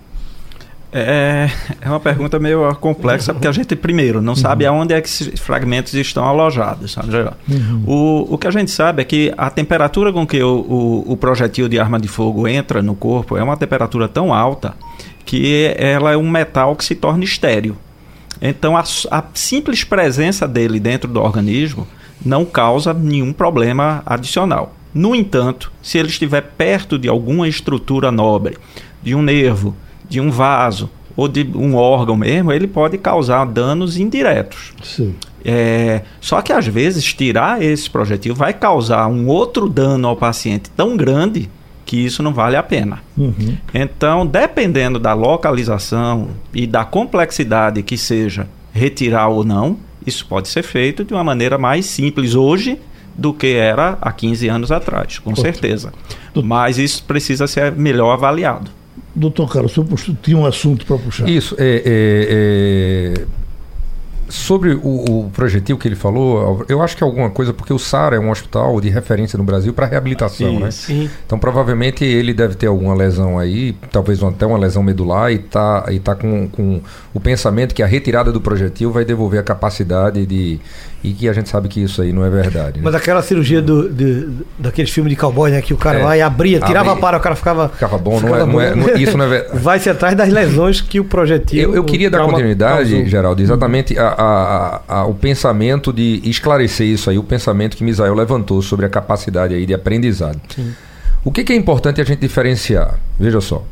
É, 0.91 1.49
é 1.81 1.87
uma 1.87 1.99
pergunta 1.99 2.39
meio 2.39 2.75
complexa, 2.75 3.31
porque 3.31 3.47
a 3.47 3.51
gente, 3.51 3.75
primeiro, 3.75 4.21
não 4.21 4.35
sabe 4.35 4.65
aonde 4.65 4.93
é 4.93 4.99
que 4.99 5.07
esses 5.07 5.39
fragmentos 5.39 5.93
estão 5.93 6.25
alojados. 6.25 6.91
Sabe, 6.93 7.11
Geraldo? 7.11 7.37
o, 7.85 8.33
o 8.33 8.37
que 8.37 8.47
a 8.47 8.51
gente 8.51 8.71
sabe 8.71 9.01
é 9.03 9.05
que 9.05 9.31
a 9.37 9.49
temperatura 9.49 10.11
com 10.11 10.25
que 10.25 10.41
o, 10.41 10.59
o, 10.59 11.13
o 11.13 11.17
projetil 11.17 11.69
de 11.69 11.79
arma 11.79 11.99
de 11.99 12.07
fogo 12.07 12.47
entra 12.47 12.81
no 12.81 12.95
corpo 12.95 13.37
é 13.37 13.43
uma 13.43 13.55
temperatura 13.55 14.07
tão 14.07 14.33
alta 14.33 14.73
que 15.25 15.71
ela 15.77 16.11
é 16.11 16.17
um 16.17 16.27
metal 16.27 16.75
que 16.75 16.83
se 16.83 16.95
torna 16.95 17.23
estéreo. 17.23 17.77
Então, 18.41 18.75
a, 18.75 18.83
a 19.11 19.23
simples 19.33 19.83
presença 19.83 20.47
dele 20.47 20.79
dentro 20.79 21.11
do 21.11 21.21
organismo 21.21 21.87
não 22.25 22.45
causa 22.45 22.93
nenhum 22.93 23.31
problema 23.31 24.01
adicional. 24.05 24.73
No 24.93 25.15
entanto, 25.15 25.71
se 25.83 25.99
ele 25.99 26.07
estiver 26.07 26.41
perto 26.41 26.97
de 26.97 27.07
alguma 27.07 27.47
estrutura 27.47 28.11
nobre, 28.11 28.57
de 29.03 29.13
um 29.13 29.21
nervo, 29.21 29.75
de 30.09 30.19
um 30.19 30.31
vaso 30.31 30.89
ou 31.15 31.27
de 31.27 31.49
um 31.55 31.75
órgão 31.75 32.15
mesmo, 32.15 32.51
ele 32.51 32.67
pode 32.67 32.97
causar 32.97 33.45
danos 33.45 33.97
indiretos. 33.97 34.73
Sim. 34.81 35.15
É, 35.43 36.01
só 36.19 36.41
que 36.41 36.51
às 36.51 36.67
vezes 36.67 37.13
tirar 37.13 37.61
esse 37.61 37.89
projetil 37.89 38.35
vai 38.35 38.53
causar 38.53 39.07
um 39.07 39.27
outro 39.27 39.69
dano 39.69 40.07
ao 40.07 40.15
paciente 40.15 40.69
tão 40.75 40.97
grande 40.97 41.49
que 41.85 41.97
isso 41.97 42.21
não 42.21 42.33
vale 42.33 42.55
a 42.55 42.63
pena. 42.63 42.99
Uhum. 43.17 43.57
Então, 43.73 44.25
dependendo 44.25 44.99
da 44.99 45.13
localização 45.13 46.29
e 46.53 46.67
da 46.67 46.85
complexidade 46.85 47.81
que 47.81 47.97
seja 47.97 48.47
retirar 48.71 49.27
ou 49.27 49.43
não, 49.43 49.77
isso 50.05 50.25
pode 50.25 50.47
ser 50.47 50.63
feito 50.63 51.03
de 51.03 51.13
uma 51.13 51.23
maneira 51.23 51.57
mais 51.57 51.85
simples 51.85 52.35
hoje 52.35 52.79
do 53.17 53.33
que 53.33 53.47
era 53.47 53.97
há 54.01 54.11
15 54.11 54.47
anos 54.47 54.71
atrás, 54.71 55.19
com 55.19 55.35
certeza. 55.35 55.91
Mas 56.43 56.77
isso 56.77 57.03
precisa 57.03 57.47
ser 57.47 57.71
melhor 57.73 58.11
avaliado. 58.11 58.71
Doutor 59.19 59.51
Carlos, 59.51 59.77
o 59.77 59.97
senhor 59.97 60.17
tinha 60.23 60.37
um 60.37 60.45
assunto 60.45 60.85
para 60.85 60.97
puxar. 60.97 61.27
Isso, 61.27 61.55
é, 61.59 61.83
é, 61.85 63.13
é, 63.19 63.25
sobre 64.29 64.73
o, 64.73 64.79
o 65.25 65.31
projetil 65.33 65.77
que 65.77 65.87
ele 65.87 65.95
falou, 65.95 66.63
eu 66.69 66.81
acho 66.81 66.95
que 66.95 67.03
é 67.03 67.05
alguma 67.07 67.29
coisa, 67.29 67.51
porque 67.53 67.73
o 67.73 67.79
SAR 67.79 68.13
é 68.13 68.19
um 68.19 68.29
hospital 68.29 68.79
de 68.79 68.89
referência 68.89 69.37
no 69.37 69.43
Brasil 69.43 69.73
para 69.73 69.85
reabilitação, 69.85 70.59
né? 70.59 70.71
Sim. 70.71 71.09
Então 71.25 71.37
provavelmente 71.39 72.03
ele 72.05 72.33
deve 72.33 72.55
ter 72.55 72.67
alguma 72.67 72.93
lesão 72.93 73.37
aí, 73.39 73.75
talvez 73.91 74.21
até 74.23 74.45
uma 74.45 74.57
lesão 74.57 74.83
medular, 74.83 75.31
e 75.31 75.39
tá, 75.39 75.85
e 75.89 75.99
tá 75.99 76.15
com, 76.15 76.47
com 76.47 76.81
o 77.13 77.19
pensamento 77.19 77.73
que 77.75 77.81
a 77.83 77.87
retirada 77.87 78.31
do 78.31 78.39
projetil 78.39 78.91
vai 78.91 79.03
devolver 79.03 79.39
a 79.39 79.43
capacidade 79.43 80.25
de. 80.25 80.59
E 81.01 81.13
que 81.13 81.29
a 81.29 81.33
gente 81.33 81.47
sabe 81.47 81.69
que 81.69 81.81
isso 81.81 82.01
aí 82.01 82.11
não 82.11 82.25
é 82.25 82.29
verdade. 82.29 82.79
né? 82.79 82.81
Mas 82.83 82.93
aquela 82.93 83.21
cirurgia 83.21 83.61
do, 83.61 83.87
de, 83.89 84.27
daqueles 84.57 84.91
filmes 84.91 85.09
de 85.11 85.15
cowboy, 85.15 85.49
né? 85.49 85.61
Que 85.61 85.73
o 85.73 85.77
cara 85.77 85.99
É. 85.99 86.03
vai 86.03 86.19
e 86.19 86.21
abria, 86.21 86.59
tirava 86.59 86.91
Abria. 86.91 86.93
a 86.93 86.95
para, 86.97 87.17
o 87.17 87.19
cara 87.21 87.35
ficava. 87.37 87.69
Ficava 87.69 87.97
bom, 87.97 88.19
não 88.19 88.19
ficava 88.19 88.41
é, 88.41 88.45
não 88.45 88.59
é- 88.61 88.71
bom. 88.75 88.75
não- 88.81 88.97
isso 88.97 89.17
não 89.17 89.23
é 89.23 89.29
verdade. 89.39 89.59
Vai-se 89.59 89.89
atrás 89.89 90.13
das 90.17 90.27
lesões 90.27 90.81
que 90.81 90.99
o 90.99 91.05
projetil. 91.05 91.61
Eu, 91.69 91.75
eu 91.75 91.83
queria 91.85 92.09
dar 92.09 92.25
continuidade, 92.25 92.89
causou. 92.91 93.05
Geraldo, 93.07 93.41
exatamente 93.41 93.97
a, 93.97 94.09
a- 94.21 94.81
a- 94.87 95.05
o 95.05 95.13
pensamento 95.13 95.93
de 95.93 96.21
esclarecer 96.23 96.85
isso 96.87 97.09
aí, 97.09 97.17
o 97.17 97.23
pensamento 97.23 97.77
que 97.77 97.83
Misael 97.83 98.13
levantou 98.13 98.61
sobre 98.61 98.85
a 98.85 98.89
capacidade 98.89 99.53
aí 99.53 99.65
de 99.65 99.73
aprendizado. 99.73 100.39
O 101.23 101.31
que, 101.31 101.43
que 101.43 101.53
é 101.53 101.55
importante 101.55 102.01
a 102.01 102.03
gente 102.03 102.19
diferenciar? 102.19 102.95
Veja 103.19 103.39
só, 103.41 103.63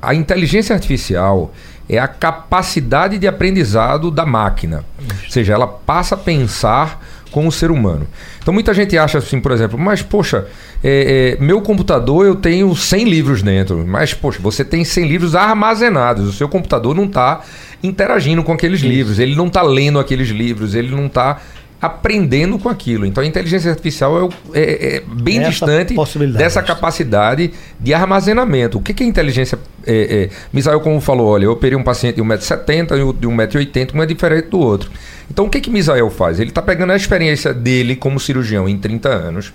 a 0.00 0.14
inteligência 0.14 0.74
artificial 0.74 1.52
é 1.88 1.98
a 1.98 2.06
capacidade 2.08 3.18
de 3.18 3.26
aprendizado 3.26 4.10
da 4.10 4.24
máquina, 4.24 4.84
ou 5.24 5.30
seja, 5.30 5.52
ela 5.54 5.66
passa 5.66 6.14
a 6.14 6.18
pensar 6.18 7.04
com 7.30 7.46
o 7.46 7.52
ser 7.52 7.70
humano. 7.70 8.06
Então 8.40 8.52
muita 8.52 8.74
gente 8.74 8.96
acha 8.98 9.18
assim, 9.18 9.40
por 9.40 9.52
exemplo, 9.52 9.78
mas 9.78 10.02
poxa, 10.02 10.46
é, 10.82 11.36
é, 11.38 11.42
meu 11.42 11.60
computador 11.60 12.26
eu 12.26 12.34
tenho 12.34 12.74
100 12.74 13.04
livros 13.04 13.42
dentro, 13.42 13.86
mas 13.86 14.12
poxa, 14.14 14.38
você 14.40 14.64
tem 14.64 14.84
100 14.84 15.06
livros 15.06 15.34
armazenados, 15.34 16.28
o 16.28 16.32
seu 16.32 16.48
computador 16.48 16.94
não 16.94 17.04
está 17.04 17.42
interagindo 17.82 18.42
com 18.42 18.52
aqueles 18.52 18.80
livros, 18.80 19.18
ele 19.18 19.34
não 19.34 19.46
está 19.46 19.62
lendo 19.62 19.98
aqueles 19.98 20.28
livros, 20.28 20.74
ele 20.74 20.90
não 20.90 21.06
está 21.06 21.40
aprendendo 21.80 22.58
com 22.58 22.68
aquilo. 22.68 23.06
Então 23.06 23.22
a 23.22 23.26
inteligência 23.26 23.70
artificial 23.70 24.28
é, 24.52 24.60
é- 24.60 24.96
é 24.96 25.00
bem 25.00 25.38
Essa 25.38 25.50
distante 25.50 25.94
dessa 26.36 26.60
acho. 26.60 26.66
capacidade 26.68 27.52
de 27.78 27.94
armazenamento. 27.94 28.78
O 28.78 28.82
que, 28.82 28.92
que 28.92 29.02
é 29.02 29.06
inteligência? 29.06 29.58
É, 29.86 30.24
é, 30.24 30.30
Misael, 30.52 30.80
como 30.80 31.00
falou, 31.00 31.28
olha, 31.28 31.44
eu 31.44 31.52
operei 31.52 31.78
um 31.78 31.82
paciente 31.82 32.16
de 32.16 32.22
1,70m 32.22 32.98
e 32.98 33.02
o 33.02 33.12
de 33.14 33.26
1,80m, 33.26 33.94
um 33.94 34.02
é 34.02 34.06
diferente 34.06 34.48
do 34.48 34.58
outro. 34.58 34.90
Então 35.30 35.46
o 35.46 35.50
que, 35.50 35.60
que 35.60 35.70
Misael 35.70 36.10
faz? 36.10 36.38
Ele 36.38 36.50
está 36.50 36.60
pegando 36.60 36.92
a 36.92 36.96
experiência 36.96 37.54
dele 37.54 37.96
como 37.96 38.20
cirurgião 38.20 38.68
em 38.68 38.76
30 38.76 39.08
anos 39.08 39.52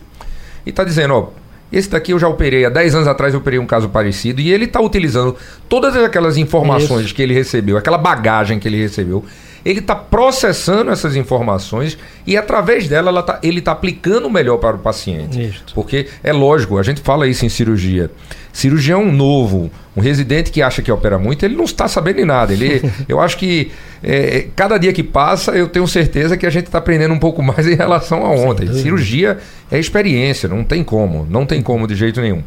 e 0.66 0.70
está 0.72 0.84
dizendo, 0.84 1.14
ó. 1.14 1.30
Esse 1.74 1.90
daqui 1.90 2.12
eu 2.14 2.20
já 2.20 2.28
operei 2.28 2.64
há 2.64 2.70
10 2.70 2.94
anos 2.96 3.08
atrás, 3.08 3.34
eu 3.34 3.40
operei 3.40 3.58
um 3.60 3.66
caso 3.66 3.90
parecido, 3.90 4.40
e 4.40 4.52
ele 4.54 4.66
está 4.66 4.80
utilizando 4.80 5.36
todas 5.68 5.96
aquelas 5.96 6.38
informações 6.38 7.12
que 7.12 7.22
ele 7.22 7.34
recebeu, 7.34 7.76
aquela 7.76 7.98
bagagem 7.98 8.60
que 8.60 8.68
ele 8.68 8.78
recebeu, 8.80 9.26
ele 9.66 9.80
está 9.80 9.96
processando 9.96 10.92
essas 10.92 11.16
informações 11.16 11.98
e 12.26 12.38
através 12.38 12.88
dela 12.88 13.10
ela 13.10 13.24
tá- 13.24 13.40
ele 13.42 13.60
está 13.60 13.72
aplicando 13.72 14.30
melhor 14.30 14.58
para 14.58 14.76
o 14.76 14.80
paciente. 14.80 15.44
Isto. 15.50 15.74
Porque 15.74 16.08
é 16.24 16.32
lógico, 16.32 16.78
a 16.78 16.84
gente 16.84 17.02
fala 17.02 17.28
isso 17.28 17.46
em 17.46 17.50
cirurgia. 17.50 18.12
Cirurgião 18.54 19.12
novo, 19.12 19.70
um 19.98 20.02
residente 20.02 20.52
que 20.52 20.62
acha 20.62 20.82
que 20.82 20.92
opera 20.92 21.18
muito, 21.18 21.44
ele 21.44 21.56
não 21.56 21.66
está 21.66 21.88
sabendo 21.88 22.18
de 22.18 22.26
nada. 22.26 22.54
Ele, 22.54 22.82
eu 23.10 23.20
acho 23.20 23.38
que 23.38 23.72
é, 24.04 24.48
cada 24.56 24.78
dia 24.78 24.94
que 24.94 25.04
passa, 25.04 25.52
eu 25.52 25.68
tenho 25.68 25.88
certeza 25.88 26.38
que 26.38 26.46
a 26.46 26.50
gente 26.50 26.68
está 26.68 26.78
aprendendo 26.78 27.14
um 27.14 27.20
pouco 27.20 27.42
mais 27.42 27.66
em 27.68 27.76
relação 27.76 28.24
a 28.24 28.30
ontem. 28.30 28.72
Cirurgia 28.72 29.40
é 29.72 29.80
experiência, 29.80 30.48
não 30.48 30.64
tem 30.64 30.84
como, 30.84 31.26
não 31.30 31.46
tem 31.46 31.62
como 31.62 31.88
de 31.88 31.96
jeito 31.96 32.22
nenhum. 32.22 32.44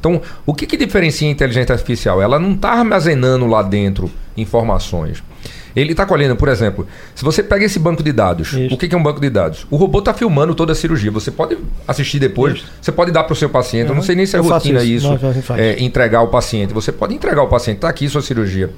Então, 0.00 0.20
o 0.44 0.52
que, 0.52 0.66
que 0.66 0.76
diferencia 0.76 1.28
a 1.28 1.30
inteligência 1.30 1.72
artificial? 1.74 2.20
Ela 2.20 2.36
não 2.38 2.54
está 2.54 2.70
armazenando 2.72 3.46
lá 3.46 3.62
dentro 3.62 4.10
informações. 4.36 5.22
Ele 5.74 5.92
está 5.92 6.04
colhendo, 6.06 6.36
por 6.36 6.48
exemplo, 6.48 6.86
se 7.14 7.24
você 7.24 7.42
pega 7.42 7.64
esse 7.64 7.78
banco 7.78 8.02
de 8.02 8.12
dados, 8.12 8.52
Isso. 8.52 8.74
o 8.74 8.78
que, 8.78 8.94
é 8.94 8.98
um 8.98 9.02
banco 9.02 9.20
de 9.20 9.30
dados? 9.30 9.66
O 9.70 9.76
robô 9.76 10.00
está 10.00 10.12
filmando 10.12 10.54
toda 10.54 10.72
a 10.72 10.74
cirurgia. 10.74 11.10
Você 11.10 11.30
pode 11.30 11.56
assistir 11.88 12.18
depois, 12.18 12.54
Isso. 12.54 12.66
você 12.80 12.92
pode 12.92 13.10
dar 13.10 13.24
para 13.24 13.32
o 13.32 13.36
seu 13.36 13.48
paciente. 13.48 13.88
Eu 13.88 13.94
não 13.94 13.96
Uhum. 13.96 14.02
sei 14.02 14.16
nem 14.16 14.26
se 14.26 14.36
é 14.36 14.38
Eu 14.38 14.44
rotina 14.44 14.82
isso. 14.82 15.12
isso, 15.14 15.52
é, 15.54 15.82
entregar 15.82 16.18
ao 16.18 16.28
paciente. 16.28 16.72
Você 16.74 16.92
pode 16.92 17.14
entregar 17.14 17.40
ao 17.40 17.48
paciente, 17.48 17.76
está 17.76 17.88
aqui 17.88 18.08
sua 18.08 18.22
cirurgia. 18.22 18.70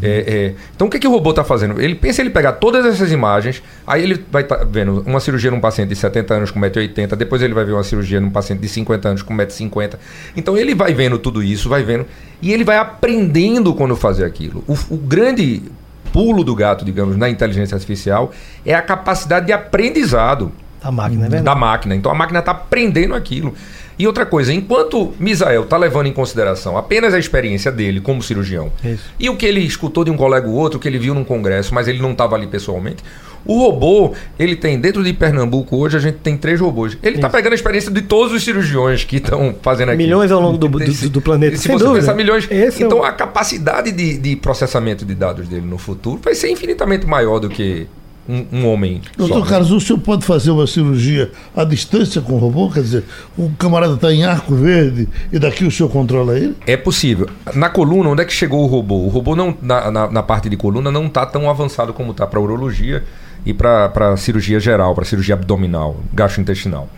É, 0.00 0.08
é. 0.26 0.54
Então 0.74 0.86
o 0.86 0.90
que, 0.90 0.98
que 0.98 1.06
o 1.06 1.10
robô 1.10 1.30
está 1.30 1.44
fazendo? 1.44 1.78
Ele 1.78 1.94
pensa 1.94 2.22
ele 2.22 2.30
pegar 2.30 2.52
todas 2.52 2.86
essas 2.86 3.12
imagens, 3.12 3.62
aí 3.86 4.02
ele 4.02 4.24
vai 4.32 4.42
estar 4.42 4.64
vendo 4.64 5.02
uma 5.06 5.20
cirurgia 5.20 5.50
num 5.50 5.60
paciente 5.60 5.90
de 5.90 5.96
70 5.96 6.32
anos 6.32 6.50
com 6.50 6.58
1,80m, 6.58 7.14
depois 7.14 7.42
ele 7.42 7.52
vai 7.52 7.62
ver 7.62 7.72
uma 7.72 7.84
cirurgia 7.84 8.18
num 8.18 8.30
paciente 8.30 8.60
de 8.60 8.68
50 8.70 9.08
anos 9.10 9.22
com 9.22 9.34
1,50m. 9.36 9.96
Então 10.34 10.56
ele 10.56 10.74
vai 10.74 10.94
vendo 10.94 11.18
tudo 11.18 11.42
isso, 11.42 11.68
vai 11.68 11.82
vendo, 11.82 12.06
e 12.40 12.54
ele 12.54 12.64
vai 12.64 12.78
aprendendo 12.78 13.74
quando 13.74 13.94
fazer 13.96 14.24
aquilo. 14.24 14.64
O, 14.66 14.72
o 14.94 14.96
grande 14.96 15.64
pulo 16.12 16.42
do 16.44 16.54
gato, 16.54 16.84
digamos, 16.84 17.16
na 17.16 17.28
inteligência 17.28 17.74
artificial 17.74 18.32
é 18.64 18.74
a 18.74 18.82
capacidade 18.82 19.46
de 19.46 19.52
aprendizado 19.52 20.52
Da 20.82 20.90
máquina, 20.90 21.20
é 21.26 21.28
verdade? 21.28 21.44
da 21.44 21.54
máquina. 21.54 21.94
Então 21.94 22.10
a 22.10 22.14
máquina 22.14 22.38
está 22.40 22.52
aprendendo 22.52 23.14
aquilo. 23.14 23.54
E 23.98 24.06
outra 24.06 24.26
coisa, 24.26 24.52
enquanto 24.52 25.14
Misael 25.18 25.62
está 25.62 25.76
levando 25.78 26.06
em 26.06 26.12
consideração 26.12 26.76
apenas 26.76 27.14
a 27.14 27.18
experiência 27.18 27.72
dele 27.72 27.98
como 27.98 28.22
cirurgião 28.22 28.70
Isso. 28.84 29.04
e 29.18 29.30
o 29.30 29.36
que 29.36 29.46
ele 29.46 29.60
escutou 29.60 30.04
de 30.04 30.10
um 30.10 30.16
colega 30.18 30.46
ou 30.46 30.54
outro, 30.54 30.78
o 30.78 30.80
que 30.82 30.86
ele 30.86 30.98
viu 30.98 31.14
num 31.14 31.24
congresso, 31.24 31.72
mas 31.74 31.88
ele 31.88 32.00
não 32.02 32.12
estava 32.12 32.36
ali 32.36 32.46
pessoalmente, 32.46 33.02
o 33.46 33.58
robô, 33.58 34.12
ele 34.38 34.56
tem, 34.56 34.78
dentro 34.80 35.02
de 35.04 35.12
Pernambuco, 35.12 35.76
hoje 35.76 35.96
a 35.96 36.00
gente 36.00 36.18
tem 36.18 36.36
três 36.36 36.60
robôs. 36.60 36.96
Ele 37.02 37.16
está 37.16 37.28
pegando 37.30 37.52
a 37.52 37.54
experiência 37.54 37.90
de 37.90 38.02
todos 38.02 38.32
os 38.32 38.42
cirurgiões 38.44 39.04
que 39.04 39.16
estão 39.16 39.54
fazendo 39.62 39.90
aqui. 39.90 39.98
Milhões 39.98 40.30
ao 40.32 40.40
longo 40.40 40.58
do- 40.58 40.68
do- 40.68 41.10
do 41.10 41.20
planeta, 41.20 41.54
E 41.54 41.58
se 41.58 41.64
sem 41.64 41.72
você 41.76 41.84
dúvida. 41.84 42.00
pensar 42.00 42.14
milhões. 42.14 42.46
Esse 42.50 42.82
é 42.82 42.86
então 42.86 43.00
o- 43.00 43.04
a 43.04 43.12
capacidade 43.12 43.92
de, 43.92 44.18
de 44.18 44.36
processamento 44.36 45.04
de 45.04 45.14
dados 45.14 45.48
dele 45.48 45.66
no 45.66 45.78
futuro 45.78 46.20
vai 46.22 46.34
ser 46.34 46.50
infinitamente 46.50 47.06
maior 47.06 47.38
do 47.38 47.48
que 47.48 47.86
um, 48.28 48.44
um 48.52 48.66
homem. 48.66 49.00
só, 49.16 49.18
Doutor 49.18 49.44
né? 49.44 49.50
Carlos, 49.50 49.70
o 49.70 49.78
senhor 49.80 50.00
pode 50.00 50.24
fazer 50.26 50.50
uma 50.50 50.66
cirurgia 50.66 51.30
à 51.54 51.62
distância 51.62 52.20
com 52.20 52.32
o 52.32 52.38
robô? 52.38 52.68
Quer 52.68 52.80
dizer, 52.82 53.04
o 53.38 53.48
camarada 53.56 53.94
está 53.94 54.12
em 54.12 54.24
Arco 54.24 54.52
Verde 54.52 55.08
e 55.32 55.38
daqui 55.38 55.64
o 55.64 55.70
senhor 55.70 55.88
controla 55.88 56.36
ele? 56.36 56.56
É 56.66 56.76
possível. 56.76 57.28
Na 57.54 57.68
coluna, 57.70 58.08
onde 58.08 58.22
é 58.22 58.24
que 58.24 58.32
chegou 58.32 58.64
o 58.64 58.66
robô? 58.66 58.96
O 58.96 59.08
robô 59.08 59.36
não, 59.36 59.56
na, 59.62 59.90
na, 59.92 60.10
na 60.10 60.22
parte 60.24 60.48
de 60.48 60.56
coluna 60.56 60.90
não 60.90 61.06
está 61.06 61.24
tão 61.24 61.48
avançado 61.48 61.92
como 61.92 62.10
está 62.10 62.26
para 62.26 62.40
urologia 62.40 63.04
e 63.46 63.54
para 63.54 64.16
cirurgia 64.16 64.58
geral, 64.58 64.94
para 64.94 65.04
cirurgia 65.04 65.34
abdominal, 65.34 65.96
gastrointestinal. 66.12 66.90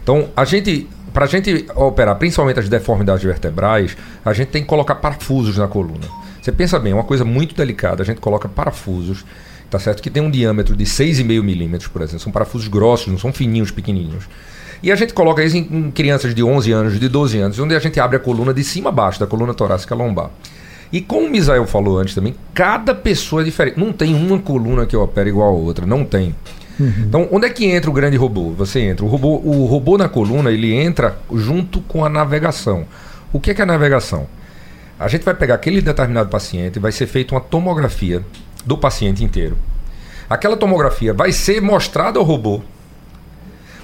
Então, 0.00 0.28
a 0.36 0.44
gente, 0.44 0.88
para 1.12 1.24
a 1.24 1.28
gente 1.28 1.66
operar 1.74 2.16
principalmente 2.16 2.60
as 2.60 2.68
deformidades 2.68 3.24
vertebrais, 3.24 3.96
a 4.24 4.32
gente 4.32 4.48
tem 4.48 4.62
que 4.62 4.68
colocar 4.68 4.94
parafusos 4.94 5.58
na 5.58 5.66
coluna. 5.66 6.06
Você 6.40 6.52
pensa 6.52 6.78
bem, 6.78 6.92
é 6.92 6.94
uma 6.94 7.04
coisa 7.04 7.24
muito 7.24 7.54
delicada. 7.54 8.02
A 8.02 8.06
gente 8.06 8.20
coloca 8.20 8.48
parafusos, 8.48 9.24
tá 9.68 9.78
certo? 9.78 10.00
Que 10.00 10.08
tem 10.08 10.22
um 10.22 10.30
diâmetro 10.30 10.76
de 10.76 10.84
6,5 10.84 11.42
milímetros, 11.42 11.90
por 11.90 12.00
exemplo. 12.00 12.20
São 12.20 12.32
parafusos 12.32 12.68
grossos, 12.68 13.08
não 13.08 13.18
são 13.18 13.32
fininhos, 13.32 13.70
pequenininhos. 13.72 14.24
E 14.80 14.92
a 14.92 14.96
gente 14.96 15.12
coloca 15.12 15.42
isso 15.42 15.56
em, 15.56 15.68
em 15.70 15.90
crianças 15.90 16.34
de 16.34 16.42
11 16.42 16.72
anos, 16.72 17.00
de 17.00 17.08
12 17.08 17.38
anos, 17.38 17.58
onde 17.58 17.74
a 17.74 17.80
gente 17.80 17.98
abre 17.98 18.16
a 18.16 18.20
coluna 18.20 18.54
de 18.54 18.62
cima 18.62 18.90
a 18.90 18.92
baixo, 18.92 19.18
da 19.18 19.26
coluna 19.26 19.52
torácica 19.52 19.94
lombar. 19.94 20.30
E 20.92 21.00
como 21.00 21.26
o 21.26 21.30
Misael 21.30 21.66
falou 21.66 21.98
antes 21.98 22.14
também, 22.14 22.34
cada 22.54 22.94
pessoa 22.94 23.42
é 23.42 23.44
diferente. 23.44 23.78
Não 23.78 23.92
tem 23.92 24.14
uma 24.14 24.38
coluna 24.38 24.86
que 24.86 24.96
opera 24.96 25.28
igual 25.28 25.48
a 25.48 25.52
outra, 25.52 25.84
não 25.84 26.04
tem. 26.04 26.34
Então, 26.80 27.28
onde 27.32 27.46
é 27.46 27.50
que 27.50 27.66
entra 27.66 27.90
o 27.90 27.92
grande 27.92 28.16
robô? 28.16 28.52
Você 28.52 28.80
entra. 28.80 29.04
O 29.04 29.08
robô, 29.08 29.40
o 29.44 29.66
robô 29.66 29.98
na 29.98 30.08
coluna, 30.08 30.50
ele 30.50 30.72
entra 30.72 31.18
junto 31.34 31.80
com 31.80 32.04
a 32.04 32.08
navegação. 32.08 32.86
O 33.32 33.40
que 33.40 33.50
é, 33.50 33.54
que 33.54 33.60
é 33.60 33.64
a 33.64 33.66
navegação? 33.66 34.28
A 34.98 35.08
gente 35.08 35.24
vai 35.24 35.34
pegar 35.34 35.56
aquele 35.56 35.80
determinado 35.80 36.28
paciente 36.28 36.76
e 36.76 36.78
vai 36.80 36.92
ser 36.92 37.06
feita 37.06 37.34
uma 37.34 37.40
tomografia 37.40 38.24
do 38.64 38.78
paciente 38.78 39.24
inteiro. 39.24 39.58
Aquela 40.30 40.56
tomografia 40.56 41.12
vai 41.12 41.32
ser 41.32 41.60
mostrada 41.60 42.18
ao 42.18 42.24
robô. 42.24 42.62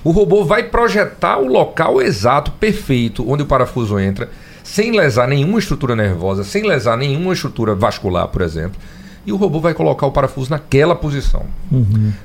O 0.05 0.11
robô 0.11 0.45
vai 0.45 0.65
projetar 0.65 1.39
o 1.39 1.47
local 1.47 2.01
exato, 2.01 2.53
perfeito, 2.53 3.29
onde 3.29 3.43
o 3.43 3.47
parafuso 3.47 3.99
entra, 3.99 4.31
sem 4.65 4.91
lesar 4.91 5.29
nenhuma 5.29 5.61
estrutura 5.61 5.95
nervosa, 5.95 6.43
sem 6.43 6.67
lesar 6.67 6.97
nenhuma 6.97 7.33
estrutura 7.33 7.75
vascular, 7.75 8.27
por 8.27 8.43
exemplo. 8.43 8.81
E 9.27 9.33
o 9.33 9.37
robô 9.37 9.59
vai 9.59 9.73
colocar 9.73 10.07
o 10.07 10.11
parafuso 10.11 10.51
naquela 10.51 10.95
posição. 10.95 11.45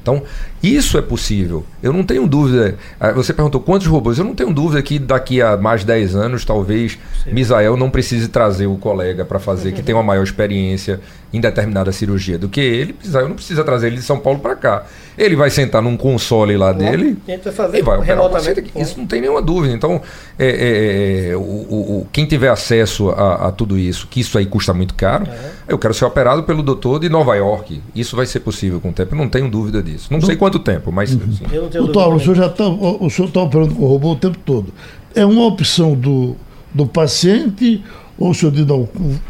Então, 0.02 0.22
isso 0.62 0.98
é 0.98 1.02
possível. 1.02 1.64
Eu 1.82 1.94
não 1.94 2.04
tenho 2.04 2.28
dúvida. 2.28 2.76
ah, 3.00 3.12
Você 3.14 3.34
perguntou 3.34 3.62
quantos 3.62 3.88
robôs? 3.88 4.18
Eu 4.18 4.26
não 4.26 4.36
tenho 4.36 4.54
dúvida 4.54 4.82
que 4.82 5.00
daqui 5.00 5.42
a 5.42 5.56
mais 5.56 5.80
de 5.82 5.88
10 5.88 6.16
anos, 6.18 6.44
talvez, 6.44 7.00
Misael 7.32 7.78
não 7.78 7.90
precise 7.90 8.28
trazer 8.28 8.68
o 8.68 8.76
colega 8.76 9.24
para 9.24 9.40
fazer, 9.40 9.72
que 9.72 9.82
tem 9.82 9.96
uma 9.96 10.04
maior 10.04 10.24
experiência 10.24 11.00
em 11.32 11.39
determinada 11.39 11.91
cirurgia 11.91 12.38
do 12.39 12.49
que 12.49 12.59
ele. 12.59 12.95
Misael 13.03 13.27
não 13.30 13.36
precisa 13.36 13.63
trazer 13.63 13.88
ele 13.88 13.97
de 13.97 14.01
São 14.01 14.17
Paulo 14.19 14.39
para 14.39 14.55
cá. 14.55 14.84
Ele 15.17 15.36
vai 15.36 15.49
sentar 15.49 15.82
num 15.82 15.95
console 15.97 16.55
lá 16.57 16.71
dele 16.71 17.17
fazer 17.53 17.80
e 17.80 17.82
vai 17.82 17.97
operar 17.99 18.25
o 18.25 18.30
paciente 18.30 18.59
aqui. 18.61 18.71
Isso 18.82 18.97
não 18.97 19.05
tem 19.05 19.21
nenhuma 19.21 19.41
dúvida. 19.41 19.73
Então, 19.73 20.01
é, 20.39 20.47
é, 20.47 21.30
é, 21.32 21.36
o, 21.36 21.39
o- 21.41 21.99
o- 21.99 22.07
quem 22.11 22.25
tiver 22.25 22.49
acesso 22.49 23.09
a, 23.09 23.47
a 23.47 23.51
tudo 23.51 23.77
isso, 23.77 24.07
que 24.07 24.21
isso 24.21 24.38
aí 24.38 24.45
custa 24.45 24.73
muito 24.73 24.93
caro, 24.95 25.27
eu 25.67 25.77
quero 25.77 25.93
ser 25.93 26.05
operado 26.05 26.43
pelo 26.43 26.63
doutor 26.63 26.99
de 26.99 27.09
Nova 27.09 27.36
York. 27.36 27.82
Isso 27.93 28.15
vai 28.15 28.25
ser 28.25 28.39
possível 28.39 28.80
com 28.80 28.89
o 28.89 28.93
tempo. 28.93 29.13
Eu 29.13 29.17
não 29.19 29.30
tenho 29.30 29.49
dúvida 29.49 29.84
disso. 29.84 30.07
Não 30.11 30.21
sei 30.21 30.36
quanto 30.36 30.57
tempo, 30.59 30.91
mas 30.91 31.11
assim, 31.11 31.21
Eu 31.51 31.63
não 31.63 31.69
tenho 31.69 31.84
Doutor, 31.84 32.07
o 32.07 32.11
dúvida 32.11 32.23
senhor 32.23 32.36
já 32.36 32.45
está 32.47 32.67
o 32.67 33.09
senhor 33.09 33.30
tá 33.32 33.41
operando 33.41 33.75
com 33.75 33.84
o 33.84 33.88
robô 33.88 34.11
o 34.13 34.15
tempo 34.15 34.38
todo. 34.45 34.73
É 35.13 35.25
uma 35.25 35.45
opção 35.45 35.93
do, 35.95 36.36
do 36.73 36.88
paciente 36.88 37.84
ou 38.20 38.32
o 38.32 38.34
senhor 38.34 38.51
diz, 38.51 38.65
não, 38.65 38.88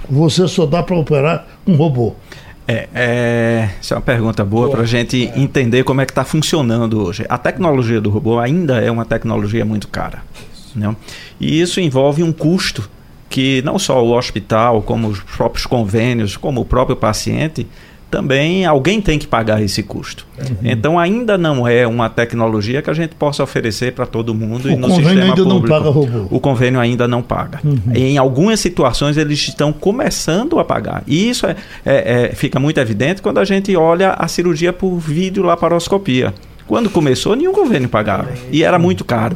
você 0.09 0.47
só 0.47 0.65
dá 0.65 0.81
para 0.81 0.95
operar 0.95 1.45
com 1.63 1.75
robô? 1.75 2.15
É, 2.67 2.87
é, 2.93 3.69
essa 3.79 3.95
é 3.95 3.97
uma 3.97 4.01
pergunta 4.01 4.43
boa 4.45 4.69
para 4.69 4.81
a 4.81 4.85
gente 4.85 5.31
entender 5.35 5.83
como 5.83 6.01
é 6.01 6.05
que 6.05 6.11
está 6.11 6.23
funcionando 6.23 7.03
hoje. 7.03 7.25
A 7.27 7.37
tecnologia 7.37 7.99
do 7.99 8.09
robô 8.09 8.39
ainda 8.39 8.79
é 8.79 8.91
uma 8.91 9.05
tecnologia 9.05 9.65
muito 9.65 9.87
cara. 9.87 10.23
Né? 10.75 10.95
E 11.39 11.59
isso 11.59 11.79
envolve 11.79 12.21
um 12.21 12.31
custo 12.31 12.89
que 13.27 13.61
não 13.63 13.77
só 13.77 14.03
o 14.03 14.15
hospital, 14.15 14.81
como 14.81 15.07
os 15.07 15.19
próprios 15.19 15.65
convênios, 15.65 16.35
como 16.35 16.61
o 16.61 16.65
próprio 16.65 16.95
paciente, 16.95 17.65
também 18.10 18.66
alguém 18.66 18.99
tem 19.01 19.20
que 19.20 19.28
pagar 19.28 19.62
esse 19.62 19.84
custo. 19.84 20.26
Então 20.64 20.97
ainda 20.97 21.38
não 21.38 21.68
é 21.68 21.86
uma 21.86 22.10
tecnologia 22.10 22.82
que 22.82 22.89
a 22.89 22.93
gente 22.93 23.14
possa 23.16 23.43
oferecer 23.43 23.93
para 23.93 24.05
todo 24.05 24.34
mundo 24.34 24.68
O 24.68 24.72
e 24.72 24.76
no 24.76 24.88
convênio 24.88 25.10
sistema 25.10 25.34
ainda 25.36 25.45
não 25.45 25.62
paga 25.62 25.89
robô. 25.89 26.28
O 26.32 26.39
convênio 26.39 26.80
ainda 26.80 27.07
não 27.07 27.22
paga. 27.22 27.60
Em 27.93 28.18
algumas 28.18 28.60
situações 28.60 29.18
eles 29.18 29.39
estão 29.39 29.72
começando 29.74 30.60
a 30.60 30.66
pagar. 30.66 31.03
E 31.05 31.30
isso 31.30 31.45
é, 31.45 31.55
é- 31.86 32.30
é- 32.32 32.36
fica 32.36 32.60
muito 32.60 32.80
evidente 32.80 33.22
quando 33.22 33.38
a 33.39 33.45
gente 33.45 33.76
olha 33.76 34.12
a 34.14 34.28
cirurgia 34.28 34.72
por 34.74 34.97
videolaparoscopia. 34.97 36.34
Quando 36.68 36.89
começou, 36.89 37.36
nenhum 37.36 37.51
convênio 37.51 37.89
pagava. 37.89 38.30
E 38.51 38.64
era 38.64 38.78
muito 38.80 39.03
caro. 39.03 39.36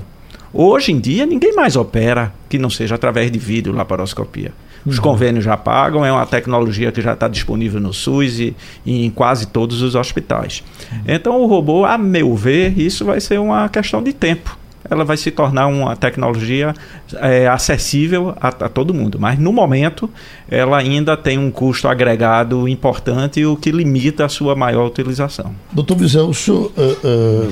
Hoje 0.53 0.91
em 0.91 0.99
dia, 0.99 1.25
ninguém 1.25 1.53
mais 1.55 1.75
opera 1.75 2.31
que 2.47 2.59
não 2.59 2.69
seja 2.69 2.95
através 2.95 3.31
de 3.31 3.39
videolaparoscopia. 3.39 4.51
Os 4.85 4.99
convênios 4.99 5.45
já 5.45 5.55
pagam, 5.55 6.05
é 6.05 6.11
uma 6.11 6.25
tecnologia 6.25 6.91
que 6.91 7.01
já 7.01 7.13
está 7.13 7.27
disponível 7.27 7.79
no 7.79 7.93
SUS 7.93 8.39
e, 8.39 8.55
e 8.85 9.05
em 9.05 9.09
quase 9.09 9.47
todos 9.47 9.81
os 9.81 9.95
hospitais. 9.95 10.61
Então, 11.07 11.41
o 11.41 11.47
robô, 11.47 11.85
a 11.85 11.97
meu 11.97 12.35
ver, 12.35 12.77
isso 12.77 13.05
vai 13.05 13.19
ser 13.21 13.39
uma 13.39 13.69
questão 13.69 14.03
de 14.03 14.13
tempo 14.13 14.57
ela 14.89 15.05
vai 15.05 15.15
se 15.15 15.31
tornar 15.31 15.67
uma 15.67 15.95
tecnologia 15.95 16.73
é, 17.15 17.47
acessível 17.47 18.35
a, 18.39 18.49
a 18.49 18.69
todo 18.69 18.93
mundo. 18.93 19.17
Mas 19.19 19.39
no 19.39 19.53
momento, 19.53 20.09
ela 20.49 20.77
ainda 20.77 21.15
tem 21.15 21.37
um 21.37 21.49
custo 21.49 21.87
agregado 21.87 22.67
importante, 22.67 23.45
o 23.45 23.55
que 23.55 23.71
limita 23.71 24.25
a 24.25 24.29
sua 24.29 24.55
maior 24.55 24.85
utilização. 24.85 25.55
Doutor 25.71 25.97
Mizel, 25.97 26.27
o 26.27 26.33
senhor 26.33 26.71
é, 26.77 26.95
é- 27.03 27.49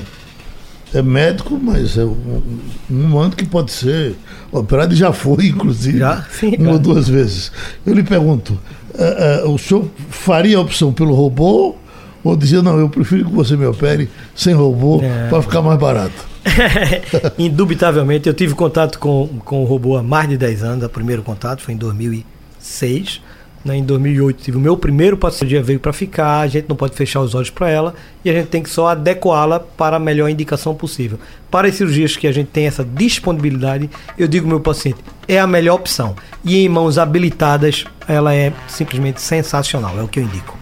é 0.94 1.02
médico, 1.02 1.58
mas 1.62 1.96
é 1.96 2.04
um, 2.04 2.42
um 2.90 3.04
humano 3.04 3.34
que 3.34 3.44
pode 3.44 3.70
ser 3.72 4.14
operado 4.50 4.92
e 4.92 4.96
já 4.96 5.12
foi, 5.12 5.46
inclusive, 5.48 5.98
Já? 5.98 6.26
Sim, 6.30 6.56
uma 6.58 6.72
ou 6.72 6.78
duas 6.78 7.08
vezes. 7.08 7.50
Eu 7.86 7.94
lhe 7.94 8.02
pergunto, 8.02 8.58
é, 8.94 9.42
é, 9.42 9.48
o 9.48 9.56
senhor 9.56 9.86
faria 10.10 10.58
a 10.58 10.60
opção 10.60 10.92
pelo 10.92 11.14
robô 11.14 11.76
ou 12.24 12.36
dizia, 12.36 12.62
não, 12.62 12.78
eu 12.78 12.88
prefiro 12.88 13.24
que 13.24 13.32
você 13.32 13.56
me 13.56 13.66
opere 13.66 14.08
sem 14.34 14.54
robô 14.54 15.00
É. 15.02 15.28
para 15.28 15.42
ficar 15.42 15.62
mais 15.62 15.78
barato? 15.78 16.32
Indubitavelmente, 17.38 18.28
eu 18.28 18.34
tive 18.34 18.54
contato 18.54 18.98
com, 18.98 19.28
com 19.44 19.62
o 19.62 19.64
robô 19.64 19.96
há 19.96 20.02
mais 20.02 20.28
de 20.28 20.36
10 20.36 20.62
anos. 20.62 20.84
O 20.84 20.88
primeiro 20.88 21.22
contato 21.22 21.62
foi 21.62 21.74
em 21.74 21.76
2006. 21.76 23.20
Né? 23.64 23.76
Em 23.76 23.84
2008 23.84 24.42
tive 24.42 24.56
o 24.56 24.60
meu 24.60 24.76
primeiro 24.76 25.16
paciente, 25.16 25.58
veio 25.60 25.78
para 25.78 25.92
ficar. 25.92 26.40
A 26.40 26.46
gente 26.46 26.68
não 26.68 26.76
pode 26.76 26.94
fechar 26.94 27.20
os 27.20 27.34
olhos 27.34 27.50
para 27.50 27.68
ela 27.70 27.94
e 28.24 28.30
a 28.30 28.32
gente 28.32 28.48
tem 28.48 28.62
que 28.62 28.70
só 28.70 28.88
adequá-la 28.88 29.60
para 29.60 29.96
a 29.96 30.00
melhor 30.00 30.28
indicação 30.28 30.74
possível. 30.74 31.18
Para 31.50 31.68
as 31.68 31.74
cirurgias 31.74 32.16
que 32.16 32.26
a 32.26 32.32
gente 32.32 32.48
tem 32.48 32.66
essa 32.66 32.84
disponibilidade, 32.84 33.88
eu 34.18 34.26
digo 34.26 34.46
ao 34.46 34.50
meu 34.50 34.60
paciente, 34.60 34.98
é 35.28 35.38
a 35.38 35.46
melhor 35.46 35.74
opção. 35.74 36.16
E 36.44 36.64
em 36.64 36.68
mãos 36.68 36.98
habilitadas, 36.98 37.84
ela 38.08 38.34
é 38.34 38.52
simplesmente 38.68 39.20
sensacional, 39.20 39.98
é 39.98 40.02
o 40.02 40.08
que 40.08 40.20
eu 40.20 40.24
indico. 40.24 40.58